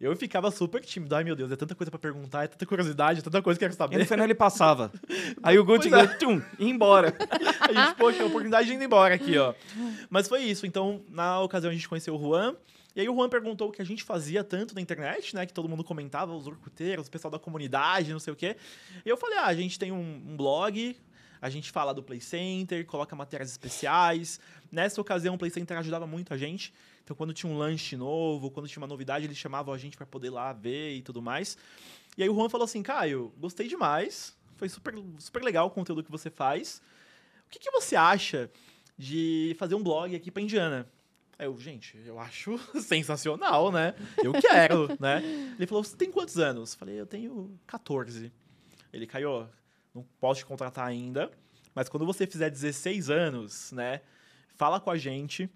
[0.00, 1.14] eu ficava super tímido.
[1.14, 3.64] Ai, meu Deus, é tanta coisa pra perguntar, é tanta curiosidade, é tanta coisa que
[3.64, 4.04] eu quero E no saber.
[4.06, 4.92] final ele passava.
[5.42, 6.06] Aí o Gucci, é.
[6.18, 7.14] tchum, ia embora.
[7.60, 9.52] A gente, poxa, a oportunidade de ir embora aqui, ó.
[10.08, 10.64] Mas foi isso.
[10.64, 12.56] Então, na ocasião, a gente conheceu o Juan.
[12.96, 15.44] E aí o Juan perguntou o que a gente fazia tanto na internet, né?
[15.44, 18.56] Que todo mundo comentava, os orcuteiros, o pessoal da comunidade, não sei o quê.
[19.04, 20.96] E eu falei, ah, a gente tem um, um blog,
[21.42, 24.40] a gente fala do Play Center, coloca matérias especiais.
[24.72, 26.72] Nessa ocasião, o Play Center ajudava muito a gente.
[27.08, 30.04] Então, quando tinha um lanche novo, quando tinha uma novidade, eles chamavam a gente para
[30.04, 31.56] poder lá ver e tudo mais.
[32.18, 34.36] E aí o Juan falou assim, Caio, gostei demais.
[34.58, 36.82] Foi super, super legal o conteúdo que você faz.
[37.46, 38.50] O que, que você acha
[38.98, 40.86] de fazer um blog aqui pra Indiana?
[41.38, 43.94] Aí eu, gente, eu acho sensacional, né?
[44.22, 45.22] Eu quero, né?
[45.56, 46.74] Ele falou, você tem quantos anos?
[46.74, 48.30] Falei, eu tenho 14.
[48.92, 49.48] Ele, Caio,
[49.94, 51.30] não posso te contratar ainda,
[51.74, 54.02] mas quando você fizer 16 anos, né?
[54.56, 55.48] Fala com a gente,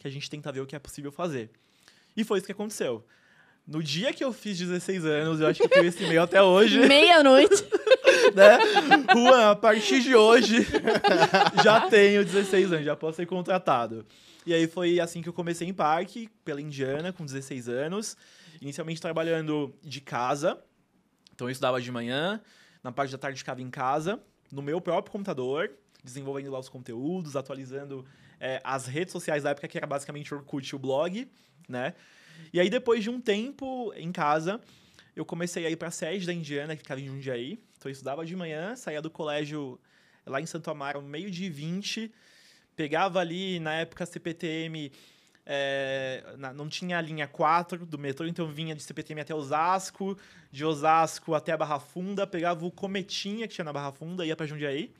[0.00, 1.50] que a gente tenta ver o que é possível fazer.
[2.16, 3.04] E foi isso que aconteceu.
[3.66, 6.42] No dia que eu fiz 16 anos, eu acho que eu tenho esse e-mail até
[6.42, 7.62] hoje Meia-noite.
[8.34, 8.58] né?
[9.14, 10.66] Juan, a partir de hoje
[11.62, 14.04] já tenho 16 anos, já posso ser contratado.
[14.46, 18.16] E aí foi assim que eu comecei em parque, pela Indiana, com 16 anos.
[18.60, 20.58] Inicialmente trabalhando de casa.
[21.34, 22.40] Então eu estudava de manhã,
[22.82, 24.18] na parte da tarde ficava em casa,
[24.50, 25.70] no meu próprio computador,
[26.04, 28.04] desenvolvendo lá os conteúdos, atualizando
[28.38, 31.30] é, as redes sociais da época, que era basicamente o Orkut e o blog,
[31.68, 31.94] né?
[32.52, 34.60] E aí depois de um tempo em casa,
[35.14, 37.62] eu comecei a ir para a sede da Indiana, que ficava em Jundiaí.
[37.76, 39.78] Então eu estudava de manhã, saía do colégio
[40.26, 42.12] lá em Santo Amaro, meio de 20,
[42.76, 44.92] pegava ali, na época, CPTM,
[45.44, 46.22] é,
[46.54, 50.16] não tinha a linha 4 do metrô, então vinha de CPTM até Osasco,
[50.52, 54.36] de Osasco até a Barra Funda, pegava o Cometinha que tinha na Barra Funda, ia
[54.36, 54.92] para Jundiaí.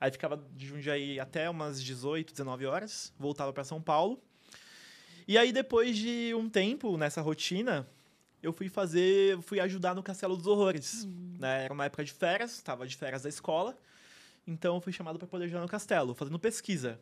[0.00, 4.20] Aí ficava de Jundiaí até umas 18, 19 horas, voltava para São Paulo.
[5.26, 7.86] E aí, depois de um tempo nessa rotina,
[8.42, 11.06] eu fui fazer, fui ajudar no Castelo dos Horrores.
[11.38, 11.64] Né?
[11.64, 13.76] Era uma época de férias, estava de férias da escola,
[14.46, 16.98] então eu fui chamado para poder ajudar no castelo, fazendo pesquisa.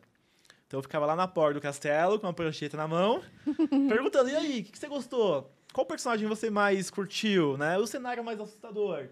[0.67, 3.23] Então eu ficava lá na porta do castelo, com uma prancheta na mão,
[3.87, 5.49] perguntando, e aí, o que, que você gostou?
[5.71, 7.77] Qual personagem você mais curtiu, né?
[7.77, 9.07] O cenário mais assustador.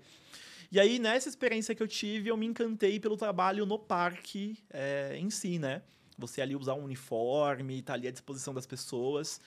[0.72, 5.16] E aí, nessa experiência que eu tive, eu me encantei pelo trabalho no parque é,
[5.18, 5.82] em si, né?
[6.18, 9.40] Você ali usar um uniforme, tá ali à disposição das pessoas.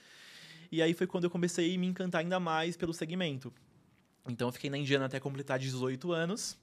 [0.71, 3.53] E aí foi quando eu comecei a me encantar ainda mais pelo segmento.
[4.29, 6.59] Então eu fiquei na Indiana até completar 18 anos.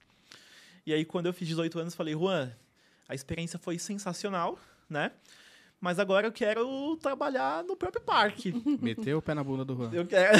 [0.85, 2.51] E aí quando eu fiz 18 anos, falei, Juan,
[3.09, 5.11] a experiência foi sensacional, né?
[5.85, 8.51] Mas agora eu quero trabalhar no próprio parque.
[8.81, 9.91] Meteu o pé na bunda do Juan.
[9.93, 10.35] Eu quero.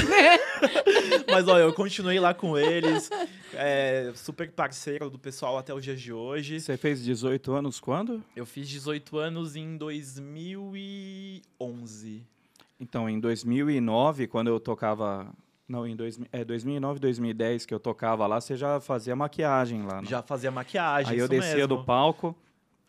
[1.32, 3.12] Mas olha, eu continuei lá com eles,
[3.54, 6.60] é, super parceiro do pessoal até os dias de hoje.
[6.60, 8.24] Você fez 18 anos quando?
[8.36, 12.24] Eu fiz 18 anos em 2011.
[12.80, 15.32] Então, em 2009, quando eu tocava...
[15.70, 20.02] Não, em dois, é 2009, 2010 que eu tocava lá, você já fazia maquiagem lá,
[20.02, 20.08] né?
[20.08, 21.68] Já fazia maquiagem, Aí eu descia mesmo.
[21.68, 22.36] do palco,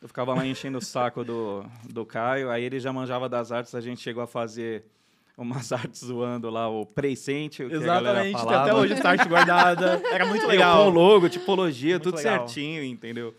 [0.06, 3.74] eu ficava lá enchendo o saco do, do Caio, aí ele já manjava das artes,
[3.74, 4.84] a gente chegou a fazer
[5.36, 9.08] umas artes zoando lá, o presente, o que a galera Exatamente, tem até hoje essa
[9.08, 10.00] arte guardada.
[10.10, 10.84] Era muito legal.
[10.84, 12.38] Com logo, tipologia, Muito tudo legal.
[12.46, 13.34] certinho, entendeu?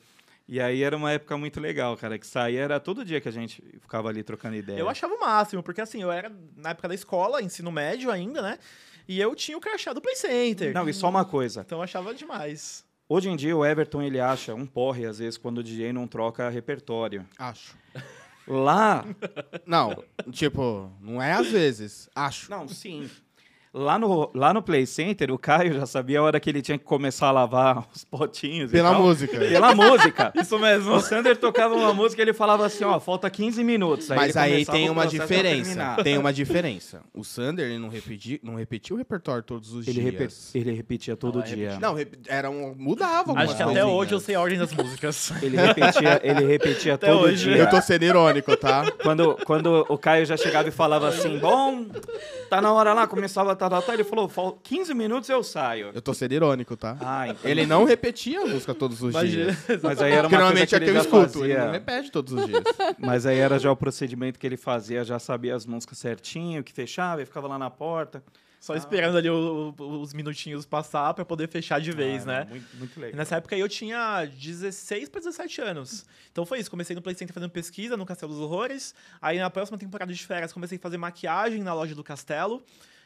[0.45, 3.31] E aí era uma época muito legal, cara, que saía, era todo dia que a
[3.33, 4.79] gente ficava ali trocando ideia.
[4.79, 8.41] Eu achava o máximo, porque assim, eu era na época da escola, ensino médio ainda,
[8.41, 8.57] né?
[9.09, 10.73] E eu tinha o crachá do Play Center.
[10.73, 11.63] Não, e só uma coisa.
[11.65, 12.86] Então eu achava demais.
[13.09, 16.07] Hoje em dia o Everton ele acha um porre às vezes quando o DJ não
[16.07, 17.25] troca repertório.
[17.37, 17.77] Acho.
[18.45, 19.05] Lá,
[19.65, 22.09] Não, tipo, não é às vezes.
[22.15, 22.49] Acho.
[22.49, 23.09] não, sim.
[23.73, 26.77] Lá no, lá no Play Center, o Caio já sabia a hora que ele tinha
[26.77, 28.71] que começar a lavar os potinhos.
[28.71, 29.01] e Pela tal.
[29.01, 29.37] música.
[29.37, 30.33] Pela música.
[30.39, 30.93] Isso mesmo.
[30.95, 34.07] O Sander tocava uma música e ele falava assim, ó, falta 15 minutos.
[34.09, 35.97] Mas ele aí tem uma diferença.
[36.03, 37.01] Tem uma diferença.
[37.13, 40.55] O Sander, ele não, repeti, não repetiu o repertório todos os Ele, dias.
[40.55, 41.77] ele repetia todo Não, dia.
[41.79, 44.73] Não, rep- era um, mudava algumas Acho que até hoje eu sei a ordem das
[44.73, 45.31] músicas.
[45.43, 47.43] Ele repetia, ele repetia Até todo hoje.
[47.51, 47.57] dia.
[47.57, 48.83] Eu tô sendo irônico, tá?
[49.03, 51.85] Quando, quando o Caio já chegava e falava assim, bom,
[52.49, 55.43] tá na hora lá, começava a tá, tá, tá, ele falou, "Fal- 15 minutos eu
[55.43, 55.91] saio.
[55.93, 56.95] Eu tô sendo irônico, tá?
[57.01, 57.47] Ah, entendi.
[57.49, 59.51] Ele não repetia a música todos os Imagina.
[59.51, 59.57] dias.
[59.83, 61.53] Mas aí era uma Porque normalmente coisa é que que ele eu já escuto, ele
[61.53, 61.71] não fazia.
[61.71, 62.63] repete todos os dias.
[62.97, 66.71] Mas aí era já o procedimento que ele fazia, já sabia as músicas certinho, que
[66.71, 68.23] fechava, e ficava lá na porta.
[68.59, 72.47] Só esperando ali o- o- os minutinhos passar pra poder fechar de vez, Ah, né?
[72.49, 73.15] Muito, muito E legal.
[73.17, 76.05] nessa época aí eu tinha 16 para 17 anos.
[76.31, 76.69] Então foi isso.
[76.69, 78.95] Comecei no Play Center fazendo pesquisa no Castelo dos Horrores.
[79.21, 82.61] Aí na próxima temporada de férias comecei a fazer maquiagem na loja do Castelo.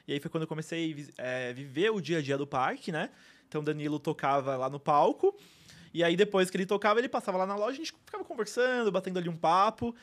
[0.07, 2.47] E aí foi quando eu comecei a vi- é, viver o dia a dia do
[2.47, 3.09] parque, né?
[3.47, 5.35] Então o Danilo tocava lá no palco.
[5.93, 8.91] E aí depois que ele tocava, ele passava lá na loja, a gente ficava conversando,
[8.91, 9.93] batendo ali um papo.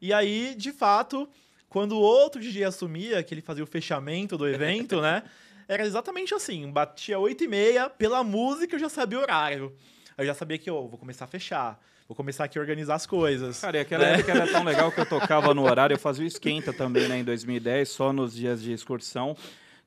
[0.00, 1.28] E aí, de fato,
[1.68, 5.22] quando o outro DJ assumia, que ele fazia o fechamento do evento, né?
[5.68, 9.76] Era exatamente assim, batia 8 e meia, pela música eu já sabia o horário.
[10.18, 11.80] Eu já sabia que, ó, vou começar a fechar,
[12.10, 13.60] vou começar aqui a organizar as coisas.
[13.60, 16.26] Cara, e aquela época era tão legal que eu tocava no horário, eu fazia o
[16.26, 19.36] esquenta também, né, em 2010, só nos dias de excursão.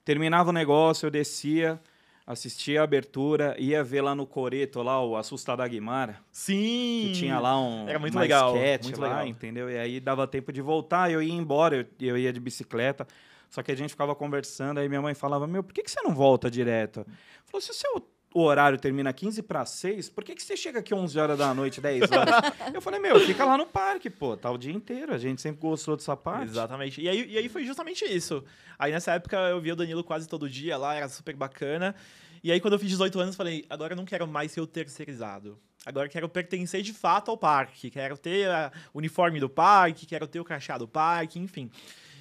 [0.06, 1.78] Terminava o negócio, eu descia,
[2.26, 7.08] assistia a abertura, ia ver lá no Coreto, lá o Assustada Aguimara, Sim!
[7.08, 9.28] que tinha lá um Era muito legal, muito lá, legal.
[9.28, 9.70] entendeu?
[9.70, 13.06] E aí dava tempo de voltar, eu ia embora, eu, eu ia de bicicleta,
[13.50, 16.02] só que a gente ficava conversando, aí minha mãe falava, meu, por que, que você
[16.02, 17.06] não volta direto?
[17.44, 18.00] Falou, se o seu
[18.34, 21.53] o horário termina 15 para 6, por que, que você chega aqui 11 horas da
[21.53, 22.35] noite, 10 horas?
[22.73, 25.61] eu falei, meu, fica lá no parque, pô, tá o dia inteiro, a gente sempre
[25.61, 26.49] gostou dessa parte.
[26.49, 27.01] Exatamente.
[27.01, 28.43] E aí, e aí foi justamente isso.
[28.77, 31.95] Aí nessa época eu via o Danilo quase todo dia lá, era super bacana.
[32.43, 34.68] E aí quando eu fiz 18 anos, falei, agora eu não quero mais ser o
[34.68, 35.57] terceirizado.
[35.85, 37.89] Agora quero pertencer de fato ao parque.
[37.89, 38.47] Quero ter
[38.93, 41.69] o uniforme do parque, quero ter o crachá do parque, enfim.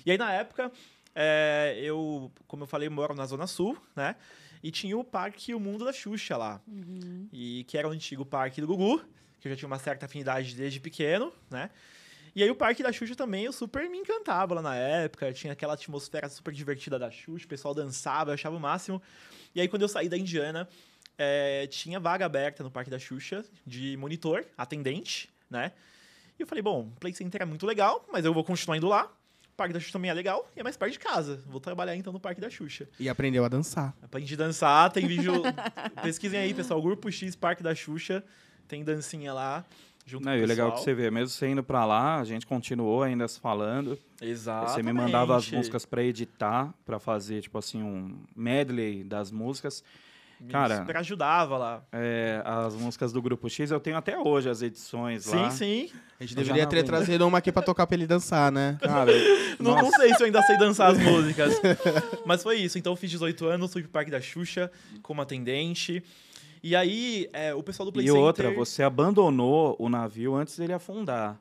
[0.05, 0.71] E aí na época,
[1.15, 4.17] é, eu, como eu falei, moro na Zona Sul, né?
[4.63, 6.61] E tinha o parque O Mundo da Xuxa lá.
[7.33, 9.03] E que era o antigo parque do Gugu,
[9.41, 11.71] que eu já tinha uma certa afinidade desde pequeno, né?
[12.35, 15.33] E aí o Parque da Xuxa também, eu super me encantava lá na época.
[15.35, 19.03] Tinha aquela atmosfera super divertida da Xuxa, o pessoal dançava, eu achava o máximo.
[19.55, 20.67] E aí quando eu saí da Indiana,
[21.19, 25.73] eh, tinha vaga aberta no Parque da Xuxa de monitor, atendente, né?
[26.39, 28.89] E eu falei, bom, o Play Center é muito legal, mas eu vou continuar indo
[28.89, 29.13] lá.
[29.57, 31.43] Parque da Xuxa também é legal e é mais perto de casa.
[31.47, 32.89] Vou trabalhar então no Parque da Xuxa.
[32.99, 33.95] E aprendeu a dançar.
[34.03, 35.43] Aprendi a dançar, tem vídeo.
[36.03, 36.81] Pesquisem aí, pessoal.
[36.81, 38.25] Grupo X Parque da Xuxa.
[38.67, 39.65] Tem dancinha lá.
[40.05, 40.85] Junto Não, com e o o legal é pessoal.
[40.85, 43.97] que você vê, mesmo você indo pra lá, a gente continuou ainda se falando.
[44.21, 44.73] Exato.
[44.73, 49.85] Você me mandava as músicas pra editar, pra fazer, tipo assim, um medley das músicas.
[50.49, 51.83] Cara, Super ajudava lá.
[51.93, 55.51] é, as músicas do Grupo X, eu tenho até hoje as edições Sim, lá.
[55.51, 55.91] sim.
[56.19, 58.77] A gente Eu deveria ter trazido uma aqui pra tocar pra ele dançar, né?
[58.83, 59.11] Cara,
[59.59, 61.61] Não, não sei se eu ainda sei dançar as músicas.
[62.25, 62.79] Mas foi isso.
[62.79, 64.71] Então eu fiz 18 anos, fui pro Parque da Xuxa
[65.03, 66.03] como atendente.
[66.63, 68.23] E aí, é, o pessoal do Play E Center...
[68.23, 71.37] outra, você abandonou o navio antes dele afundar.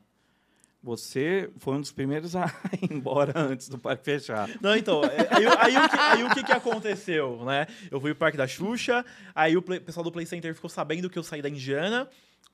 [0.83, 2.45] Você foi um dos primeiros a
[2.81, 4.49] ir embora antes do parque fechar.
[4.59, 7.67] Não, então, é, aí, aí o que, aí o que que aconteceu, né?
[7.91, 9.05] Eu fui pro Parque da Xuxa,
[9.35, 12.09] aí o play- pessoal do Play Center ficou sabendo que eu saí da Indiana.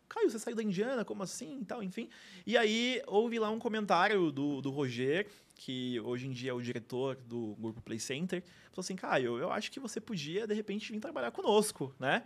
[0.09, 1.05] Caio, você saiu da Indiana?
[1.05, 1.63] Como assim?
[1.65, 2.09] Tal, enfim.
[2.45, 6.61] E aí houve lá um comentário do, do Roger, que hoje em dia é o
[6.61, 8.41] diretor do grupo Play Center.
[8.71, 12.23] Falou assim, Caio, eu acho que você podia, de repente, vir trabalhar conosco, né?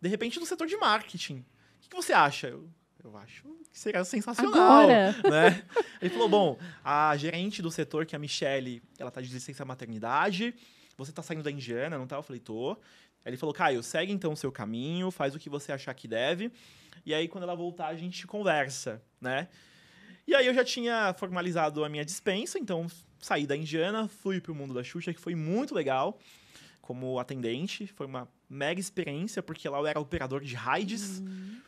[0.00, 1.38] De repente, no setor de marketing.
[1.38, 2.48] O que, que você acha?
[2.48, 2.68] Eu,
[3.02, 5.12] eu acho que seria sensacional Agora.
[5.30, 5.64] né?
[6.00, 9.64] Ele falou: bom, a gerente do setor, que é a Michelle, ela tá de licença
[9.64, 10.54] maternidade.
[10.96, 12.16] Você tá saindo da Indiana, não tá?
[12.16, 12.72] Eu falei, tô.
[13.24, 16.08] Aí ele falou, Caio, segue então o seu caminho, faz o que você achar que
[16.08, 16.50] deve.
[17.06, 19.48] E aí, quando ela voltar, a gente conversa, né?
[20.26, 22.86] E aí eu já tinha formalizado a minha dispensa, então
[23.20, 26.18] saí da Indiana, fui pro mundo da Xuxa, que foi muito legal
[26.82, 27.86] como atendente.
[27.86, 31.22] Foi uma mega experiência, porque lá eu era operador de raids.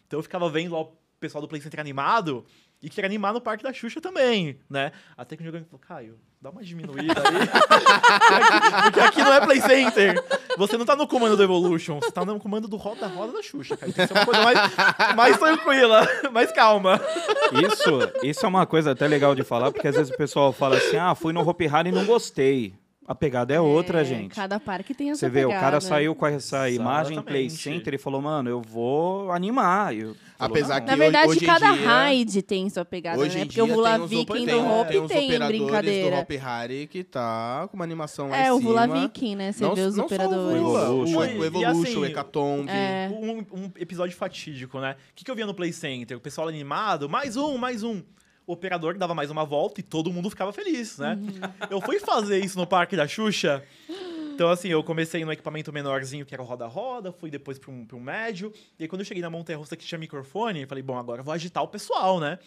[0.07, 2.45] Então eu ficava vendo lá o pessoal do Play Center animado
[2.83, 4.91] e queria animar no Parque da Xuxa também, né?
[5.17, 7.47] Até que o jogando falou, Caio, dá uma diminuída aí.
[8.85, 10.25] Porque- aqui não é Play Center.
[10.57, 13.43] Você não tá no comando do Evolution, você tá no comando do Roda Roda da
[13.43, 13.93] Xuxa, cara.
[13.93, 17.01] Tem ser uma coisa mais, mais tranquila, mais calma.
[17.53, 20.77] Isso, isso é uma coisa até legal de falar, porque às vezes o pessoal fala
[20.79, 22.75] assim: ah, fui no Hopi Hari e não gostei.
[23.11, 24.37] A pegada é outra, É, gente.
[24.37, 25.65] Cada parque tem a Você sua vê, o pegada.
[25.65, 27.79] cara saiu com essa imagem Play Exatamente.
[27.81, 29.93] Center e falou, mano, eu vou animar.
[29.93, 33.37] Eu- falou, Apesar "Não." que Na verdade, hoje cada dia- raid tem sua pegada, Hoje
[33.37, 33.45] né?
[33.47, 36.17] Porque o Vula tem Viking do tem- Hope tem os tem, operadores brincadeira.
[36.19, 38.61] do Hopi Hari que tá com uma animação lá É, em o.
[38.61, 39.51] Vula Viking, né?
[39.51, 40.61] Você não, vê os não só operadores.
[40.61, 41.19] o Vula, Evolution.
[41.19, 42.71] o, E- o e Evolution, assim, o Hecatombe.
[42.71, 43.11] É.
[43.13, 44.93] Um, um episódio fatídico, né?
[45.11, 46.17] O que, que eu via no Play Center?
[46.17, 48.01] O pessoal animado, mais um, mais um.
[48.51, 51.17] O operador dava mais uma volta e todo mundo ficava feliz, né?
[51.71, 53.65] Eu fui fazer isso no Parque da Xuxa.
[54.35, 57.87] Então, assim, eu comecei no equipamento menorzinho, que era o roda-roda, fui depois para um,
[57.93, 58.53] um médio.
[58.77, 61.25] E aí, quando eu cheguei na montanha-russa que tinha microfone, eu falei, bom, agora eu
[61.25, 62.41] vou agitar o pessoal, né?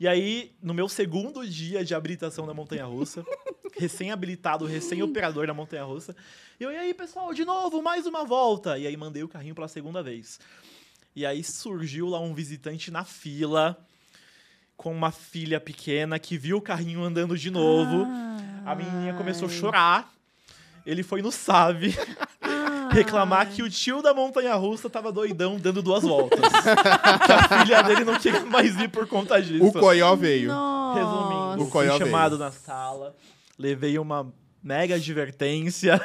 [0.00, 3.24] E aí, no meu segundo dia de habilitação da montanha-russa,
[3.78, 6.16] recém-habilitado, recém-operador da montanha-russa,
[6.58, 8.76] eu, e aí, pessoal, de novo, mais uma volta.
[8.76, 10.40] E aí, mandei o carrinho pela segunda vez.
[11.14, 13.78] E aí, surgiu lá um visitante na fila,
[14.76, 18.06] com uma filha pequena, que viu o carrinho andando de novo.
[18.08, 18.72] Ah.
[18.72, 20.12] A menininha começou a chorar.
[20.84, 21.96] ele foi no Save
[22.90, 26.40] reclamar que o tio da montanha russa tava doidão dando duas voltas.
[26.40, 29.64] que a filha dele não queria mais ir por conta disso.
[29.66, 30.48] O Coió veio.
[30.48, 30.98] Nossa.
[30.98, 32.10] Resumindo, O Coió fui veio.
[32.12, 33.14] chamado na sala,
[33.58, 34.32] levei uma
[34.62, 36.00] mega advertência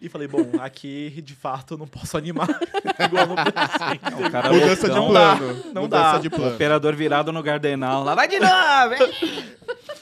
[0.00, 2.48] e falei, bom, aqui de fato eu não posso animar
[2.98, 4.26] igual no PlayStation.
[4.26, 5.64] O cara Mudança de plano.
[5.72, 6.18] Não Mudança dá.
[6.18, 6.54] de plano.
[6.54, 8.04] operador virado no Gardenal.
[8.04, 9.56] Lá vai de novo, hein?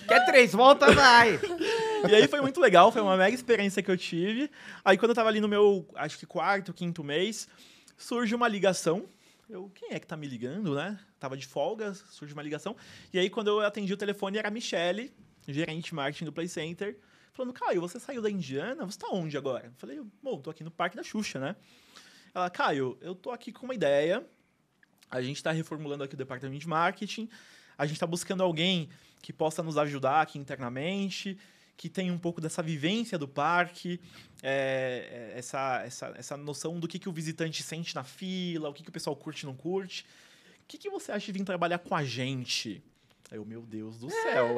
[0.07, 1.39] Quer três voltas, vai.
[2.09, 4.51] E aí foi muito legal, foi uma mega experiência que eu tive.
[4.85, 7.49] Aí quando eu tava ali no meu, acho que quarto, quinto mês,
[7.97, 9.05] surge uma ligação.
[9.49, 10.99] Eu, quem é que tá me ligando, né?
[11.19, 12.77] Tava de folga, surge uma ligação.
[13.13, 15.13] E aí quando eu atendi o telefone era a Michelle,
[15.47, 16.97] gerente marketing do Play Center,
[17.35, 18.87] falando: "Caio, você saiu da Indiana?
[18.87, 21.57] Você tá onde agora?" Eu falei: "Bom, tô aqui no Parque da Xuxa, né?"
[22.35, 24.27] Ela: "Caio, eu tô aqui com uma ideia.
[25.11, 27.29] A gente tá reformulando aqui o departamento de marketing.
[27.77, 28.89] A gente tá buscando alguém
[29.21, 31.39] que possa nos ajudar aqui internamente,
[31.77, 34.01] que tenha um pouco dessa vivência do parque,
[34.43, 38.83] é, essa, essa, essa noção do que, que o visitante sente na fila, o que,
[38.83, 40.05] que o pessoal curte e não curte.
[40.63, 42.83] O que, que você acha de vir trabalhar com a gente?
[43.35, 44.55] Aí eu, meu Deus do céu.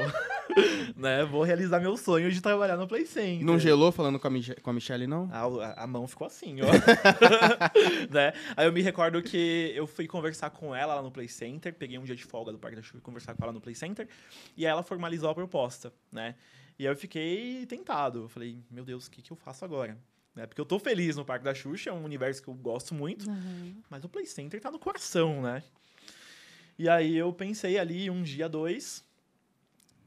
[0.95, 1.25] né?
[1.25, 3.43] Vou realizar meu sonho de trabalhar no Play Center.
[3.43, 5.31] Não gelou falando com a, Mich com a Michelle, não?
[5.33, 6.67] A, a- a mão ficou assim, ó.
[8.13, 8.35] né?
[8.55, 11.99] Aí eu me recordo que eu fui conversar com ela lá no Play Center, peguei
[11.99, 14.07] um dia de folga do Parque da Chuva e conversar com ela no Play Center,
[14.55, 16.35] e aí ela formalizou a proposta, né?
[16.79, 18.25] E aí eu fiquei tentado.
[18.25, 19.97] Eu falei, meu Deus, o que, que eu faço agora?
[20.35, 20.45] Né?
[20.47, 23.27] Porque eu tô feliz no Parque da Xuxa, é um universo que eu gosto muito,
[23.31, 23.75] Uhum.
[23.89, 25.63] mas o Play Center tá no coração, né?
[26.79, 29.05] E aí eu pensei ali um dia, dois,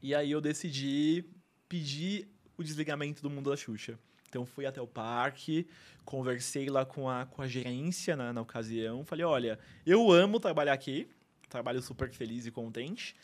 [0.02, 1.24] e aí eu decidi
[1.68, 3.98] pedir o desligamento do mundo da Xuxa.
[4.28, 5.66] Então fui até o parque,
[6.04, 10.72] conversei lá com a, com a gerência na, na ocasião, falei, olha, eu amo trabalhar
[10.72, 11.08] aqui,
[11.48, 13.16] trabalho super feliz e contente,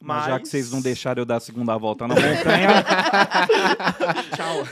[0.00, 0.26] Mas mas...
[0.26, 2.84] já que vocês não deixaram eu dar a segunda volta na montanha,
[4.34, 4.64] Tchau.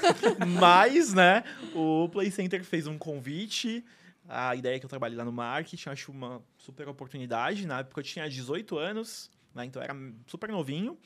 [0.60, 3.84] Mas, né, o Play Center fez um convite.
[4.28, 7.66] A ideia é que eu trabalhe lá no marketing, acho uma super oportunidade.
[7.66, 9.96] Na época eu tinha 18 anos, né, então eu era
[10.26, 10.98] super novinho.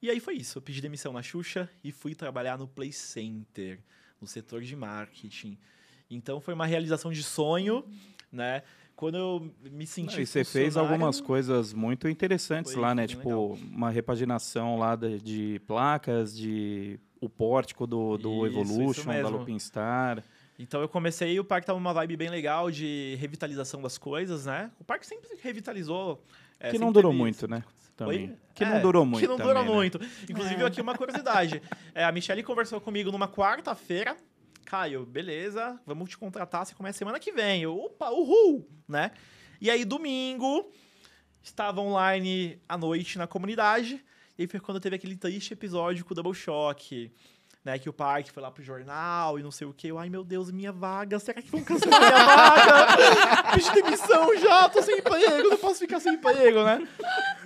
[0.00, 3.78] E aí foi isso, eu pedi demissão na Xuxa e fui trabalhar no Play Center,
[4.20, 5.56] no setor de marketing.
[6.10, 7.84] Então foi uma realização de sonho,
[8.30, 8.62] né?
[8.96, 13.06] Quando eu me senti e você fez algumas coisas muito interessantes lá, né?
[13.06, 19.04] Tipo, uma repaginação lá de, de placas, de o pórtico do, do Isso, isso Evolution,
[19.06, 19.38] da mesmo.
[19.38, 20.22] Lupin Star.
[20.62, 24.70] Então eu comecei, o parque tava numa vibe bem legal de revitalização das coisas, né?
[24.78, 26.22] O parque sempre revitalizou.
[26.60, 27.64] é, Que não durou teve muito, né?
[27.96, 28.30] Também.
[28.30, 28.36] Oi?
[28.54, 29.74] Que É, não durou muito Que não também, durou né?
[29.74, 30.00] muito.
[30.30, 30.66] Inclusive, É.
[30.66, 31.60] aqui uma curiosidade.
[31.94, 34.16] É, a Michelle conversou comigo numa quarta-feira.
[34.64, 37.62] Caio, beleza, vamos te contratar, você começa semana que vem.
[37.62, 39.10] Eu, opa, uhul, né?
[39.60, 40.72] E aí, domingo,
[41.42, 44.02] estava online à noite na comunidade.
[44.38, 47.12] E aí foi quando teve aquele triste episódio com o Double Shock.
[47.64, 49.86] Né, que o parque foi lá pro jornal e não sei o que.
[49.86, 51.16] Eu, ai meu Deus, minha vaga.
[51.20, 53.52] Será que vão cancelar minha vaga?
[53.54, 56.88] Pedi demissão já, tô sem emprego, não posso ficar sem emprego, né?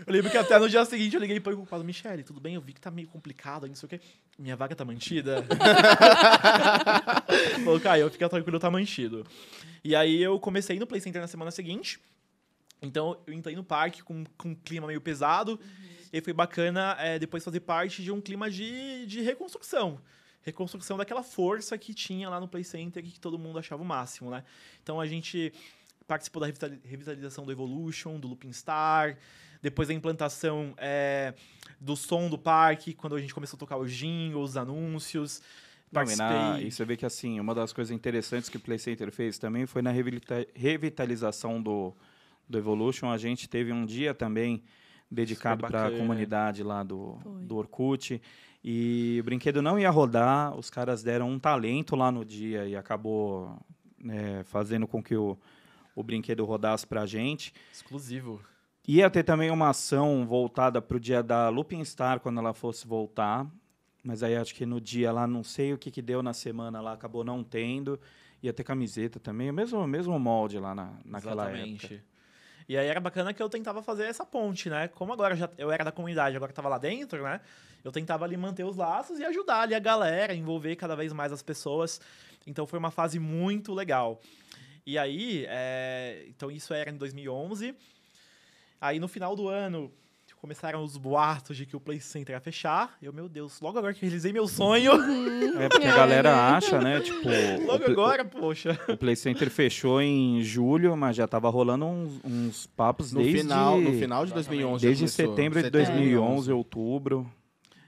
[0.07, 2.55] Eu lembro que até no dia seguinte eu liguei preocupado, Michele, tudo bem?
[2.55, 4.01] Eu vi que tá meio complicado, não sei o quê.
[4.39, 5.45] Minha vaga tá mantida?
[7.63, 9.23] Falou, Caio, fica tranquilo, tá mantido.
[9.85, 12.01] E aí eu comecei no Play Center na semana seguinte.
[12.81, 15.59] Então eu entrei no parque com, com um clima meio pesado.
[16.17, 20.01] E foi bacana é, depois fazer parte de um clima de, de reconstrução.
[20.43, 23.85] Reconstrução daquela força que tinha lá no Play Center e que todo mundo achava o
[23.85, 24.43] máximo, né?
[24.83, 25.53] Então a gente
[26.07, 29.19] participou da revitali- revitalização do Evolution, do Looping Star,
[29.61, 31.35] depois da implantação é,
[31.81, 35.43] do som do parque, quando a gente começou a tocar os jingles, os anúncios.
[35.93, 36.67] Não, e, na- Participei.
[36.69, 39.67] e você vê que assim, uma das coisas interessantes que o Play Center fez também
[39.67, 41.93] foi na revita- revitalização do,
[42.49, 43.11] do Evolution.
[43.11, 44.63] A gente teve um dia também
[45.11, 47.45] dedicado para a comunidade lá do, Foi.
[47.45, 48.21] do Orkut.
[48.63, 52.75] E o brinquedo não ia rodar, os caras deram um talento lá no dia e
[52.75, 53.57] acabou
[53.99, 55.39] né, fazendo com que o,
[55.95, 57.53] o brinquedo rodasse para a gente.
[57.73, 58.41] Exclusivo.
[58.89, 62.87] Ia ter também uma ação voltada para o dia da Lupin Star, quando ela fosse
[62.87, 63.47] voltar.
[64.03, 66.81] Mas aí acho que no dia lá, não sei o que, que deu na semana
[66.81, 67.99] lá, acabou não tendo.
[68.41, 71.87] Ia ter camiseta também, o mesmo, mesmo molde lá na, naquela Exatamente.
[71.87, 72.16] época.
[72.69, 74.89] E aí era bacana que eu tentava fazer essa ponte, né?
[74.89, 77.41] Como agora já eu era da comunidade, agora tava lá dentro, né?
[77.85, 81.33] Eu tentava ali manter os laços e ajudar ali a galera, envolver cada vez mais
[81.33, 82.01] as pessoas.
[82.47, 84.21] Então foi uma fase muito legal.
[84.85, 87.75] E aí, é, então isso era em 2011.
[88.81, 89.93] Aí no final do ano
[90.47, 92.97] começaram os boatos de que o Play Center ia fechar.
[93.03, 94.93] Eu, meu Deus, logo agora que realizei meu sonho,
[95.61, 97.01] É porque a galera acha, né?
[97.01, 98.79] Tipo, o, logo agora, poxa.
[98.89, 103.41] o Play Center fechou em julho, mas já tava rolando uns, uns papos No, desde,
[103.41, 104.87] final, no final de 2011.
[104.87, 105.27] desde começou.
[105.35, 107.29] setembro de 2011, outubro.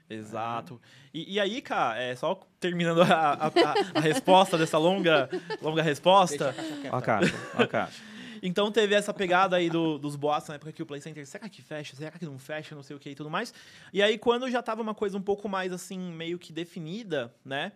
[0.09, 0.81] Exato.
[1.13, 5.29] E, e aí, cara, é, só terminando a, a- a- a resposta dessa longa,
[5.61, 6.53] longa resposta.
[6.91, 8.01] Ó a caixa, ó a caixa.
[8.41, 11.47] Então teve essa pegada aí do- dos boatos na época que o Play Center, será
[11.49, 11.95] que fecha?
[11.95, 12.73] Será que não fecha?
[12.75, 13.53] Não sei o que e tudo mais.
[13.93, 17.71] E aí, quando já tava uma coisa um pouco mais assim, meio que definida, né?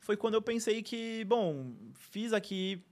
[0.00, 2.82] Foi quando eu pensei que, bom, fiz aqui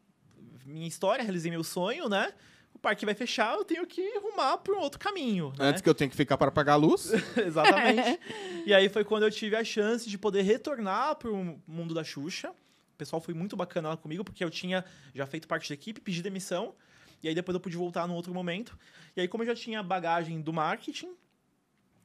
[0.65, 2.33] minha história, realizei meu sonho, né?
[2.75, 5.53] O parque vai fechar, eu tenho que arrumar para um outro caminho.
[5.59, 5.67] Né?
[5.67, 7.13] Antes que eu tenha que ficar para pagar a luz.
[7.37, 8.19] Exatamente.
[8.67, 12.51] e aí foi quando eu tive a chance de poder retornar pro mundo da Xuxa.
[12.51, 14.85] O pessoal foi muito bacana lá comigo, porque eu tinha
[15.15, 16.75] já feito parte da equipe, pedi demissão.
[17.23, 18.79] E aí depois eu pude voltar num outro momento.
[19.17, 21.15] E aí, como eu já tinha bagagem do marketing,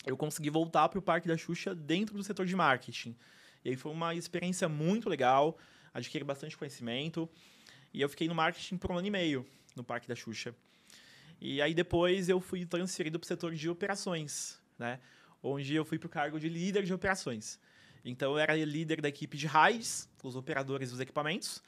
[0.05, 3.15] eu consegui voltar pro Parque da Xuxa dentro do setor de marketing.
[3.65, 5.57] E aí foi uma experiência muito legal,
[5.93, 7.27] adquiri bastante conhecimento.
[7.93, 9.45] E eu fiquei no marketing por um ano e meio
[9.75, 10.55] no Parque da Xuxa.
[11.41, 14.99] E aí depois eu fui transferido para o setor de operações, né?
[15.41, 17.59] Onde eu fui para o cargo de líder de operações.
[18.03, 21.61] Então eu era líder da equipe de raids, os operadores dos equipamentos.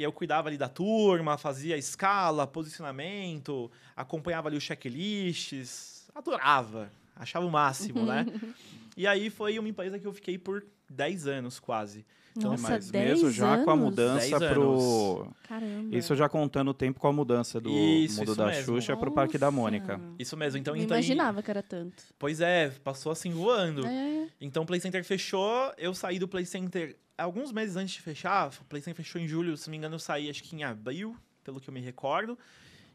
[0.00, 6.10] E eu cuidava ali da turma, fazia escala, posicionamento, acompanhava ali os checklists.
[6.14, 8.24] Adorava, achava o máximo, né?
[8.96, 12.04] E aí foi uma empresa que eu fiquei por 10 anos quase.
[12.36, 15.28] Nossa, Mas 10 mesmo já com a mudança 10 pro.
[15.42, 15.96] Caramba.
[15.96, 18.64] Isso já contando o tempo com a mudança do Isso, mundo isso da mesmo.
[18.64, 19.56] Xuxa pro Parque da Nossa.
[19.56, 20.00] Mônica.
[20.18, 20.74] Isso mesmo, então...
[20.74, 22.04] Não então imaginava que era tanto.
[22.18, 23.84] Pois é, passou assim voando.
[23.84, 24.28] É.
[24.40, 28.48] Então o Play Center fechou, eu saí do Play Center alguns meses antes de fechar.
[28.48, 30.62] O Play Center fechou em julho, se não me engano, eu saí acho que em
[30.62, 32.38] abril, pelo que eu me recordo.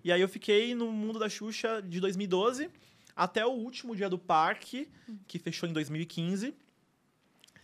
[0.04, 2.70] E aí eu fiquei no mundo da Xuxa de 2012
[3.16, 4.90] até o último dia do parque,
[5.28, 6.54] que fechou em 2015.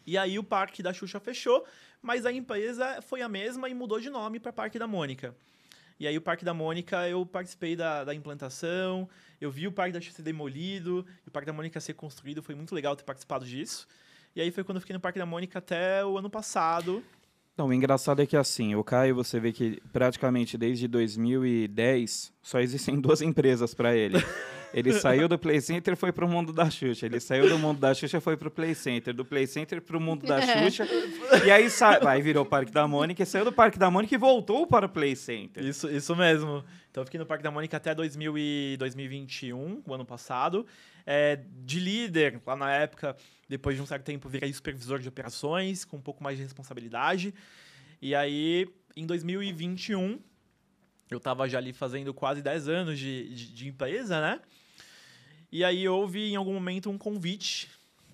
[0.06, 1.66] E aí o parque da Xuxa fechou,
[2.02, 5.36] mas a empresa foi a mesma e mudou de nome para Parque da Mônica.
[6.00, 9.08] E aí o Parque da Mônica eu participei da, da implantação,
[9.40, 12.42] eu vi o Parque da Xuxa ser demolido, e o Parque da Mônica ser construído,
[12.42, 13.88] foi muito legal ter participado disso.
[14.36, 17.04] E aí foi quando eu fiquei no Parque da Mônica até o ano passado.
[17.56, 22.60] Não, o engraçado é que assim, o Caio, você vê que praticamente desde 2010 só
[22.60, 24.18] existem duas empresas para ele.
[24.74, 27.06] Ele saiu do Play Center e foi pro mundo da Xuxa.
[27.06, 29.14] Ele saiu do mundo da Xuxa e foi pro Play Center.
[29.14, 30.88] Do Play Center pro mundo da Xuxa.
[31.46, 32.00] e aí, sa...
[32.10, 34.86] aí virou o Parque da Mônica e saiu do Parque da Mônica e voltou para
[34.86, 35.64] o Play Center.
[35.64, 36.64] Isso, isso mesmo.
[36.90, 40.66] Então eu fiquei no Parque da Mônica até 2000 e 2021, o ano passado.
[41.06, 43.16] É, de líder, lá na época,
[43.50, 47.34] depois de um certo tempo, virei supervisor de operações, com um pouco mais de responsabilidade.
[48.02, 50.20] E aí, em 2021,
[51.10, 54.40] eu estava já ali fazendo quase 10 anos de, de, de empresa, né?
[55.52, 57.70] E aí houve, em algum momento, um convite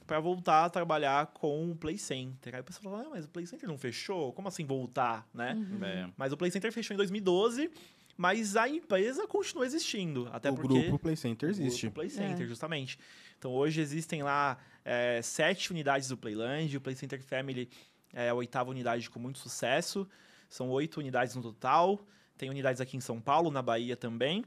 [0.05, 2.55] para voltar a trabalhar com o Play Center.
[2.55, 4.31] Aí o pessoal falou, ah, mas o Play Center não fechou?
[4.33, 5.55] Como assim voltar, né?
[5.81, 6.09] É.
[6.17, 7.69] Mas o Play Center fechou em 2012,
[8.15, 10.29] mas a empresa continua existindo.
[10.31, 11.81] Até o porque grupo Play Center o existe.
[11.81, 12.47] grupo Play Center, É.
[12.47, 12.97] justamente.
[13.37, 17.69] Então hoje existem lá é, sete unidades do Playland, o Play Center Family
[18.13, 20.07] é a oitava unidade com muito sucesso.
[20.49, 21.99] São oito unidades no total.
[22.37, 24.45] Tem unidades aqui em São Paulo, na Bahia também.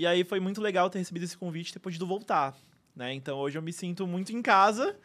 [0.00, 2.56] E aí foi muito legal ter recebido esse convite e ter podido voltar.
[2.96, 3.12] Né?
[3.12, 4.96] Então hoje eu me sinto muito em casa,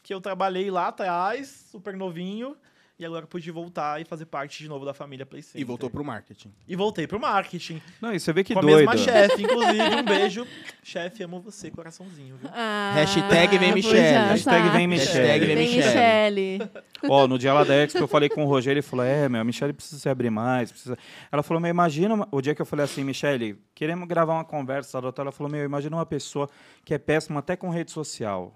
[0.00, 2.56] que eu trabalhei lá atrás, super novinho,
[2.96, 5.60] e agora pude voltar e fazer parte de novo da família Play Center.
[5.60, 6.52] E voltou pro marketing.
[6.66, 7.82] E voltei pro marketing.
[8.00, 8.76] Não, e você vê que com a doido.
[8.76, 9.82] mesma chefe, inclusive.
[9.82, 10.46] Um beijo.
[10.82, 12.48] chefe, amo você, coraçãozinho, viu?
[12.52, 15.26] Ah, Hashtag vem já Hashtag vem Michele.
[15.26, 15.56] Hashtag vem.
[15.56, 16.70] Michele.
[17.10, 19.40] Ó, no dia lá da Expo eu falei com o Rogério, ele falou, é, meu,
[19.40, 20.96] a Michelle precisa se abrir mais, precisa...
[21.30, 24.98] Ela falou, meu, imagina, o dia que eu falei assim, Michelle, queremos gravar uma conversa,
[24.98, 26.48] a doutora falou, meu, imagina uma pessoa
[26.84, 28.54] que é péssima até com rede social.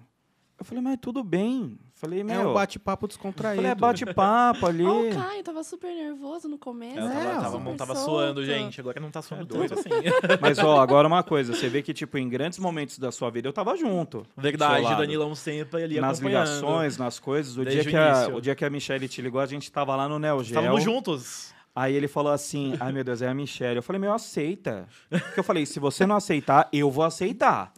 [0.59, 1.79] Eu falei, mas tudo bem.
[1.93, 3.57] Falei, É meu, um bate-papo descontraído.
[3.57, 4.85] falei, é bate-papo ali.
[4.85, 6.97] Ó, o Caio tava super nervoso no começo.
[6.99, 8.79] Ela É, tava, tava, tava suando, gente.
[8.79, 9.75] Agora não tá suando doido.
[9.75, 9.89] tanto assim.
[10.41, 13.47] Mas, ó, agora uma coisa, você vê que, tipo, em grandes momentos da sua vida,
[13.47, 14.25] eu tava junto.
[14.37, 14.83] Verdade.
[14.95, 17.57] Danilão sempre ali Nas ligações, nas coisas.
[17.57, 18.35] O dia, Desde que o a, início.
[18.35, 20.57] o dia que a Michelle te ligou, a gente tava lá no Neo Geo.
[20.57, 21.53] Estávamos juntos.
[21.75, 23.77] Aí ele falou assim: ai meu Deus, é a Michelle.
[23.77, 24.87] Eu falei, meu, aceita.
[25.09, 27.71] Porque eu falei: se você não aceitar, eu vou aceitar.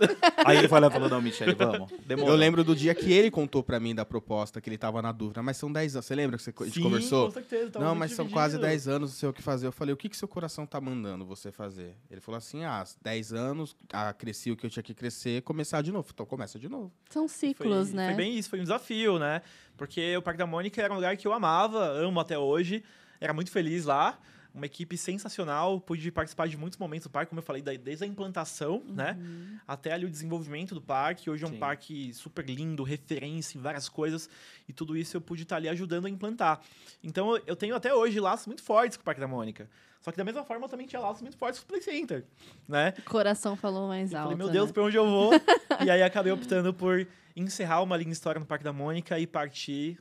[0.45, 1.91] Aí ele falou, falou não, Michelle, vamos.
[2.05, 2.31] Demorou.
[2.31, 5.11] Eu lembro do dia que ele contou pra mim da proposta, que ele tava na
[5.11, 5.43] dúvida.
[5.43, 6.05] Mas são 10 anos.
[6.05, 7.25] Você lembra que você, a gente Sim, conversou?
[7.27, 7.71] com certeza.
[7.71, 8.33] tava Não, mas são dividido.
[8.39, 9.67] quase 10 anos, não sei o que fazer.
[9.67, 11.95] Eu falei, o que, que seu coração tá mandando você fazer?
[12.09, 15.81] Ele falou assim, ah, 10 anos, ah, cresci o que eu tinha que crescer, começar
[15.81, 16.07] de novo.
[16.13, 16.91] Então começa de novo.
[17.09, 18.07] São Foi, ciclos, né?
[18.07, 19.41] foi bem isso, foi um desafio, né?
[19.77, 22.83] Porque o Parque da Mônica era um lugar que eu amava, amo até hoje.
[23.21, 24.19] Era muito feliz lá.
[24.53, 28.07] uma equipe sensacional, pude participar de muitos momentos do parque, como eu falei, desde a
[28.07, 29.17] implantação, né,
[29.65, 31.29] até ali o desenvolvimento do parque.
[31.29, 31.57] Hoje é um Sim.
[31.57, 34.29] parque super lindo, referência em várias coisas,
[34.67, 36.59] e tudo isso eu pude estar ali ajudando a implantar.
[37.01, 39.69] Então eu- tenho até hoje laços muito fortes com o Parque da Mônica.
[40.01, 42.25] Só que da mesma forma eu também tinha laços muito fortes com o Play Center,
[42.67, 42.93] né?
[42.97, 44.31] O coração falou mais Eu alto.
[44.31, 44.73] falei, meu Deus, né?
[44.73, 45.31] pra onde eu vou?
[45.85, 47.07] e aí acabei optando por
[47.37, 49.97] encerrar uma linha história no Parque da Mônica e partir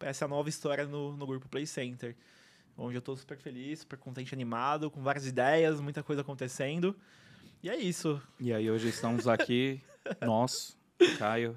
[0.00, 2.16] essa nova história no, no grupo Play Center.
[2.76, 6.96] Onde eu tô super feliz, super contente, animado, com várias ideias, muita coisa acontecendo.
[7.62, 8.20] E é isso.
[8.40, 9.80] E aí hoje estamos aqui,
[10.22, 10.76] nós,
[11.18, 11.56] Caio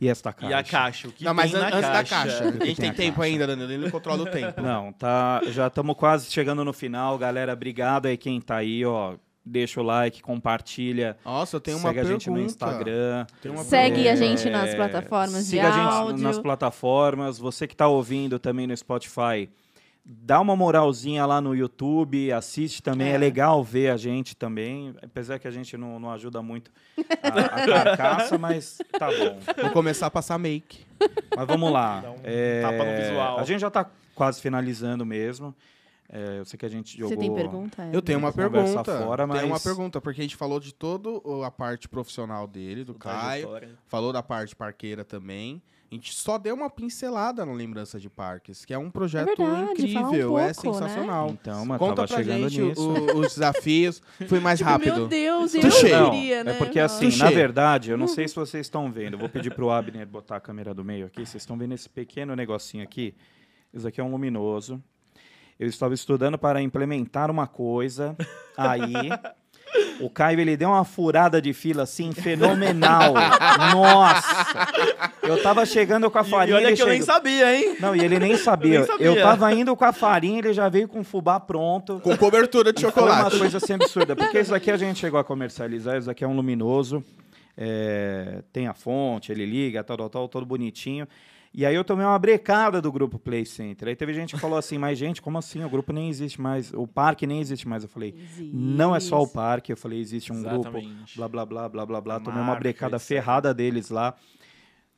[0.00, 0.50] e esta caixa.
[0.50, 2.14] E a caixa, o que Não, mas tem an- na antes da caixa?
[2.16, 2.48] caixa.
[2.48, 3.30] A tem gente tem a tempo caixa?
[3.32, 3.72] ainda, Danilo.
[3.72, 4.60] Ele não controla o tempo.
[4.60, 7.52] Não, tá, já estamos quase chegando no final, galera.
[7.54, 9.14] Obrigado aí quem tá aí, ó.
[9.44, 11.16] Deixa o like, compartilha.
[11.24, 12.20] Nossa, eu tenho uma segue a pergunta.
[12.24, 13.26] gente no Instagram.
[13.40, 14.12] Tem uma Segue pergunta.
[14.12, 16.22] a gente nas plataformas de siga a gente áudio.
[16.22, 17.38] nas plataformas.
[17.38, 19.50] Você que está ouvindo também no Spotify,
[20.04, 23.08] dá uma moralzinha lá no YouTube, assiste também.
[23.08, 23.18] É, É.
[23.18, 24.94] legal ver a gente também.
[25.02, 26.70] Apesar que a gente não, não ajuda muito
[27.22, 29.38] a, a carcaça, mas tá bom.
[29.62, 30.84] Vou começar a passar make.
[31.36, 32.02] Mas vamos lá.
[32.06, 33.38] Um É, tapa no visual.
[33.38, 35.54] A gente já está quase finalizando mesmo.
[36.14, 37.08] É, eu sei que a gente jogou.
[37.08, 37.88] Você tem pergunta?
[37.90, 38.84] Eu tenho uma pergunta.
[38.84, 41.08] fora, Tenho uma mas- pergunta, porque a gente falou de toda
[41.46, 43.46] a parte profissional dele, do Caio.
[43.48, 43.78] Trajetória.
[43.86, 45.62] Falou da parte parqueira também.
[45.92, 49.50] A gente só deu uma pincelada no Lembrança de Parques, que é um projeto verdade,
[49.52, 50.72] fala um incrível, é pouco, né?
[50.88, 51.28] sensacional.
[51.30, 52.88] Então, mas Conta tava pra chegando gente nisso.
[52.90, 54.02] o- os desafios.
[54.26, 54.96] Fui mais Tipo, rápido.
[54.96, 55.60] Meu Deus, eu
[56.10, 56.52] queria, né?
[56.52, 57.22] É porque assim, Touché.
[57.24, 59.14] na verdade, eu não sei se vocês estão vendo.
[59.14, 61.26] Eu vou pedir pro Abner botar a câmera do meio aqui.
[61.26, 63.14] Vocês estão vendo esse pequeno negocinho aqui?
[63.74, 64.82] Isso aqui é um luminoso.
[65.60, 68.16] Eu estava estudando para implementar uma coisa.
[68.56, 68.80] Aí,
[70.00, 73.14] o Caio ele deu uma furada de fila assim fenomenal.
[73.72, 74.66] Nossa!
[75.22, 76.56] Eu tava chegando com a farinha.
[76.56, 77.76] e olha ele que eu nem chegou- sabia, hein?
[77.80, 78.78] Não, e ele nem sabia.
[78.80, 79.06] nem sabia.
[79.06, 82.00] Eu tava indo com a farinha, ele já veio com o fubá pronto.
[82.00, 83.38] Com cobertura de E Foi uma chocolate.
[83.38, 84.16] coisa assim absurda.
[84.16, 87.02] Porque isso aqui a gente chegou a comercializar, isso aqui é um luminoso.
[87.56, 91.06] é, tem a fonte, ele liga, tal, tal, tal, todo bonitinho.
[91.54, 93.88] E aí eu tomei uma brecada do grupo Play Center.
[93.88, 95.62] Aí teve gente que falou assim, mas gente, como assim?
[95.62, 97.82] O grupo nem existe mais, o parque nem existe mais.
[97.82, 98.14] Eu falei,
[98.52, 99.70] não é só o parque.
[99.70, 101.16] Eu falei, existe um grupo, Exatamente.
[101.16, 102.20] blá, blá, blá, blá, blá, blá.
[102.20, 104.14] Tomei uma brecada ferrada deles lá.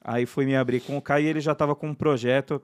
[0.01, 2.63] Aí fui me abrir com o Caio e ele já estava com um projeto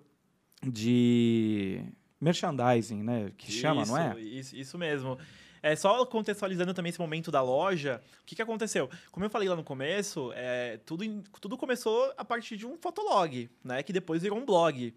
[0.62, 1.83] de
[2.21, 3.33] merchandising, né?
[3.37, 4.21] Que chama, não é?
[4.21, 5.19] Isso, isso mesmo.
[5.62, 8.89] É, só contextualizando também esse momento da loja, o que, que aconteceu?
[9.12, 11.05] Como eu falei lá no começo, é, tudo,
[11.41, 13.82] tudo começou a partir de um fotolog, né?
[13.82, 14.95] Que depois virou um blog.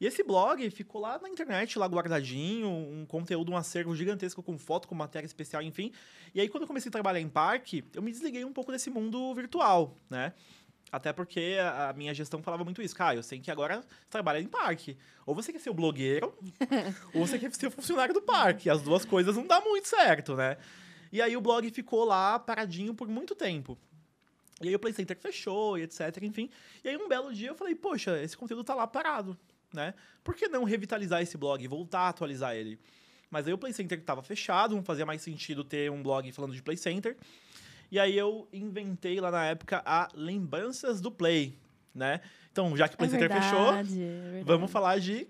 [0.00, 4.56] E esse blog ficou lá na internet, lá guardadinho, um conteúdo, um acervo gigantesco com
[4.56, 5.92] foto, com matéria especial, enfim.
[6.32, 8.90] E aí, quando eu comecei a trabalhar em parque, eu me desliguei um pouco desse
[8.90, 10.32] mundo virtual, né?
[10.90, 12.96] Até porque a minha gestão falava muito isso.
[12.96, 14.96] Caio, você tem que agora trabalhar em parque.
[15.26, 16.34] Ou você quer ser o blogueiro,
[17.12, 18.70] ou você quer ser o funcionário do parque.
[18.70, 20.56] As duas coisas não dá muito certo, né?
[21.12, 23.78] E aí o blog ficou lá paradinho por muito tempo.
[24.60, 26.50] E aí o Play Center fechou e etc, enfim.
[26.82, 29.38] E aí um belo dia eu falei, poxa, esse conteúdo tá lá parado,
[29.72, 29.94] né?
[30.24, 32.78] Por que não revitalizar esse blog e voltar a atualizar ele?
[33.30, 36.54] Mas aí o Play Center estava fechado, não fazia mais sentido ter um blog falando
[36.54, 37.16] de Play Center.
[37.90, 41.58] E aí eu inventei lá na época a Lembranças do Play,
[41.94, 42.20] né?
[42.52, 43.72] Então, já que o Play é Center verdade, fechou,
[44.40, 45.26] é vamos falar de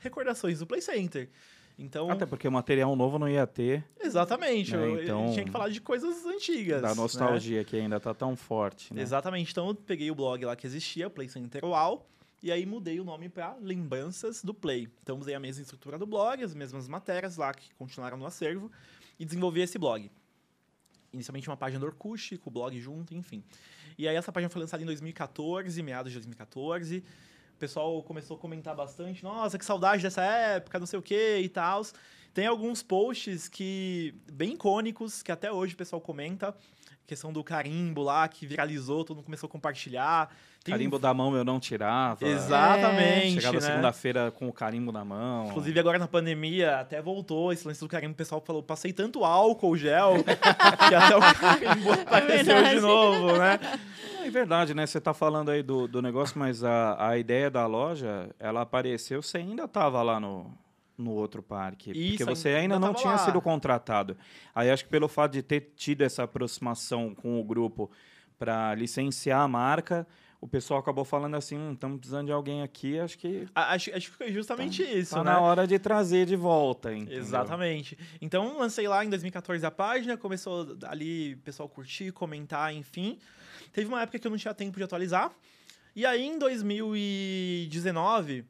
[0.00, 1.30] recordações do Play Center.
[1.78, 5.44] Então, Até porque o material novo não ia ter, exatamente, Né, eu, eu então- tinha
[5.44, 6.82] que falar de coisas antigas.
[6.82, 6.94] da né?
[6.94, 9.00] nostalgia que ainda tá tão forte, né?
[9.00, 9.50] Exatamente.
[9.50, 12.06] Então eu peguei o blog lá que existia, Play Center UAU,
[12.42, 14.86] e aí mudei o nome para Lembranças do Play.
[15.02, 18.70] Então usei a mesma estrutura do blog, as mesmas matérias lá que continuaram no acervo,
[19.18, 20.10] e desenvolvi esse blog.
[21.12, 23.42] Inicialmente uma página do Orkut, com o blog junto, enfim.
[23.98, 27.04] E aí essa página foi lançada em 2014, meados de 2014.
[27.54, 31.38] O pessoal começou a comentar bastante, nossa, que saudade dessa época, não sei o que
[31.38, 31.82] e tal.
[32.34, 36.56] Tem alguns posts que bem icônicos, que até hoje o pessoal comenta.
[37.06, 40.30] Questão do carimbo lá, que viralizou, todo mundo começou a compartilhar.
[40.64, 42.24] Tem um- Carimbo da mão eu não tirava.
[42.26, 43.60] Exatamente, Chegava né?
[43.60, 45.48] segunda-feira com o carimbo na mão.
[45.48, 48.12] Inclusive, agora na pandemia, até voltou esse lance do carimbo.
[48.12, 50.22] O pessoal falou, passei tanto álcool gel,
[50.88, 52.74] que até o carimbo apareceu verdade.
[52.76, 53.58] de novo, né?
[54.24, 54.86] É verdade, né?
[54.86, 59.20] Você tá falando aí do, do negócio, mas a, a ideia da loja, ela apareceu,
[59.20, 60.46] você ainda tava lá no,
[61.02, 61.90] no outro parque.
[61.90, 63.18] Isso, porque você ainda não tinha lá.
[63.18, 64.16] sido contratado.
[64.54, 67.90] Aí acho que pelo fato de ter tido essa aproximação com o grupo
[68.38, 70.06] para licenciar a marca,
[70.42, 74.16] o pessoal acabou falando assim, estamos precisando de alguém aqui, acho que Acho, acho que
[74.16, 75.30] foi justamente isso, tá né?
[75.30, 77.20] na hora de trazer de volta, entendeu?
[77.20, 77.96] Exatamente.
[78.20, 83.20] Então, lancei lá em 2014 a página, começou ali o pessoal curtir, comentar, enfim.
[83.72, 85.30] Teve uma época que eu não tinha tempo de atualizar.
[85.94, 88.44] E aí, em 2019,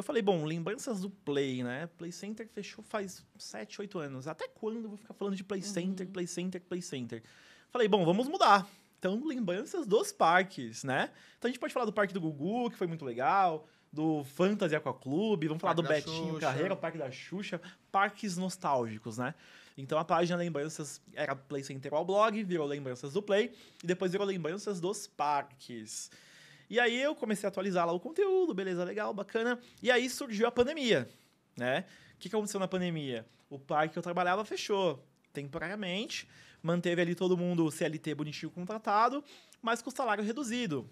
[0.00, 1.86] Eu falei, bom, lembranças do Play, né?
[1.98, 4.26] Play Center fechou faz 7, 8 anos.
[4.26, 7.22] Até quando eu vou ficar falando de Play Center, Play Center, Play Center?
[7.70, 8.66] Falei, bom, vamos mudar.
[8.98, 11.10] Então, lembranças dos parques, né?
[11.36, 14.74] Então a gente pode falar do Parque do Gugu, que foi muito legal, do Fantasy
[14.74, 16.40] Aqua Clube, vamos falar do Betinho Xuxa.
[16.40, 17.60] Carreira, o Parque da Xuxa,
[17.92, 19.34] parques nostálgicos, né?
[19.76, 23.52] Então a página Lembranças era Play Center ao blog, virou Lembranças do Play,
[23.84, 26.10] e depois virou Lembranças dos Parques.
[26.70, 29.58] E aí eu comecei a atualizar lá o conteúdo, beleza, legal, bacana.
[29.82, 31.10] E aí surgiu a pandemia,
[31.56, 31.84] né?
[32.14, 33.26] O que, que aconteceu na pandemia?
[33.50, 36.28] O parque que eu trabalhava fechou temporariamente,
[36.62, 39.24] manteve ali todo mundo CLT bonitinho contratado,
[39.60, 40.88] mas com salário reduzido.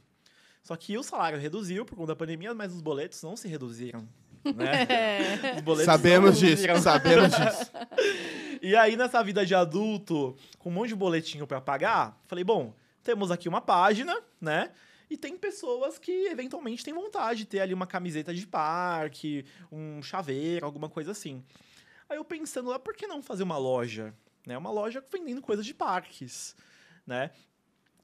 [0.64, 4.06] Só que o salário reduziu por conta da pandemia, mas os boletos não se reduziram.
[4.44, 5.60] Né?
[5.62, 7.70] Boletos Sabemos disso, sabemos disso.
[8.60, 12.74] E aí, nessa vida de adulto, com um monte de boletinho pra pagar, falei, bom,
[13.04, 14.72] temos aqui uma página, né?
[15.10, 20.02] E tem pessoas que eventualmente têm vontade de ter ali uma camiseta de parque, um
[20.02, 21.42] chaveiro, alguma coisa assim.
[22.08, 24.14] Aí eu pensando lá, por que não fazer uma loja?
[24.46, 24.56] Né?
[24.56, 26.56] Uma loja vendendo coisas de parques,
[27.06, 27.30] né?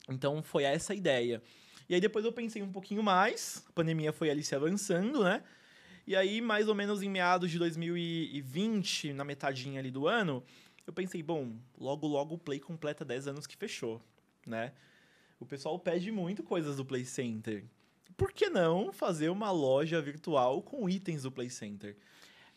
[0.09, 1.43] Então foi essa a ideia.
[1.89, 5.43] E aí depois eu pensei um pouquinho mais, a pandemia foi ali se avançando, né?
[6.07, 10.45] E aí, mais ou menos em meados de 2020, na metadinha ali do ano,
[10.87, 14.03] eu pensei, bom, logo logo o Play completa 10 anos que fechou,
[14.47, 14.73] né?
[15.45, 17.65] O pessoal pede muito coisas do Play Center.
[18.16, 21.97] Por que não fazer uma loja virtual com itens do Play Center?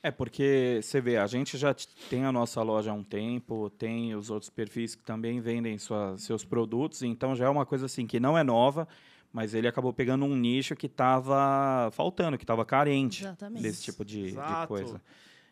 [0.01, 1.75] É porque você vê, a gente já
[2.09, 6.17] tem a nossa loja há um tempo, tem os outros perfis que também vendem sua-
[6.17, 8.87] seus produtos, então já é uma coisa assim que não é nova,
[9.33, 13.63] mas ele acabou pegando um nicho que estava faltando, que estava carente Exatamente.
[13.63, 14.67] desse tipo de, de Exato.
[14.69, 15.01] coisa.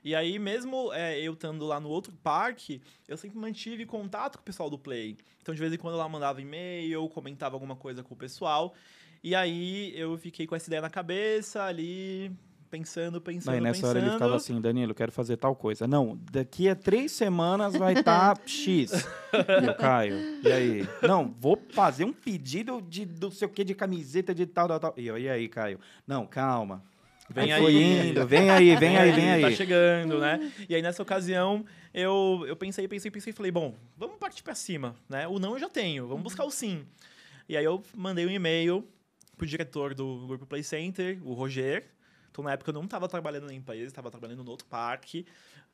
[0.06, 4.44] E aí, mesmo é, eu estando lá no outro parque, eu sempre mantive contato com
[4.44, 5.18] o pessoal do Play.
[5.42, 8.76] Então, de vez em quando, eu lá mandava e-mail, comentava alguma coisa com o pessoal.
[9.24, 12.32] E aí, eu fiquei com essa ideia na cabeça, ali,
[12.70, 13.90] pensando, pensando, Aí nessa pensando.
[13.90, 15.88] hora ele ficava assim, Danilo, quero fazer tal coisa.
[15.88, 18.92] Não, daqui a três semanas vai estar X.
[18.92, 20.90] E eu, Caio, e aí?
[21.02, 24.80] Não, vou fazer um pedido de não sei o que, de camiseta de tal, tal,
[24.80, 24.94] tal.
[24.98, 25.80] E eu, e aí, Caio?
[26.06, 26.84] Não, calma.
[27.30, 28.10] Vem Aí aí.
[28.10, 29.56] indo, vem aí, vem aí, vem Tá aí.
[29.56, 30.52] chegando, né?
[30.70, 34.54] E aí, nessa ocasião, eu, eu pensei, pensei, pensei e falei, bom, vamos partir pra
[34.54, 35.28] cima, né?
[35.28, 36.86] O não eu já tenho, vamos buscar o sim.
[37.50, 38.88] E aí, eu mandei um e-mail
[39.36, 41.86] pro diretor do Grupo Play Center, o Roger.
[42.30, 45.26] Então, na época, eu não estava trabalhando na empresa, estava trabalhando no outro parque.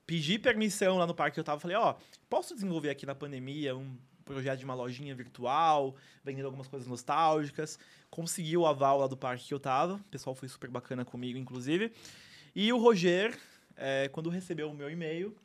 [0.07, 1.95] Pedi permissão lá no parque que eu tava, falei, ó,
[2.29, 7.77] posso desenvolver aqui na pandemia um projeto de uma lojinha virtual, vendendo algumas coisas nostálgicas.
[8.11, 9.95] Consegui o aval lá do parque que eu tava.
[9.95, 11.91] O pessoal foi super bacana comigo, inclusive.
[12.53, 13.35] E o Roger,
[13.75, 15.35] é, quando recebeu o meu e-mail,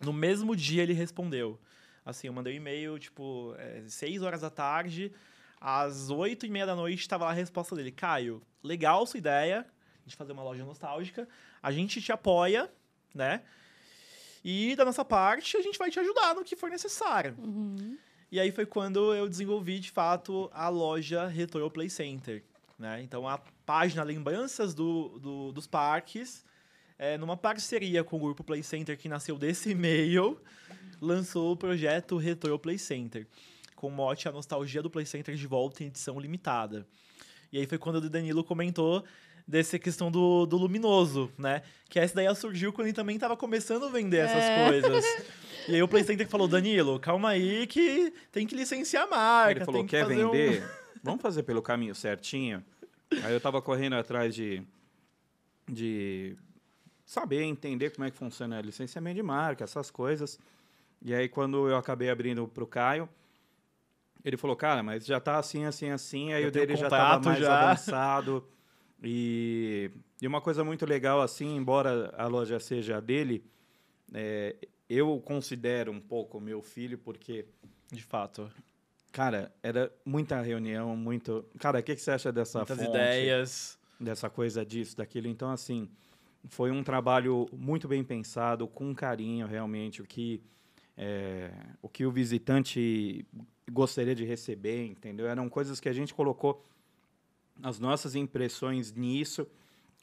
[0.00, 1.60] no mesmo dia ele respondeu.
[2.04, 5.12] Assim, eu mandei um e-mail, tipo, é, 6 horas da tarde,
[5.60, 7.92] às 8 e meia da noite estava lá a resposta dele.
[7.92, 9.64] Caio, legal sua ideia
[10.04, 11.28] de fazer uma loja nostálgica,
[11.62, 12.68] a gente te apoia,
[13.14, 13.42] né?
[14.44, 17.36] E da nossa parte, a gente vai te ajudar no que for necessário.
[17.38, 17.96] Uhum.
[18.32, 22.42] E aí foi quando eu desenvolvi, de fato, a loja Retro Play Center.
[22.78, 23.02] Né?
[23.02, 26.42] Então, a página Lembranças do, do- dos Parques,
[26.98, 30.40] é, numa parceria com o Grupo Play Center, que nasceu desse e-mail,
[31.00, 33.26] lançou o projeto Retro Play Center,
[33.76, 36.86] com o mote A Nostalgia do Play Center de volta em edição limitada.
[37.52, 39.04] E aí foi quando o Danilo comentou
[39.46, 41.62] dessa questão do, do luminoso, né?
[41.90, 44.68] Que essa ideia surgiu quando ele também estava começando a vender essas É.
[44.68, 45.04] coisas.
[45.68, 49.50] E aí o Play Center falou, Danilo, calma aí que tem que licenciar a marca.
[49.52, 50.68] Ele falou, tem que quer fazer um-" vender?
[51.02, 52.64] Vamos fazer pelo caminho certinho?
[53.24, 54.62] Aí eu tava correndo atrás de,
[55.68, 56.36] de
[57.04, 60.38] saber, entender como é que funciona licenciamento de marca, essas coisas.
[61.04, 63.08] E aí, quando eu acabei abrindo pro Caio,
[64.24, 66.32] ele falou, cara, mas já tá assim, assim, assim.
[66.32, 67.60] Aí Já o dele já tava mais já.
[67.60, 68.46] avançado.
[69.02, 69.90] E,
[70.20, 73.44] e uma coisa muito legal, assim, embora a loja seja dele,
[74.14, 74.54] é,
[74.94, 77.46] eu considero um pouco meu filho, porque
[77.90, 78.50] De fato.
[79.12, 81.44] Cara, era muita reunião, muito.
[81.58, 83.78] Cara, o que, que você acha dessa Muitas fonte, ideias.
[84.00, 85.28] dessa coisa disso, daquilo?
[85.28, 85.86] Então, assim,
[86.48, 90.42] foi um trabalho muito bem pensado, com carinho, realmente, o que
[90.96, 91.50] é,
[91.82, 93.26] o que o visitante
[93.70, 95.26] gostaria de receber, entendeu?
[95.26, 96.64] Eram coisas que a gente colocou
[97.62, 99.46] as nossas impressões nisso.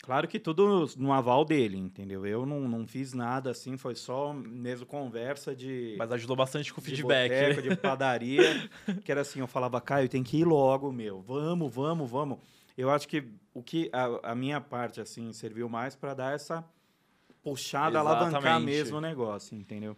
[0.01, 2.25] Claro que tudo no aval dele, entendeu?
[2.25, 6.79] Eu não, não fiz nada assim, foi só mesmo conversa de Mas ajudou bastante com
[6.79, 7.29] o de feedback.
[7.29, 8.69] boteco, de padaria,
[9.03, 12.39] que era assim, eu falava, Caio, tem que ir logo, meu, vamos, vamos, vamos.
[12.77, 16.63] Eu acho que o que a, a minha parte, assim, serviu mais para dar essa
[17.43, 18.65] puxada, alavancar Exatamente.
[18.65, 19.97] mesmo o negócio, entendeu?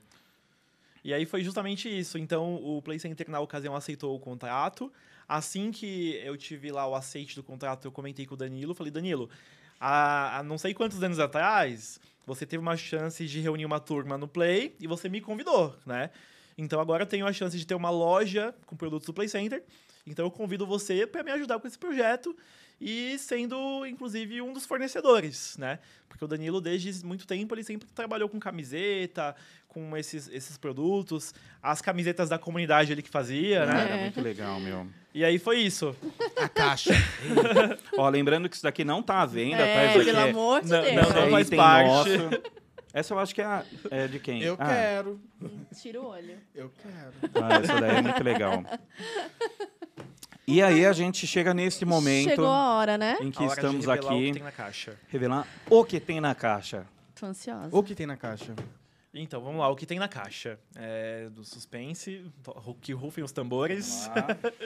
[1.03, 2.17] E aí foi justamente isso.
[2.17, 4.91] Então, o Play Center, na ocasião, aceitou o contrato.
[5.27, 8.75] Assim que eu tive lá o aceite do contrato, eu comentei com o Danilo.
[8.75, 9.29] Falei, Danilo,
[9.81, 14.17] há, há não sei quantos anos atrás, você teve uma chance de reunir uma turma
[14.17, 16.11] no Play e você me convidou, né?
[16.55, 19.63] Então agora eu tenho a chance de ter uma loja com produtos do Play Center.
[20.05, 22.35] Então eu convido você para me ajudar com esse projeto
[22.79, 25.77] e sendo, inclusive, um dos fornecedores, né?
[26.09, 29.35] Porque o Danilo, desde muito tempo, ele sempre trabalhou com camiseta,
[29.67, 33.81] com esses, esses produtos, as camisetas da comunidade ele que fazia, né?
[33.85, 34.87] Era muito legal, meu.
[35.13, 35.95] E aí foi isso.
[36.37, 36.91] A caixa.
[37.97, 39.63] Ó, lembrando que isso daqui não tá à venda, tá?
[39.67, 40.95] É, Isso aqui pelo é, amor de Não, Deus.
[40.95, 41.87] não, isso não aí faz parte.
[42.17, 42.41] nosso.
[42.93, 44.41] Essa eu acho que é, a- é de quem?
[44.41, 45.21] Eu Ah, quero.
[45.81, 46.37] Tira o olho.
[46.55, 47.45] Eu quero.
[47.45, 48.63] Ah, essa daí é muito legal.
[50.47, 53.17] E aí a gente chega nesse momento Chegou a hora, né?
[53.21, 54.97] em A que estamos o aqui tem na caixa.
[55.07, 56.85] revelar o que tem na caixa.
[57.15, 57.69] Tô ansiosa.
[57.71, 58.55] O que tem na caixa?
[59.13, 60.57] Então, vamos lá, o que tem na caixa?
[60.75, 62.25] É do suspense,
[62.81, 64.09] que rufem os tambores.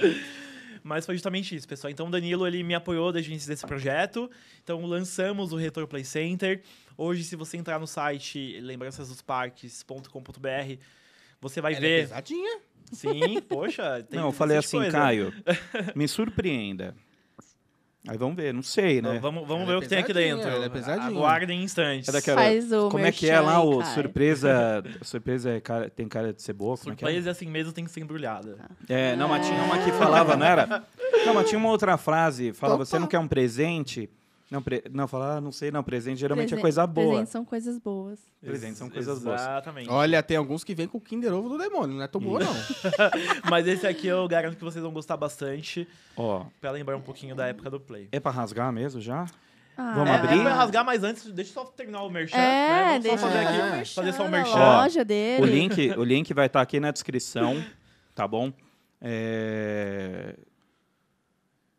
[0.84, 1.90] Mas foi justamente isso, pessoal.
[1.90, 4.30] Então, o Danilo, ele me apoiou desde o início desse projeto.
[4.64, 6.62] Então, lançamos o Retro Play Center.
[6.96, 10.78] Hoje, se você entrar no site lembraçasdosparques.com.br,
[11.42, 12.02] você vai Ela é ver...
[12.04, 12.60] pesadinha.
[12.92, 14.92] Sim, poxa, tem não, eu falei assim, coisa.
[14.98, 15.34] Caio,
[15.96, 16.96] me surpreenda.
[18.08, 19.14] Aí vamos ver, não sei, né?
[19.14, 20.48] Não, vamos vamos ver é o que tem aqui dentro.
[20.48, 21.08] ela é pesadinha.
[21.08, 22.08] Aguardem instantes.
[22.08, 24.84] É daquela- Faz o Como é que é lá o surpresa?
[25.02, 26.78] Surpresa é cara- tem cara de ser boa?
[26.78, 27.08] Como é que é?
[27.08, 28.60] Surpresa assim mesmo tem que ser embrulhada.
[28.88, 30.84] É, não, mas tinha uma que falava, não era?
[31.26, 34.08] Não, mas tinha uma outra frase, falava, você não quer um presente?
[34.50, 34.84] Não, pre...
[34.92, 37.08] não fala, ah, não sei, não, presente geralmente é coisa boa.
[37.08, 38.20] Presentes são coisas boas.
[38.40, 39.42] Presentes são coisas boas.
[39.42, 39.90] Exatamente.
[39.90, 41.96] Olha, tem alguns que vêm com o Kinder Ovo do demônio.
[41.96, 42.54] Não é tão boa, não.
[43.50, 47.36] Mas esse aqui eu garanto que vocês vão gostar bastante, Ó, pra lembrar um pouquinho
[47.36, 48.08] da época do Play.
[48.12, 49.26] é pra rasgar mesmo já?
[49.78, 50.40] Ah, Vamos É, abrir?
[50.40, 52.38] É pra rasgar, mas antes, deixa eu só terminar o merchan.
[52.38, 52.88] É, né?
[52.92, 55.44] Vamos deixa só fazer aqui, fazer o fazer só um merchan da loja dele.
[55.44, 57.62] O link, o link vai estar aqui na descrição,
[58.14, 58.54] tá bom?
[59.02, 60.36] É...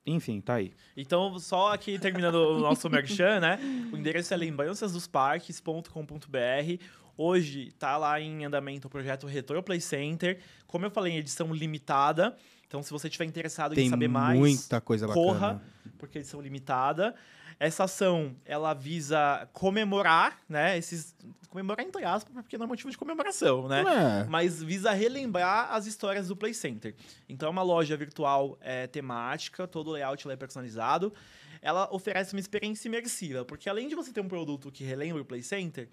[0.06, 0.72] Enfim, tá aí.
[0.96, 3.58] Então, só aqui terminando o nosso merchan, né?
[3.92, 6.84] O endereço é lembrançasdosparques.com.br.
[7.18, 10.38] Hoje tá lá em andamento o projeto Retro Play Center.
[10.66, 12.36] Como eu falei, em edição limitada.
[12.68, 15.26] Então, se você estiver interessado em Tem saber mais, muita coisa bacana.
[15.26, 15.62] corra,
[15.98, 17.14] porque edição limitada.
[17.58, 20.76] Essa ação, ela visa comemorar, né?
[20.76, 21.14] Esses.
[21.48, 23.80] Comemorar entre aspas, porque não é motivo de comemoração, né?
[23.80, 24.24] É.
[24.28, 26.94] mas visa relembrar as histórias do Play Center.
[27.26, 31.14] Então é uma loja virtual é, temática, todo o layout é personalizado.
[31.62, 35.24] Ela oferece uma experiência imersiva, porque além de você ter um produto que relembra o
[35.24, 35.88] Play Center,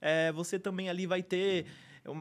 [0.00, 1.66] é, você também ali vai ter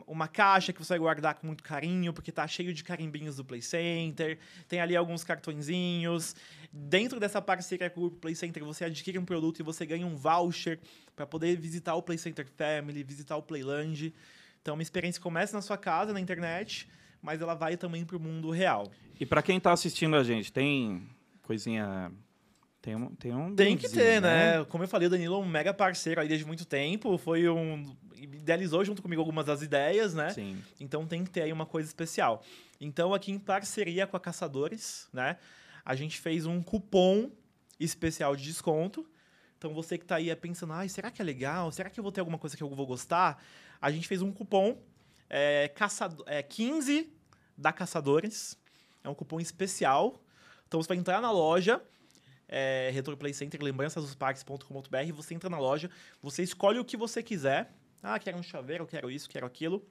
[0.07, 3.45] uma caixa que você vai guardar com muito carinho, porque tá cheio de carimbinhos do
[3.45, 6.36] Play Center, tem ali alguns cartõezinhos.
[6.72, 10.16] Dentro dessa parceria com o Play Center, você adquire um produto e você ganha um
[10.16, 10.80] voucher
[11.16, 14.14] para poder visitar o Play Center Family, visitar o Playland.
[14.62, 16.90] Então, uma experiência que começa na sua casa, na internet,
[17.22, 18.91] mas ela vai também pro mundo real.
[19.20, 21.07] E pra quem tá assistindo a gente, tem
[21.41, 22.12] coisinha...
[22.86, 24.64] Tem um, tem um Tem que ter, né?
[24.66, 27.84] Como eu falei, o Danilo é um mega parceiro aí desde muito tempo, foi um...
[28.16, 30.30] idealizou junto comigo algumas das ideias, né?
[30.30, 30.62] Sim.
[30.80, 32.44] Então tem que ter aí uma coisa especial.
[32.80, 35.38] Então, aqui em parceria com a Caçadores, né?
[35.84, 37.32] A gente fez um cupom
[37.80, 39.03] especial de desconto.
[39.57, 41.72] Então, você que tá aí é pensando, ai, será que é legal?
[41.72, 43.44] Será que eu vou ter alguma coisa que eu vou gostar?
[43.82, 44.78] A gente fez um cupom
[45.28, 47.12] é, caçado- é, 15
[47.57, 48.56] da Caçadores.
[49.03, 50.22] É um cupom especial.
[50.68, 51.82] Então, você vai entrar na loja,
[52.47, 55.89] é, Retro Play Center, lembrançasdosparques.com.br, você entra na loja,
[56.22, 57.73] você escolhe o que você quiser.
[58.01, 59.85] Ah, quero um chaveiro, quero isso, quero aquilo.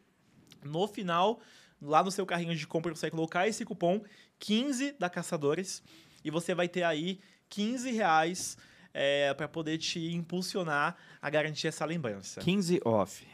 [0.63, 1.41] No final,
[1.81, 4.03] lá no seu carrinho de compra, você vai colocar esse cupom
[4.39, 5.83] 15 da Caçadores
[6.25, 8.57] e você vai ter aí 15 reais
[9.37, 12.41] para poder te impulsionar a garantir essa lembrança.
[12.41, 13.27] 15 off.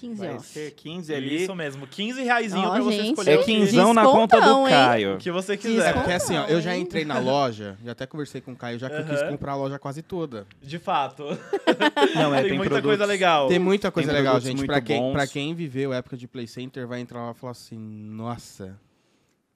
[0.00, 0.46] 15 Vai off.
[0.46, 1.42] ser 15 ali.
[1.42, 3.08] Isso mesmo, 15 reaisinho para você gente.
[3.10, 4.72] escolher É o que- quinzão na conta do hein?
[4.74, 5.14] Caio.
[5.14, 5.92] o que você É quiser.
[5.92, 8.88] porque assim, ó, eu já entrei na loja, já até conversei com o Caio, já
[8.88, 10.46] que eu quis comprar a loja quase toda.
[10.62, 11.24] De fato.
[12.14, 13.48] Não, é, tem, tem muita produtos- coisa legal.
[13.48, 14.64] Tem muita coisa Tem legal, gente.
[14.64, 15.12] Pra quem, bons.
[15.12, 18.76] pra quem viveu a época de Play Center, vai entrar lá e falar assim, nossa...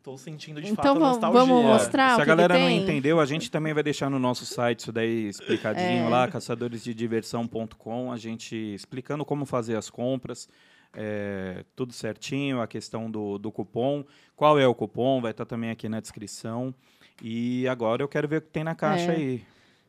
[0.05, 1.40] Tô sentindo de Então fato a vamos- nostalgia.
[1.40, 4.10] vamos mostrar o Se a que galera que não entendeu, a gente também vai deixar
[4.10, 6.09] no nosso site isso daí explicadinho É.
[6.10, 10.47] lá, caçadoresdediversão.com, a gente explicando como fazer as compras,
[10.93, 14.05] é, tudo certinho, a questão do, do cupom,
[14.36, 16.74] qual é o cupom, vai estar também aqui na descrição.
[17.22, 19.16] E agora eu quero ver o que tem na caixa É.
[19.16, 19.43] aí.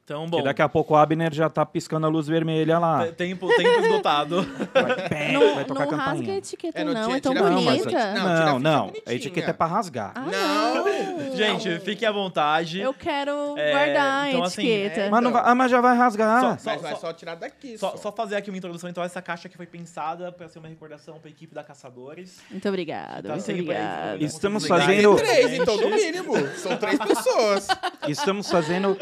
[0.05, 3.07] Então, bom, daqui a pouco o Abner já tá piscando a luz vermelha lá.
[3.07, 4.43] te- tempo, tempo esgotado.
[4.71, 7.03] Vai, Não, vai tocar não rasga a etiqueta, É, não, não.
[7.05, 8.13] tira- É tão Não, mas- bonita.
[8.13, 10.11] Não, Não, não, a etiqueta é pra rasgar.
[10.13, 11.35] Ah, Não!
[11.35, 12.79] Gente, fique à vontade.
[12.79, 15.01] Eu quero É, guardar então, a assim, etiqueta.
[15.01, 16.39] é- Mas, não vai- ah, mas já vai rasgar.
[16.39, 17.97] Só- Mas vai só- só tirar daqui, Só, só.
[17.97, 21.17] só fazer aqui uma introdução, então, essa caixa que foi pensada para ser uma recordação
[21.17, 22.41] para a equipe da Caçadores.
[22.51, 24.17] Muito obrigada, Tá muito né?
[24.19, 26.33] Estamos fazendo- três, então, no mínimo.
[26.57, 27.67] São três pessoas.
[28.07, 28.95] Estamos fazendo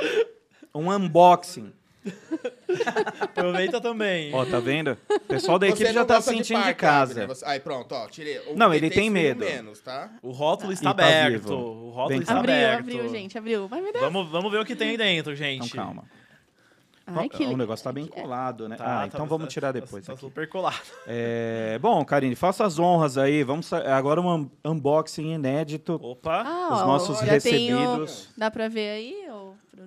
[0.74, 1.72] um unboxing
[3.22, 4.34] Aproveita também.
[4.34, 4.98] Ó, tá vendo?
[5.10, 7.14] O pessoal da equipe já tá sentindo de, casa.
[7.14, 7.28] Abner.
[7.28, 8.40] Você- Aí, pronto, ó, tirei.
[8.48, 9.40] O Não, ele PT tem medo.
[9.46, 10.10] menos, tá?
[10.22, 11.32] O rótulo está E tá aberto.
[11.44, 11.54] vivo.
[11.56, 12.80] O rótulo Bem- está Abriu, aberto.
[12.80, 13.68] abriu, gente, abriu.
[13.68, 14.00] Vai me dar.
[14.02, 15.72] Vamos, vamos ver o que tem aí dentro, Então gente.
[15.74, 16.04] calma.
[17.06, 18.78] Ai, que o negócio tá bem colado, né?
[18.78, 20.06] Tá, ah, tá- então tá- vamos tirar tá- depois.
[20.06, 20.22] Tá aqui.
[20.22, 20.80] super colado.
[21.06, 23.44] É, bom, Karine, faça as honras aí.
[23.44, 26.00] Vamos sa- agora um un- unboxing inédito.
[26.02, 26.44] Opa!
[26.46, 28.30] Ah, Os ó, nossos já tem o- recebidos.
[28.38, 29.23] Dá pra ver aí,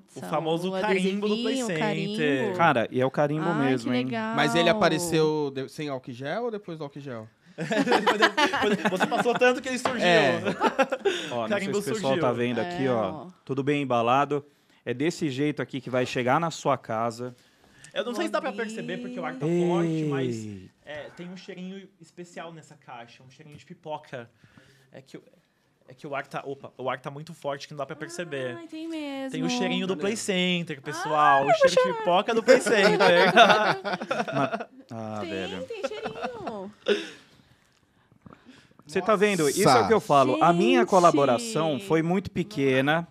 [0.00, 0.28] produção?
[0.28, 1.78] O famoso carimbo do Play Center.
[1.78, 2.56] carimbo.
[2.56, 4.08] Cara, e é o carimbo Ai, mesmo, que hein?
[4.34, 7.28] Mas ele apareceu de- sem álcool gel ou depois do álcool gel?
[8.90, 10.06] Você passou tanto que ele surgiu.
[10.06, 10.40] É.
[11.32, 12.20] Ó, não sei Carimbo se o pessoal surgiu.
[12.20, 13.10] tá vendo aqui, É, ó.
[13.10, 13.30] ó.
[13.44, 14.44] Tudo bem embalado.
[14.84, 17.34] É desse jeito aqui que vai chegar na sua casa.
[17.92, 19.66] Eu não sei se dá pra perceber porque o ar tá Ei.
[19.66, 20.46] forte, mas
[20.84, 24.30] é, tem um cheirinho especial nessa caixa, um cheirinho de pipoca.
[24.92, 25.22] É que, o-
[25.88, 26.42] é que o ar tá.
[26.44, 28.56] Opa, o ar tá muito forte que não dá pra perceber.
[28.58, 29.30] Ai, tem mesmo.
[29.30, 31.46] Tem o cheirinho do Play Center, pessoal.
[31.46, 33.32] o cheiro de pipoca do Play Center.
[34.88, 35.64] Ah, Tem, velho.
[35.64, 36.72] tem cheirinho.
[38.86, 39.48] Você tá vendo?
[39.48, 40.40] Isso é o que eu falo.
[40.42, 40.88] A minha Gente.
[40.90, 43.06] colaboração foi muito pequena.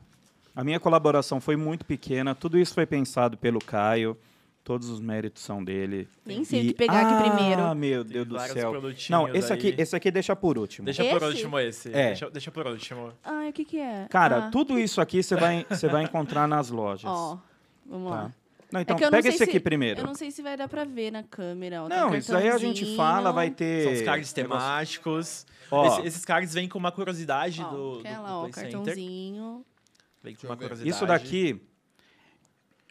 [0.56, 2.34] A minha colaboração foi muito pequena.
[2.34, 4.18] Tudo isso foi pensado pelo Caio.
[4.66, 6.10] Todos os méritos são dele.
[6.26, 7.76] Nem sei o E- que pegar aqui Ah, primeiro.
[7.76, 8.72] meu Tem Deus do vários céu.
[8.72, 10.86] produtinhos Não, esse aqui, esse aqui deixa por último.
[10.86, 11.26] Deixa por Esse?
[11.28, 11.90] último esse.
[11.90, 12.08] É.
[12.08, 13.14] Deixa, deixa por último.
[13.24, 14.08] Ai, o que que é?
[14.10, 17.06] Cara, Ah, tudo isso aqui você vai, você vai encontrar nas lojas.
[17.10, 17.38] Ó,
[17.86, 18.16] vamos tá?
[18.24, 18.32] lá.
[18.72, 20.00] Não, então, é eu não pega esse aqui se- primeiro.
[20.02, 21.84] Eu não sei se vai dar pra ver na câmera.
[21.84, 23.84] Ó, tem Não, um isso aí a gente fala, vai ter.
[23.84, 25.46] São os cards temáticos.
[25.70, 25.86] Ó.
[25.88, 28.72] Esse- esses cards vêm com uma curiosidade Ó, do, do, do lá, ó, Play Center.
[28.72, 29.64] cartãozinho.
[30.24, 30.90] Vem com uma curiosidade.
[30.90, 31.62] Isso daqui.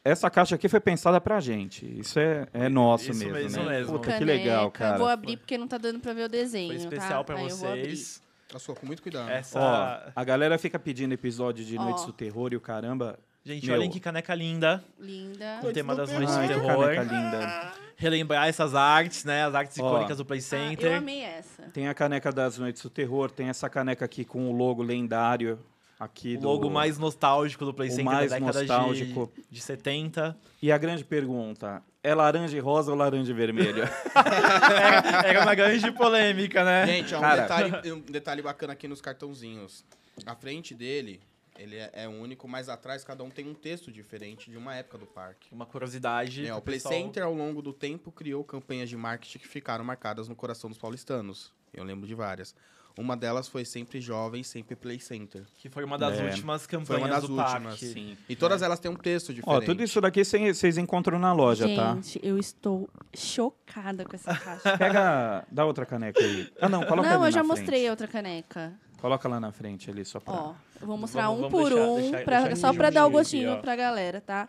[0.04, 1.86] Essa caixa aqui foi pensada pra gente.
[1.98, 3.70] Isso é, é nosso Isso mesmo, mesmo, né?
[3.78, 3.92] mesmo.
[3.98, 4.98] Puta, que legal, cara.
[4.98, 7.32] Vou abrir porque não tá dando pra ver o desenho, Foi especial tá?
[7.32, 8.22] pra Aí eu vocês.
[8.52, 9.30] Passou com muito cuidado.
[9.30, 9.58] Essa.
[9.58, 11.76] Ó, a galera fica pedindo episódio de.
[11.76, 13.18] Noites do Terror e o caramba.
[13.46, 13.76] Gente, Meu.
[13.76, 14.84] olhem que caneca linda.
[14.98, 15.60] Linda.
[15.62, 16.84] O tema das noites de que terror.
[16.84, 17.72] caneca linda.
[17.96, 19.44] Relembrar essas artes, né?
[19.44, 19.86] As artes Ó.
[19.88, 20.92] icônicas do Play Ah, Center.
[20.92, 21.62] eu amei essa.
[21.64, 25.58] Tem a caneca das Noites do Terror, tem essa caneca aqui com o logo lendário
[25.98, 29.32] aqui o do logo mais nostálgico do Play Center mais da década nostálgico.
[29.36, 30.36] de, de 70.
[30.62, 33.82] E a grande pergunta, é laranja e rosa ou laranja e vermelho?
[34.14, 36.86] era, era uma grande polêmica, né?
[36.86, 37.42] Gente, ó, um, Cara.
[37.42, 39.84] detalhe, um detalhe bacana aqui nos cartãozinhos.
[40.26, 41.20] A frente dele,
[41.58, 44.98] ele é, é único, mas atrás cada um tem um texto diferente de uma época
[44.98, 45.48] do parque.
[45.52, 46.46] Uma curiosidade.
[46.46, 49.84] É, o Play pessoal- Center, ao longo do tempo, criou campanhas de marketing que ficaram
[49.84, 51.52] marcadas no coração dos paulistanos.
[51.72, 52.54] Eu lembro de várias.
[52.96, 55.42] Uma delas foi Sempre Jovem, Sempre Play Center.
[55.58, 56.24] Que foi uma das É.
[56.26, 57.86] últimas campanhas Foi uma das do últimas, parque.
[57.86, 58.16] sim.
[58.28, 59.64] E todas elas têm um texto Ó, diferente.
[59.66, 61.94] tudo isso daqui cê- vocês encontram na loja, tá?
[61.96, 64.78] Gente, eu estou chocada com essa caixa.
[64.78, 66.48] Pega, dá outra caneca aí.
[66.60, 67.86] Ah, não, coloca não, ali eu já na mostrei frente.
[67.88, 68.72] a outra caneca.
[69.00, 70.32] Coloca lá na frente ali só pra...
[70.32, 72.90] Ó, eu vou mostrar Vamos- um vamos por deixar- um, deixar- pra- deixar só pra
[72.90, 73.62] dar o gostinho aqui, ó.
[73.62, 74.48] pra galera, tá?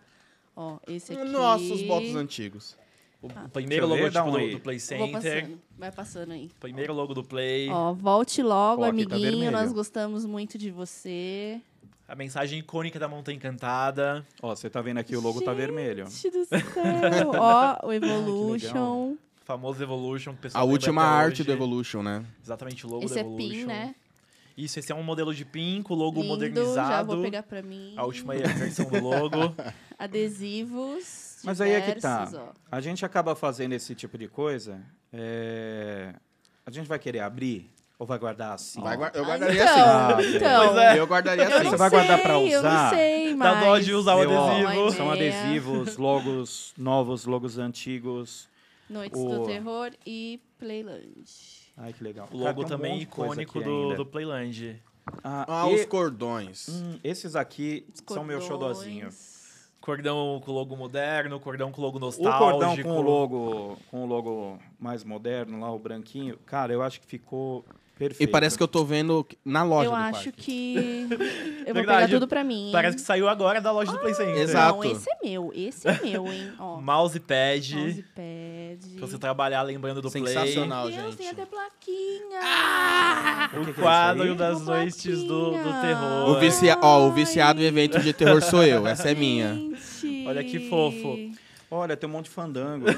[0.55, 1.23] Ó, esse aqui.
[1.25, 2.77] Nossos votos antigos.
[3.21, 3.49] O Ah.
[3.51, 4.51] primeiro logotipo um do, aí.
[4.51, 5.11] do Play Center.
[5.11, 5.59] passando.
[5.77, 6.51] Vai passando aí.
[6.59, 7.69] Primeiro logo do Play.
[7.69, 9.19] Ó, volte logo, Ó, tá amiguinho.
[9.19, 9.51] vermelho.
[9.51, 11.59] Nós gostamos muito de você.
[12.07, 14.23] A mensagem icônica da Montanha Encantada.
[14.41, 16.05] Ó, você tá vendo aqui, o logo tá vermelho.
[16.07, 16.59] Gente do céu.
[17.33, 19.13] Ó, o Evolution.
[19.13, 20.31] O famoso Evolution.
[20.33, 21.43] O A última arte hoje.
[21.45, 22.23] do Evolution, né?
[22.43, 23.49] Exatamente, o logo Esse do é Evolution.
[23.49, 23.95] PIN, né?
[24.55, 26.89] Isso, esse é um modelo de PIN com logo Lindo, modernizado.
[26.89, 27.93] já vou pegar pra mim.
[27.97, 29.53] A última versão do logo.
[29.97, 32.29] Adesivos Mas aí é que tá.
[32.33, 32.53] ó.
[32.71, 34.81] A gente acaba fazendo esse tipo de coisa,
[35.13, 36.13] é,
[36.65, 38.81] a gente vai querer abrir ou vai guardar assim?
[38.81, 40.35] Vai eu Ah, guardaria então, assim.
[40.35, 40.65] então.
[40.67, 40.99] Pois é.
[40.99, 41.63] Eu guardaria Eu assim.
[41.63, 42.83] não Você vai guardar pra sei, Eu usar?
[42.83, 43.59] não sei, Dá mas...
[43.65, 44.91] dó de usar o Eu, adesivo.
[44.91, 48.49] São adesivos, logos novos, logos antigos.
[48.89, 51.25] Noites O- do Terror e Playland.
[51.77, 52.25] Ai, que legal.
[52.25, 53.95] O Cara, logo um também coisa icônico do, ainda.
[53.95, 54.81] do Playland.
[55.23, 56.67] Ah, Ah, e- os cordões.
[56.69, 58.77] hum, esses aqui são meu Cordões.
[59.85, 62.39] Cordão com logo moderno, cordão com logo O nostálgico.
[62.39, 66.99] cordão com o logo, com o logo mais moderno lá, o branquinho, cara, eu acho
[66.99, 67.63] que ficou
[67.97, 68.21] perfeito.
[68.21, 70.31] E parece que eu tô vendo na loja Eu do acho parque.
[70.41, 71.07] que...
[71.65, 71.85] Eu vou Verdade.
[72.05, 72.71] pegar tudo pra mim, hein?
[72.71, 74.37] Parece que saiu agora da loja do Play Center.
[74.37, 74.75] Exato.
[74.75, 75.51] Não, esse é meu.
[75.55, 76.51] Esse é meu, hein?
[76.59, 77.75] Ó, Mousepad.
[77.75, 78.97] mousepad.
[78.97, 80.27] Pra você trabalhar lembrando do Play.
[80.27, 81.15] Sensacional, gente.
[81.17, 82.39] tem até plaquinha.
[83.53, 84.35] O que que é quadro aí?
[84.35, 86.29] das noites do, do terror.
[86.29, 86.77] O, vicia...
[86.81, 88.85] Ó, o viciado em evento de terror sou eu.
[88.85, 89.53] Essa é minha.
[89.55, 90.27] Gente.
[90.27, 91.17] Olha que fofo.
[91.75, 92.85] Olha, tem um monte de fandango.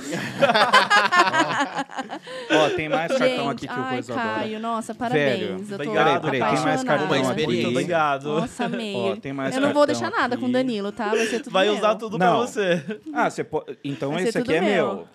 [2.51, 4.35] ó, tem mais cartão aqui que o ai, coisa adora.
[4.35, 5.71] Caio, nossa, Velho, parabéns.
[5.71, 6.85] eu tô obrigado, Peraí, peraí, tem mais apaixonada.
[6.85, 7.27] cartão Uma aqui.
[7.27, 7.63] experiência.
[7.63, 8.23] Muito obrigado.
[8.39, 8.95] Nossa, amei.
[8.95, 10.43] Ó, tem mais eu não vou cartão deixar nada aqui.
[10.43, 11.09] com o Danilo, tá?
[11.09, 11.75] Vai ser tudo Vai meu.
[11.75, 12.37] usar tudo Não.
[12.37, 12.83] pra você.
[13.13, 13.77] Ah, você pode.
[13.83, 14.95] Então Vai ser esse aqui tudo é meu.
[14.95, 15.07] meu.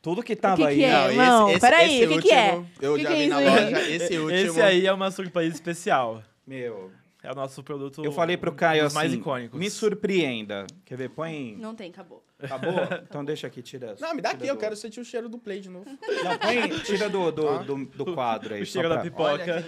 [0.00, 0.84] Tudo que tava que aí.
[0.84, 1.12] é?
[1.12, 2.52] Não, peraí, o que que é?
[2.54, 3.64] último, Eu que já que é vi na isso aí?
[3.74, 3.90] loja.
[3.90, 4.30] Esse último.
[4.30, 6.22] Esse aí é uma surpresa especial.
[6.46, 6.90] Meu.
[7.22, 8.04] É o nosso produto.
[8.04, 9.58] Eu falei pro Caio dos assim, mais icônicos.
[9.58, 10.66] me surpreenda.
[10.86, 11.08] Quer ver?
[11.10, 11.56] Põe.
[11.58, 12.22] Não tem, acabou.
[12.42, 12.72] Acabou?
[13.08, 13.96] Então deixa aqui, tira.
[14.00, 15.86] Não, me dá aqui, eu quero sentir o cheiro do play de novo.
[15.86, 18.62] Não, põe, tira do, do, do, do quadro aí.
[18.62, 19.64] O só cheiro da pra- pipoca.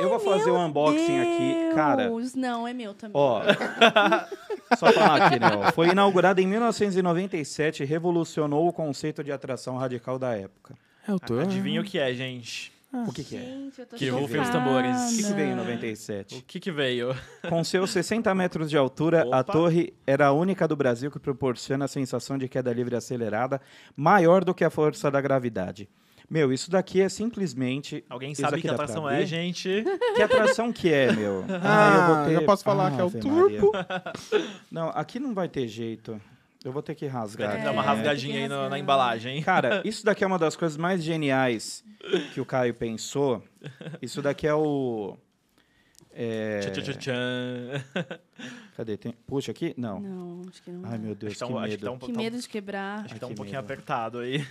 [0.00, 1.74] Eu vou fazer o unboxing aqui.
[1.74, 3.12] Cara, Deus, Não, é meu também.
[3.14, 3.42] Ó,
[4.78, 5.46] só falar aqui, né?
[5.56, 5.72] ó.
[5.72, 10.74] Foi inaugurado em 1997 e revolucionou o conceito de atração radical da época.
[11.06, 11.38] Eu tô.
[11.38, 12.72] Adivinha o que é, gente?
[12.92, 13.40] O que, que é?
[13.40, 14.96] Gente, eu tô Que rufem os tambores.
[14.96, 16.44] O que, que veio em O 97?
[16.46, 17.14] que que veio?
[17.48, 19.44] Com seus 60 metros de altura, a Opa.
[19.52, 23.60] torre era a única do Brasil que proporciona a sensação de queda livre acelerada
[23.96, 25.88] maior do que a força da gravidade.
[26.28, 28.04] Meu, isso daqui é simplesmente.
[28.08, 29.84] Alguém sabe que atração é, gente?
[30.14, 31.44] Que atração que é, meu?
[31.62, 33.72] Ah, já posso falar que é o turbo.
[34.70, 36.20] Não, aqui não vai ter jeito.
[36.64, 37.48] Eu vou ter que rasgar.
[37.48, 38.78] Vai ter que aqui, dar uma É, rasgadinha aí na rasgar.
[38.78, 39.42] embalagem.
[39.42, 41.82] Cara, isso daqui é uma das coisas mais geniais
[42.34, 43.42] que o Caio pensou.
[44.02, 45.16] Isso daqui é o.
[46.12, 46.58] É...
[46.60, 47.84] Tchan, tchan, tchan.
[48.76, 48.96] Cadê?
[48.96, 49.12] Tem...
[49.26, 49.72] Puxa, aqui?
[49.76, 50.00] Não.
[50.00, 50.84] Não, acho que não.
[50.84, 50.98] Ai, dá.
[50.98, 51.84] meu Deus, Acho que tá que um- acho que medo.
[51.84, 53.04] tá um- Que medo de quebrar.
[53.04, 53.64] Acho que tá um que pouquinho medo.
[53.72, 54.44] apertado aí.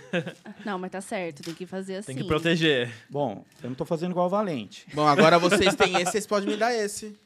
[0.64, 2.14] Não, mas tá certo, tem que fazer assim.
[2.14, 2.90] Tem que proteger.
[3.10, 4.86] Bom, eu não tô fazendo igual o Valente.
[4.94, 7.16] Bom, agora vocês têm esse, vocês podem me dar esse.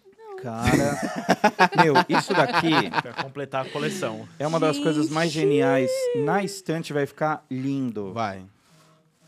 [0.45, 0.97] Cara.
[1.83, 4.29] meu, isso daqui Pra completar a coleção.
[4.39, 5.91] é uma das coisas mais geniais.
[6.16, 8.12] Na estante vai ficar lindo.
[8.12, 8.45] Vai.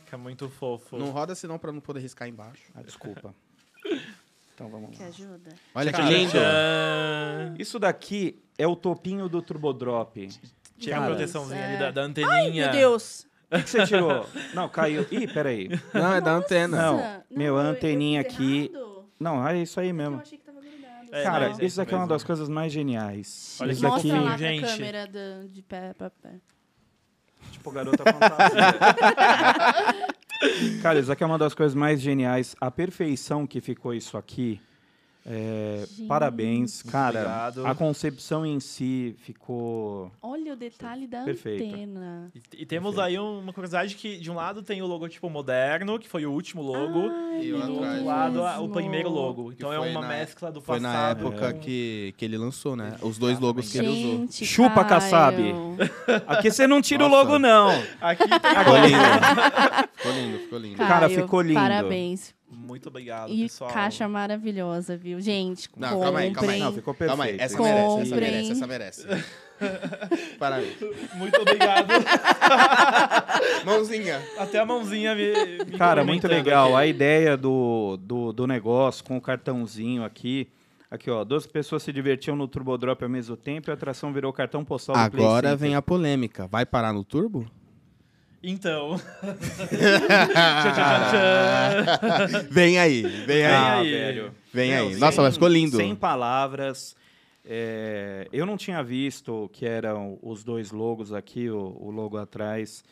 [0.04, 0.98] Fica muito fofo.
[0.98, 2.62] Não roda senão pra não poder riscar embaixo.
[2.74, 3.34] Ah, desculpa.
[4.54, 5.08] Então vamos Que lá.
[5.08, 5.50] ajuda.
[5.74, 6.32] Olha que lindo.
[7.58, 10.16] Isso daqui é o topinho do Turbodrop.
[10.78, 11.78] Tinha a Cara, proteçãozinha ali é.
[11.78, 12.64] da, da Ai, anteninha.
[12.66, 13.26] meu Deus.
[13.50, 14.26] O que que você tirou?
[14.54, 15.06] Não, caiu.
[15.10, 15.70] Ih, peraí.
[15.94, 16.76] Não, é da antena.
[16.76, 19.04] Não, meu, a eu- eu anteninha aqui- errado?
[19.18, 20.20] Não, é isso aí Eu mesmo.
[20.20, 20.45] achei que.
[21.12, 23.58] É, Cara, não, é isso daqui é uma das coisas mais geniais.
[23.60, 24.62] Olha isso que daqui, Mostra lá gente.
[24.66, 26.34] câmera do- de pé pra pé.
[27.52, 28.66] tipo garota fantasia.
[30.82, 32.54] Cara, isso aqui é uma das coisas mais geniais.
[32.60, 34.60] A perfeição que ficou isso aqui.
[35.28, 36.06] É, Gente.
[36.06, 37.18] parabéns, cara.
[37.20, 37.66] obrigado.
[37.66, 40.10] A concepção em si ficou.
[40.22, 41.64] Olha o detalhe da Perfeito.
[41.64, 42.30] antena.
[42.34, 45.98] E, e temos aí um- uma curiosidade que, de um lado, tem o logotipo moderno,
[45.98, 47.08] que foi o último logo.
[47.10, 49.50] Ai, E o do outro lado, a- o primeiro logo.
[49.52, 50.92] Então é foi uma na- mescla do Foi passado.
[51.24, 52.96] na época com- que, que ele lançou, né?
[53.02, 54.18] Os dois logos que ele usou.
[54.20, 54.88] Gente, Chupa, Caio.
[54.88, 55.36] Kassab.
[56.26, 57.22] Aqui você não tira o Nossa.
[57.24, 57.70] logo, não.
[58.00, 59.88] Aqui tem Ficou lindo.
[59.96, 60.76] ficou lindo, ficou lindo.
[60.76, 61.54] Cara, Caio, ficou lindo.
[61.60, 62.35] Parabéns.
[62.66, 63.70] Muito obrigado, E pessoal.
[63.72, 65.20] caixa maravilhosa, viu?
[65.20, 66.02] Gente, Não, comprem.
[66.04, 66.60] calma aí, calma aí.
[66.60, 67.08] Não, ficou perfeito.
[67.10, 67.62] Calma aí, essa Isso.
[67.62, 68.30] merece, essa Comprem.
[68.30, 69.06] merece, essa merece.
[70.38, 70.74] Parabéns.
[71.14, 71.88] Muito obrigado.
[73.64, 74.20] Mãozinha.
[74.38, 75.32] Até a mãozinha me.
[75.64, 76.68] me Cara, muito legal.
[76.68, 76.76] aqui.
[76.76, 80.48] A ideia do, do, do negócio com o cartãozinho aqui.
[80.90, 81.24] Aqui, ó.
[81.24, 84.64] Duas pessoas se divertiam no Turbo Drop ao mesmo tempo e a atração virou cartão
[84.64, 86.46] postal Agora vem a polêmica.
[86.46, 87.46] Vai parar no turbo?
[88.48, 89.00] Então.
[92.50, 93.86] Vem aí, vem Ah, aí.
[93.86, 93.90] aí.
[93.92, 94.34] velho.
[94.52, 94.90] Vem Meu, aí.
[94.92, 95.76] sem- Nossa, mas ficou lindo.
[95.76, 96.94] Sem palavras.
[97.44, 102.84] É, eu não tinha visto que eram os dois logos aqui, o, o logo atrás.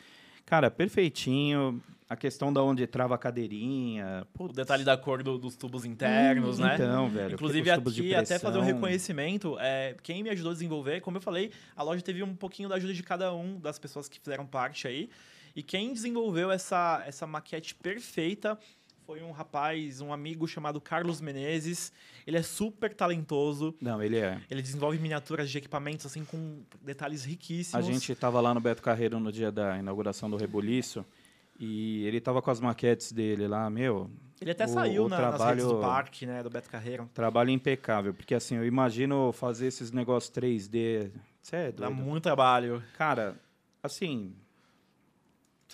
[0.47, 1.81] Cara, perfeitinho.
[2.07, 4.27] A questão da onde trava a cadeirinha.
[4.39, 6.75] O detalhe da cor do- dos tubos internos, né?
[6.75, 7.33] Então, velho.
[7.35, 11.51] Inclusive aqui, até fazer um reconhecimento, é, quem me ajudou a desenvolver, como eu falei,
[11.75, 14.87] a loja teve um pouquinho da ajuda de cada um das pessoas que fizeram parte
[14.87, 15.09] aí.
[15.55, 18.59] E quem desenvolveu essa, essa maquete perfeita
[19.07, 21.93] foi um rapaz, um amigo chamado Carlos Menezes.
[22.27, 23.75] Ele é super talentoso.
[23.81, 24.41] Não, ele é.
[24.51, 27.85] Ele desenvolve miniaturas de equipamentos assim com detalhes A riquíssimos.
[27.87, 31.05] gente estava lá no Beto Carreiro no dia da inauguração do Rebuliço
[31.61, 34.11] e ele tava com as maquetes dele lá, meu,
[34.41, 37.09] Ele até o- saiu o na, nas redes do trabalho- parque, né, do Beto Carreiro.
[37.15, 41.95] trabalho impecável, porque assim, eu imagino fazer esses negócios 3D, você é Dá doido.
[42.03, 42.83] muito trabalho.
[42.99, 43.37] Cara,
[43.83, 44.35] assim,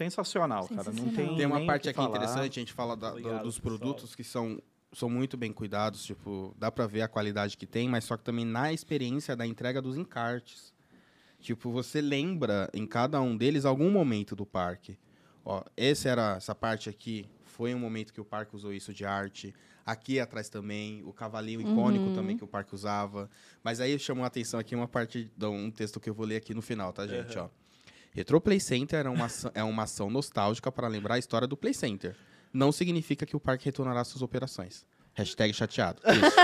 [0.04, 1.36] sensacional, cara, não tem Sensacional.
[1.36, 2.08] Tem uma parte que aqui falar.
[2.08, 3.78] interessante, a gente fala da- do- Obrigado, dos pessoal.
[3.78, 4.60] produtos que são,
[4.92, 8.24] são muito bem cuidados, tipo, dá pra ver a qualidade que tem, mas só que
[8.24, 10.72] também na experiência da entrega dos encartes.
[11.38, 14.98] Tipo, você lembra em cada um deles algum momento do parque.
[15.44, 19.04] Ó, esse era essa parte aqui, foi um momento que o parque usou isso de
[19.04, 19.54] arte.
[19.86, 22.14] Aqui atrás também, o cavalinho icônico Uhum.
[22.14, 23.28] também que o parque usava.
[23.62, 26.36] Mas aí chamou a atenção aqui uma parte de um texto que eu vou ler
[26.36, 27.44] aqui no final, tá, gente, Uhum.
[27.44, 27.48] ó.
[28.12, 31.56] Retro Play Center é uma, ação, é uma ação nostálgica para lembrar a história do
[31.56, 32.16] Play Center.
[32.52, 34.84] Não significa que o parque retornará suas operações.
[35.14, 36.00] Hashtag chateado.
[36.06, 36.36] Isso.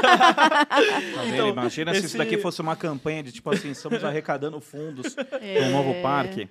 [1.16, 1.26] Tá?
[1.26, 5.14] Então, Imagina se isso esse- daqui fosse uma campanha de tipo assim, estamos arrecadando fundos
[5.14, 5.66] para É.
[5.66, 6.48] um novo parque.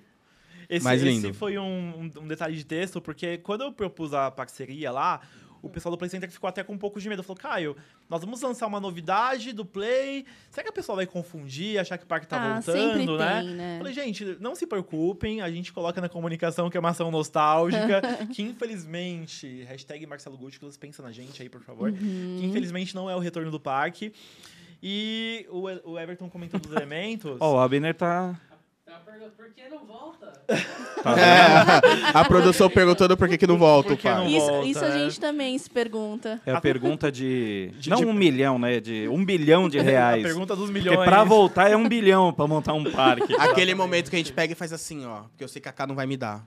[0.67, 1.27] Esse, Mais lindo.
[1.29, 5.21] esse foi um, um- um detalhe de texto, porque quando eu propus a parceria lá,
[5.65, 7.23] o pessoal do Play Center ficou até com um pouco de medo.
[7.23, 7.75] Falou, Caio,
[8.09, 10.25] nós vamos lançar uma novidade do Play.
[10.49, 13.41] Será que a pessoa vai confundir, achar que o parque tá Ah, voltando, né?
[13.41, 13.77] tem, né?
[13.79, 18.01] Falei, gente, não se preocupem, a gente coloca na comunicação que é uma ação nostálgica,
[18.33, 22.37] que infelizmente, hashtag Marcelo Gutticles, pensa na gente aí, por favor, Uhum.
[22.39, 24.13] que infelizmente não é o retorno do parque.
[24.83, 27.37] E o, E- o Everton comentou dos elementos.
[27.39, 28.39] Ó, o Abner tá
[28.99, 30.33] pergunta, por que não volta?
[31.05, 31.23] Tá vendo?
[31.23, 34.25] É, a produção perguntando por que, que não volta o pai.
[34.27, 34.99] Isso, volta, isso a né?
[34.99, 36.41] gente também se pergunta.
[36.45, 37.71] É a pergunta de.
[37.77, 38.79] De- não de- um milhão, né?
[38.79, 40.23] De um bilhão de A reais.
[40.23, 41.07] pergunta dos Porque milhões.
[41.07, 43.35] pra voltar é um bilhão pra montar um parque.
[43.35, 45.21] Aquele momento que a gente pega e faz assim, ó.
[45.29, 46.43] Porque eu sei que a K não vai me dar.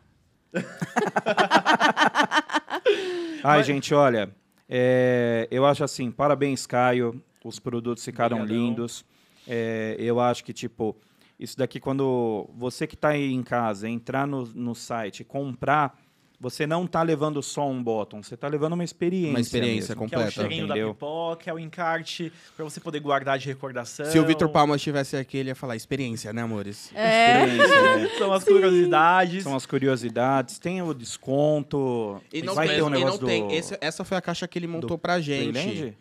[3.43, 4.31] Ai, gente, olha.
[4.69, 7.21] é, eu acho assim, parabéns, Caio.
[7.45, 8.65] Os produtos ficaram Obrigadão.
[8.67, 9.05] lindos.
[9.47, 10.97] É, eu acho que, tipo,
[11.39, 15.97] isso daqui, quando você que tá aí em casa entrar no, no site e comprar,
[16.41, 19.31] você não tá levando só um bottom, você tá levando uma experiência.
[19.31, 20.09] Uma experiência mesmo.
[20.09, 20.31] Que é o completa.
[20.31, 20.89] cheirinho Entendeu?
[20.89, 24.07] da pipoca, é o encarte, pra você poder guardar de recordação.
[24.07, 26.93] Se o Vitor Palma estivesse aqui, ele ia falar experiência, né, amores?
[26.95, 28.09] É, Experiência, né?
[28.19, 29.43] São as curiosidades.
[29.43, 32.21] São as curiosidades, tem o desconto.
[32.33, 33.49] E não vai tem, ter um e negócio não tem.
[33.49, 35.51] do Esse- essa foi a caixa que ele montou pra gente.
[35.53, 35.97] Playland?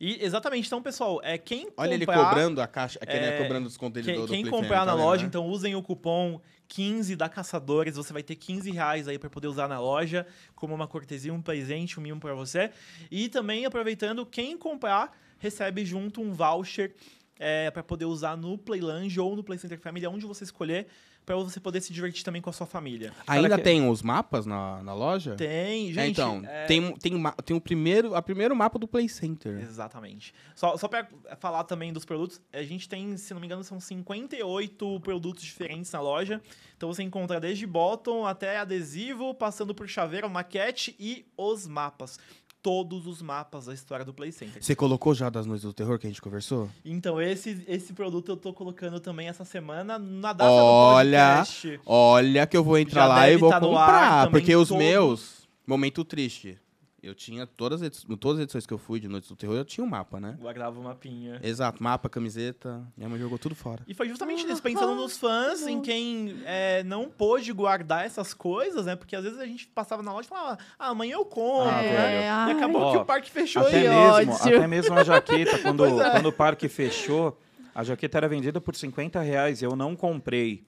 [0.00, 2.98] E, exatamente, então, pessoal, é quem Olha ele comprar- cobrando a caixa.
[3.06, 4.92] É ele É, é cobrando o desconto dele Quem, do, do quem comprar Fan, na
[4.92, 5.28] tá loja, né?
[5.28, 9.46] então usem o cupom 15 da Caçadores, você vai ter 15 reais aí para poder
[9.46, 12.70] usar na loja, como uma cortesia, um presente, um mimo para você.
[13.10, 16.94] E também, aproveitando, quem comprar recebe junto um voucher
[17.38, 20.86] é, para poder usar no Playland ou no Play Center Family, onde você escolher,
[21.26, 23.12] para você poder se divertir também com a sua família.
[23.26, 25.34] Ainda que- tem os mapas na, na loja?
[25.36, 26.10] Tem, É, gente.
[26.12, 29.58] então, é, tem, tem, tem o primeiro, a primeiro mapa do Play Center.
[29.60, 30.34] Exatamente.
[30.54, 31.08] Só, só para
[31.40, 35.90] falar também dos produtos, a gente tem, se não me engano, são 58 produtos diferentes
[35.92, 36.42] na loja.
[36.76, 42.18] Então você encontra desde bottom até adesivo, passando por chaveiro, maquete e os mapas.
[42.64, 44.64] Todos os mapas da história do Play Center.
[44.64, 46.70] Você colocou já das Noites do Terror que a gente conversou?
[46.82, 51.80] Então, esse, esse produto eu tô colocando também essa semana na data Olha, do podcast.
[51.84, 54.30] olha que eu vou entrar Já lá e vou tá comprar.
[54.30, 54.82] porque os todos.
[54.82, 56.58] meus, momento triste.
[57.04, 59.54] Eu tinha todas as, edi- todas as edições que eu fui de Noites do Terror,
[59.56, 60.36] eu tinha um mapa, né?
[60.40, 61.38] Guardava o mapinha.
[61.42, 62.82] Exato, mapa, camiseta.
[62.96, 63.82] Minha mãe jogou tudo fora.
[63.86, 68.86] E foi justamente nisso, pensando nos fãs, em quem é, não pôde guardar essas coisas,
[68.86, 68.96] né?
[68.96, 71.68] Porque às vezes a gente passava na loja e falava, ah, amanhã eu compro.
[71.68, 71.90] Ah, né?
[71.90, 72.22] velho.
[72.48, 73.96] E acabou Ó, que o parque fechou Até e mesmo,
[74.32, 74.32] ódio.
[74.56, 76.10] até mesmo a jaqueta, quando, é.
[76.10, 77.38] quando o parque fechou,
[77.74, 79.60] a jaqueta era vendida por 50 reais.
[79.62, 80.64] Eu não comprei.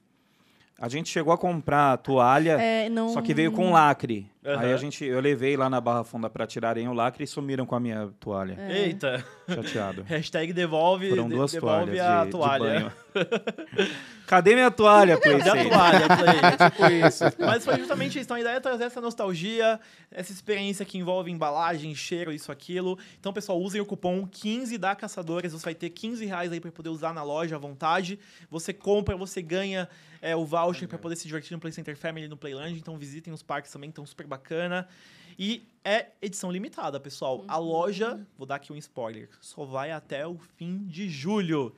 [0.79, 3.09] A gente chegou a comprar a toalha, É, não...
[3.09, 4.29] só que veio com lacre.
[4.47, 4.59] Aham.
[4.61, 7.65] Aí a gente, eu levei lá na Barra Funda para tirarem o lacre e sumiram
[7.65, 8.55] com a minha toalha.
[8.57, 8.85] É.
[8.85, 10.03] Eita, Chateado.
[10.07, 12.63] hashtag devolve, Foram de- duas devolve toalhas a de, de toalha.
[12.63, 12.91] banho.
[14.27, 16.37] Cadê minha toalha, Cadê a toalha, Play?
[16.69, 17.23] Tipo isso.
[17.39, 18.25] Mas foi justamente isso.
[18.25, 19.79] Então a ideia é trazer essa nostalgia,
[20.11, 22.99] essa experiência que envolve embalagem, cheiro, isso, aquilo.
[23.19, 25.53] Então, pessoal, usem o cupom 15 da Caçadores.
[25.53, 28.19] Você vai ter 15 reais aí para poder usar na loja à vontade.
[28.51, 29.87] Você compra, você ganha
[30.21, 32.77] é, o voucher para poder se divertir no Play Center Family, no Playland.
[32.77, 34.87] Então, visitem os parques também, estão super bacana.
[35.37, 37.43] E é edição limitada, pessoal.
[37.47, 41.73] A loja, vou dar aqui um spoiler, só vai até o fim de julho.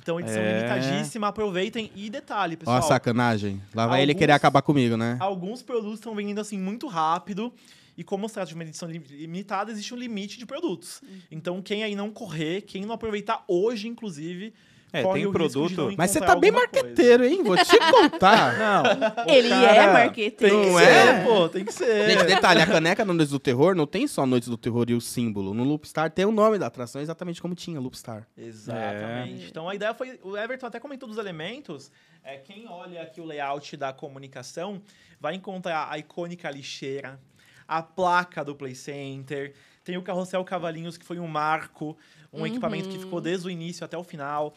[0.00, 0.56] Então, edição É.
[0.58, 1.90] limitadíssima, aproveitem.
[1.94, 2.76] E detalhe, pessoal.
[2.76, 3.62] Ó a sacanagem.
[3.74, 5.16] Lá vai ele Alguns- querer acabar comigo, né?
[5.20, 7.52] Alguns produtos estão vendendo assim muito rápido.
[7.96, 11.00] E como se trata de uma edição li- limitada, existe um limite de produtos.
[11.30, 14.52] Então, quem aí não correr, quem não aproveitar hoje, inclusive,
[14.94, 16.66] É, corre tem o risco de produto- não Mas você tá bem coisa.
[16.72, 17.42] marqueteiro, hein?
[17.42, 18.58] Vou te contar.
[18.58, 19.24] Não.
[19.34, 20.54] Ele cara- é marqueteiro.
[20.56, 21.24] Tem que Não ser, é?
[21.24, 22.10] pô, tem que ser.
[22.10, 24.94] Gente, detalhe, a caneca no Noites do Terror não tem só Noites do Terror e
[24.94, 25.52] o símbolo.
[25.52, 28.26] No Loopstar tem o nome da atração exatamente como tinha Loopstar.
[28.36, 29.46] Exatamente.
[29.48, 30.18] Então a ideia foi.
[30.22, 31.90] O Everton até comentou dos elementos.
[32.22, 34.80] É, quem olha aqui o layout da comunicação
[35.20, 37.20] vai encontrar a icônica lixeira,
[37.68, 39.52] a placa do Play Center,
[39.82, 41.96] tem o carrossel Cavalinhos, que foi um marco,
[42.32, 42.46] um Uhum.
[42.46, 44.54] equipamento que ficou desde o início até o final.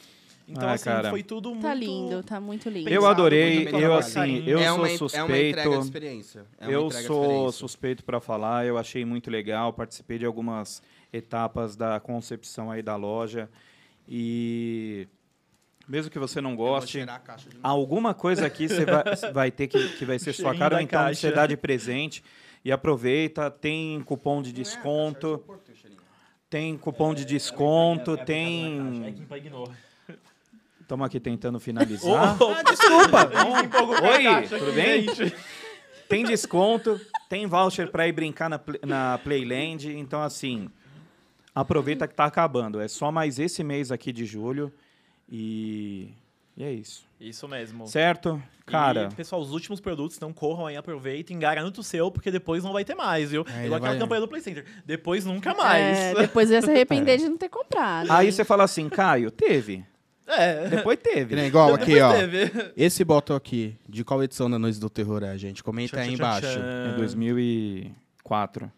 [0.47, 1.09] Então, Ah, assim, cara.
[1.09, 1.61] foi tudo muito.
[1.63, 2.89] Tá lindo, tá muito lindo.
[2.89, 5.25] Eu adorei, eu assim, eu é sou uma, É suspeito.
[5.27, 6.45] uma entrega de experiência.
[6.57, 7.51] É uma eu sou experiência.
[7.51, 12.95] suspeito para falar, eu achei muito legal, participei de algumas etapas da concepção aí da
[12.95, 13.49] loja
[14.07, 15.05] e
[15.87, 17.05] mesmo que você não goste,
[17.61, 19.03] alguma coisa aqui você vai,
[19.33, 21.19] vai ter que, que vai ser sua cara, ou então caixa.
[21.21, 22.23] você dá de presente
[22.63, 25.89] e aproveita, tem cupom de é desconto, é
[26.49, 29.27] tem cupom de desconto, É, é, é, é, tem...
[30.87, 30.93] É.
[30.93, 32.37] Estamos aqui tentando finalizar.
[32.41, 33.29] Oh, desculpa!
[34.13, 35.05] Oi, tudo bem?
[36.07, 39.91] Tem desconto, tem voucher para ir brincar na, na Playland.
[39.97, 40.69] Então, assim,
[41.53, 42.79] aproveita que tá acabando.
[42.79, 44.71] É só mais esse mês aqui de julho.
[45.29, 46.13] E,
[46.55, 47.05] e é isso.
[47.19, 47.85] Isso mesmo.
[47.87, 48.41] Certo?
[48.65, 52.63] Cara, E, pessoal, os últimos produtos não corram aí, aproveitem, garantam o seu, porque depois
[52.63, 53.45] não vai ter mais, viu?
[53.49, 54.65] É, Igual aquela vai- campanha do Play Center.
[54.85, 55.97] Depois nunca mais.
[55.97, 58.09] É, depois ia se arrepender de não ter comprado.
[58.09, 59.83] aí você fala assim, Caio, teve.
[60.27, 60.67] É.
[60.67, 61.35] Depois Que teve.
[61.35, 62.11] nem igual Depois aqui, ó.
[62.11, 62.71] teve.
[62.75, 65.63] Esse botão aqui, de qual edição da Noites do Terror é, gente?
[65.63, 66.47] Comenta aí Tchan, tchan, embaixo.
[66.59, 66.93] tchan.
[66.93, 68.71] Em 2004.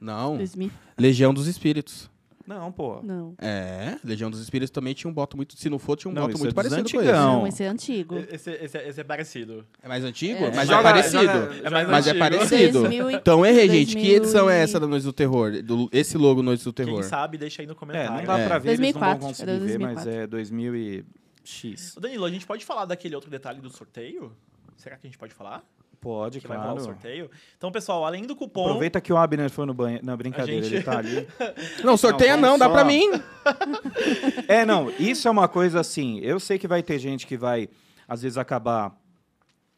[0.00, 0.70] Não, 2000.
[0.98, 2.09] Legião dos Espíritos.
[2.50, 3.00] Não, pô.
[3.02, 3.34] Não.
[3.38, 5.56] É, Legião dos Espíritos também tinha um voto muito.
[5.56, 6.96] Se não for, tinha um Não, isso muito é parecido com esse.
[6.98, 7.32] antigão.
[7.40, 8.18] Não, esse é antigo.
[8.30, 9.64] Esse, esse, esse é parecido.
[9.82, 10.44] É mais antigo?
[10.44, 10.54] É.
[10.54, 11.22] Mas Joga- é parecido.
[11.22, 12.18] joga- é mais mas é antigo.
[12.24, 12.78] parecido.
[12.80, 13.88] 2000 e- Então errei, gente.
[13.96, 15.62] Que 2000 edição é essa da Noite do Terror?
[15.62, 16.94] Do- esse logo Noite do Terror.
[16.94, 18.12] Quem sabe, deixa aí no É, comentário.
[18.16, 18.46] não dá É.
[18.46, 20.10] pra ver, eles não 2004, vão conseguir era ver, mas 2004.
[20.10, 21.04] é 2000 e
[21.44, 21.94] X.
[22.00, 24.32] Danilo, a gente pode falar daquele outro detalhe do sorteio?
[24.76, 25.62] Será que a gente pode falar?
[26.00, 26.92] Pode, Que vai rolar o claro.
[26.92, 27.30] sorteio?
[27.58, 28.64] Então, pessoal, além do cupom...
[28.68, 30.04] Aproveita que o Abner foi no banheiro.
[30.06, 31.28] Não, brincadeira, gente- ele tá ali.
[31.84, 33.10] Não, sorteia Não, não, dá só- pra mim.
[34.48, 36.18] É, não, isso é uma coisa assim.
[36.20, 37.68] Eu sei que vai ter gente que vai,
[38.08, 38.98] às vezes, acabar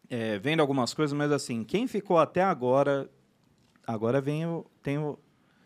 [0.09, 3.11] é, vendo algumas coisas, mas assim, quem ficou até agora.
[3.87, 4.65] Agora vem o.
[4.83, 5.19] Tem o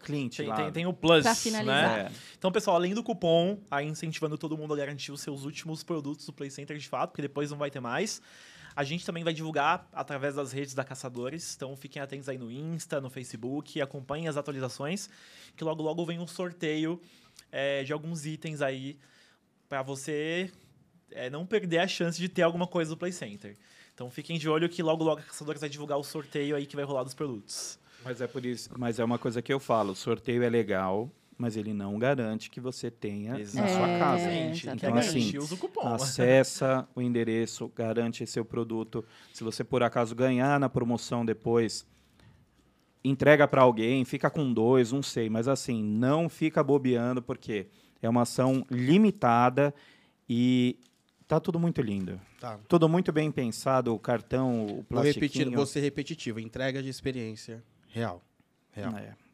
[0.03, 0.37] Clint.
[0.37, 0.57] Tem, lá.
[0.57, 1.97] tem, tem o Plus, Pra finalizar.
[1.97, 2.01] né?
[2.03, 2.12] É.
[2.39, 6.24] Então, pessoal, além do cupom, aí incentivando todo mundo a garantir os seus últimos produtos
[6.27, 8.23] do Play Center de fato, porque depois não vai ter mais.
[8.77, 12.53] A gente também vai divulgar através das redes da Caçadores, então fiquem atentos aí no
[12.53, 15.09] Insta, no Facebook, acompanhem as atualizações,
[15.57, 17.01] que logo logo vem um sorteio
[17.51, 18.98] é, de alguns itens aí
[19.66, 20.53] para você
[21.11, 23.57] é, não perder a chance de ter alguma coisa do Play Center.
[23.94, 26.77] Então fiquem de olho que logo logo a Caçadores vai divulgar o sorteio aí que
[26.77, 27.78] vai rolar dos produtos.
[28.05, 28.69] Mas é por isso.
[28.77, 32.60] Mas é uma coisa que eu falo: sorteio é legal, mas ele não garante que
[32.60, 34.32] você tenha na sua É, casa.
[34.74, 35.86] Então, assim, usa o cupom.
[35.86, 39.04] Acessa o endereço, garante seu produto.
[39.32, 41.86] Se você por acaso ganhar na promoção depois,
[43.04, 47.66] entrega para alguém, fica com dois, não sei, mas assim, não fica bobeando porque
[48.02, 49.74] é uma ação limitada
[50.28, 50.78] e
[51.28, 52.20] tá tudo muito lindo.
[52.40, 52.58] Tá.
[52.68, 55.22] Tudo muito bem pensado, o cartão, o Vou plastiquinho.
[55.22, 56.40] repetir, vou ser repetitivo.
[56.40, 58.22] Entrega de experiência real.
[58.72, 58.96] Real.
[58.96, 59.26] É.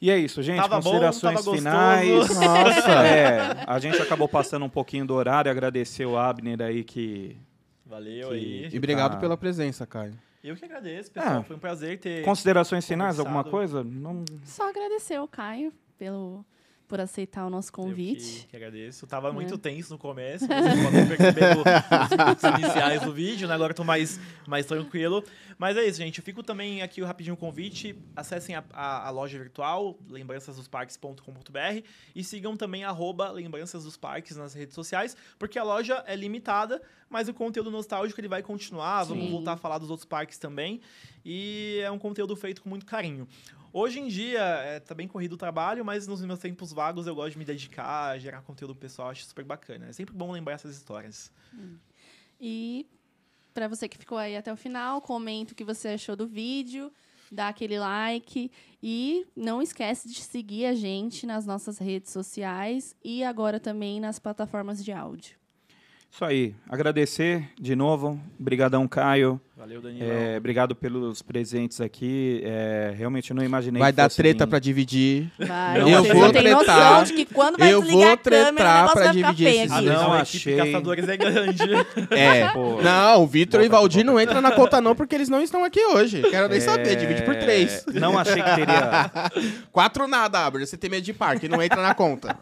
[0.00, 0.56] E é isso, gente.
[0.56, 1.56] Tava bom, Considerações gostoso.
[1.58, 2.08] finais.
[2.40, 3.06] Nossa.
[3.06, 5.50] É, a gente acabou passando um pouquinho do horário.
[5.50, 7.36] Agradecer o Abner aí que
[7.84, 8.68] Valeu Que- aí.
[8.72, 9.18] E obrigado Tá.
[9.18, 10.14] pela presença, Caio.
[10.42, 11.40] Eu que agradeço, pessoal.
[11.40, 11.42] Ah.
[11.42, 12.24] Foi um prazer ter.
[12.24, 13.84] Considerações finais, alguma coisa?
[13.84, 14.24] Não...
[14.44, 16.42] Só agradecer ao Caio pelo,
[16.90, 18.40] por aceitar o nosso Eu convite.
[18.42, 19.06] que, que agradeço.
[19.06, 19.32] Tava É.
[19.32, 23.54] muito tenso no começo, vocês podem perceber os iniciais do vídeo, né?
[23.54, 25.24] Agora eu tô mais, mais tranquilo.
[25.56, 26.18] Mas é isso, gente.
[26.18, 27.94] Eu fico também aqui o rapidinho convite.
[28.16, 31.84] Acessem a, a- a loja virtual, lembraçasdosparques.com.br
[32.14, 36.82] e sigam também arroba Lembranças dos Parques nas redes sociais, porque a loja é limitada,
[37.08, 39.04] mas o conteúdo nostálgico ele vai continuar.
[39.04, 39.30] Vamos Sim.
[39.30, 40.80] voltar a falar dos outros parques também.
[41.24, 43.28] E é um conteúdo feito com muito carinho.
[43.72, 47.14] Hoje em dia, é, tá bem corrido o trabalho, mas nos meus tempos vagos eu
[47.14, 49.86] gosto de me dedicar, gerar conteúdo pessoal, acho super bacana.
[49.86, 51.32] É sempre bom lembrar essas histórias.
[52.40, 52.86] E
[53.54, 56.92] para você que ficou aí até o final, comenta o que você achou do vídeo,
[57.30, 58.50] dá aquele like
[58.82, 64.18] e não esquece de seguir a gente nas nossas redes sociais e agora também nas
[64.18, 65.39] plataformas de áudio.
[66.12, 66.54] Isso aí.
[66.68, 68.20] Agradecer de novo.
[68.38, 69.40] Obrigadão, Caio.
[69.56, 70.10] Valeu, Danilo.
[70.10, 72.40] É, obrigado pelos presentes aqui.
[72.44, 75.30] É, realmente eu não imaginei Vai que dar fosse treta pra dividir.
[75.38, 77.04] Vai, Eu vocês vou tretar.
[77.04, 79.88] de que quando vai Eu vou o tretar ficar dividir esses aqui.
[79.88, 80.56] Ah, não, não, a equipe achei.
[80.56, 81.62] Caçadores é grande.
[82.10, 82.48] É.
[82.52, 82.80] Pô.
[82.82, 85.62] Não, o Vitor e Volta, Valdir não entram na conta não, porque eles não estão
[85.62, 86.22] aqui hoje.
[86.22, 87.84] Quero nem saber, divide por três.
[87.94, 89.10] É, Não achei que teria.
[89.70, 90.66] Quatro nada, Abner.
[90.66, 92.36] Você tem medo de parque, não entra na conta.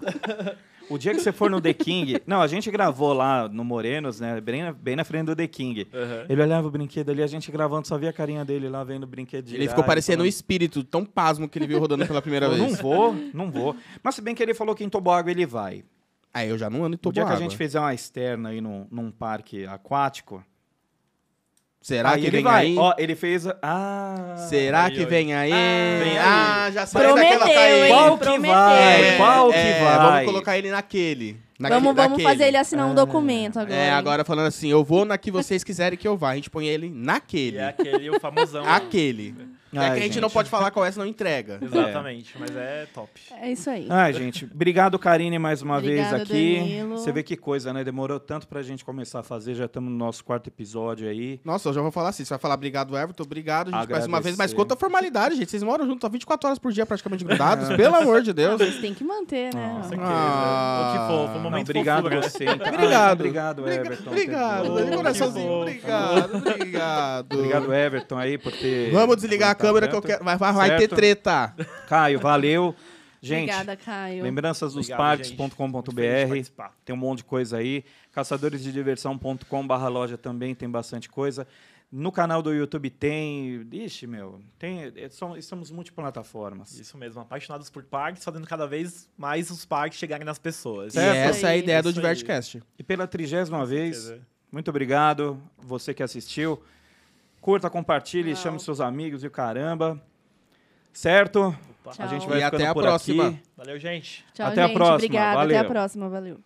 [0.91, 2.21] O dia que você for no The King.
[2.27, 4.41] Não, a gente gravou lá no Morenos, né?
[4.41, 5.87] Bem na, bem na frente do The King.
[5.93, 6.27] Uhum.
[6.29, 9.05] Ele olhava o brinquedo ali, a gente gravando, só via a carinha dele lá vendo
[9.05, 12.47] o brinquedo Ele ficou parecendo um espírito, tão pasmo que ele viu rodando pela primeira
[12.47, 12.81] Eu não vez.
[12.81, 13.77] vou, não vou.
[14.03, 15.85] Mas se bem que ele falou que em Toboágua ele vai.
[16.33, 18.61] Aí eu já não ando em O dia que a gente fizer uma externa aí
[18.61, 20.45] num, num parque aquático.
[21.81, 22.67] Será aí que ele vem vai.
[22.67, 22.77] aí?
[22.77, 23.47] Ó, ele fez.
[23.47, 24.35] a- Ah.
[24.49, 25.53] Será Aí, que vem aí?
[25.53, 26.19] Ah, vem aí.
[26.19, 27.89] Ah, já sei Prometeu, daquela tá hein?
[27.93, 28.55] Qual que Prometeu.
[28.57, 29.05] vai?
[29.05, 29.99] É, Qual que é, vai?
[29.99, 31.37] Vamos colocar ele naquele.
[31.59, 33.75] Naque- Vamos, vamos fazer ele assinar um documento agora.
[33.75, 33.91] É, hein?
[33.93, 36.31] agora falando assim, eu vou na que vocês quiserem que eu vá.
[36.31, 37.57] A gente põe ele naquele.
[37.57, 38.65] E é aquele, o famosão.
[38.65, 39.35] Aquele.
[39.73, 40.35] É Ai, que a gente, não gente.
[40.35, 41.59] pode falar qual é, senão entrega.
[41.63, 43.11] Exatamente, mas é top.
[43.41, 43.87] É isso aí.
[43.91, 46.57] Ai, gente, obrigado, Karine, mais uma Obrigada, vez aqui.
[46.59, 46.99] Danilo.
[46.99, 47.85] Você vê que coisa, né?
[47.85, 51.41] Demorou tanto pra gente começar a fazer, já estamos no nosso quarto episódio aí.
[51.45, 52.25] Nossa, eu já vou falar assim.
[52.25, 53.23] Você vai falar obrigado, Everton.
[53.23, 54.37] Obrigado, gente, mais uma vez.
[54.37, 54.57] Mas Agradecer.
[54.57, 55.51] quanta formalidade, gente.
[55.51, 57.69] Vocês moram juntos há 24 horas por dia, praticamente grudados.
[57.77, 58.59] Pelo amor de Deus.
[58.59, 59.81] Vocês têm que manter, né?
[59.83, 60.03] Certeza.
[60.03, 60.89] Ah.
[60.89, 62.23] O que fofo, um Não, momento obrigado fofura.
[62.23, 62.45] você.
[62.45, 62.69] então.
[62.79, 63.21] Obrigado.
[63.21, 64.11] Obrigado, Obriga- Everton.
[64.11, 65.51] Obrigado, coraçãozinho.
[65.53, 67.35] Obrigado, obrigado.
[67.35, 68.91] Obrigado, Everton, aí, por ter.
[68.93, 70.25] Vamos desligar aguentado câmera que eu quero.
[70.25, 71.55] Vai, vai, vai ter treta.
[71.89, 72.75] Caio, valeu.
[73.21, 74.23] Gente, Obrigada, Caio.
[74.23, 76.63] lembranças dos parques.com.br.
[76.85, 77.85] Tem um monte de coisa aí.
[78.13, 81.47] Caçadoresdediversão.com.br loja também tem bastante coisa.
[81.91, 83.67] No canal do YouTube tem.
[83.73, 84.41] Ixi, meu.
[84.59, 86.79] Tem, é, são, estamos multiplataformas.
[86.79, 90.93] Isso mesmo, apaixonados por parques, fazendo cada vez mais os parques chegarem nas pessoas.
[90.95, 91.31] E Certo.
[91.31, 91.93] essa é a ideia do.
[91.93, 92.63] Divertcast.
[92.79, 94.13] E pela trigésima vez,
[94.53, 95.41] muito obrigado.
[95.57, 96.63] Você que assistiu.
[97.49, 98.37] Curta, compartilhe, Uau.
[98.37, 99.99] chame seus amigos e o caramba.
[100.93, 101.57] Certo?
[101.83, 101.93] Opa.
[101.99, 103.29] A gente vai E até ficando a por próxima.
[103.29, 103.43] aqui.
[103.57, 104.23] Valeu, gente.
[104.35, 104.75] Tchau, Até a gente.
[104.75, 104.95] próxima.
[104.97, 105.41] Obrigada.
[105.45, 105.71] Até a Valeu.
[105.71, 106.09] próxima.
[106.11, 106.41] Valeu.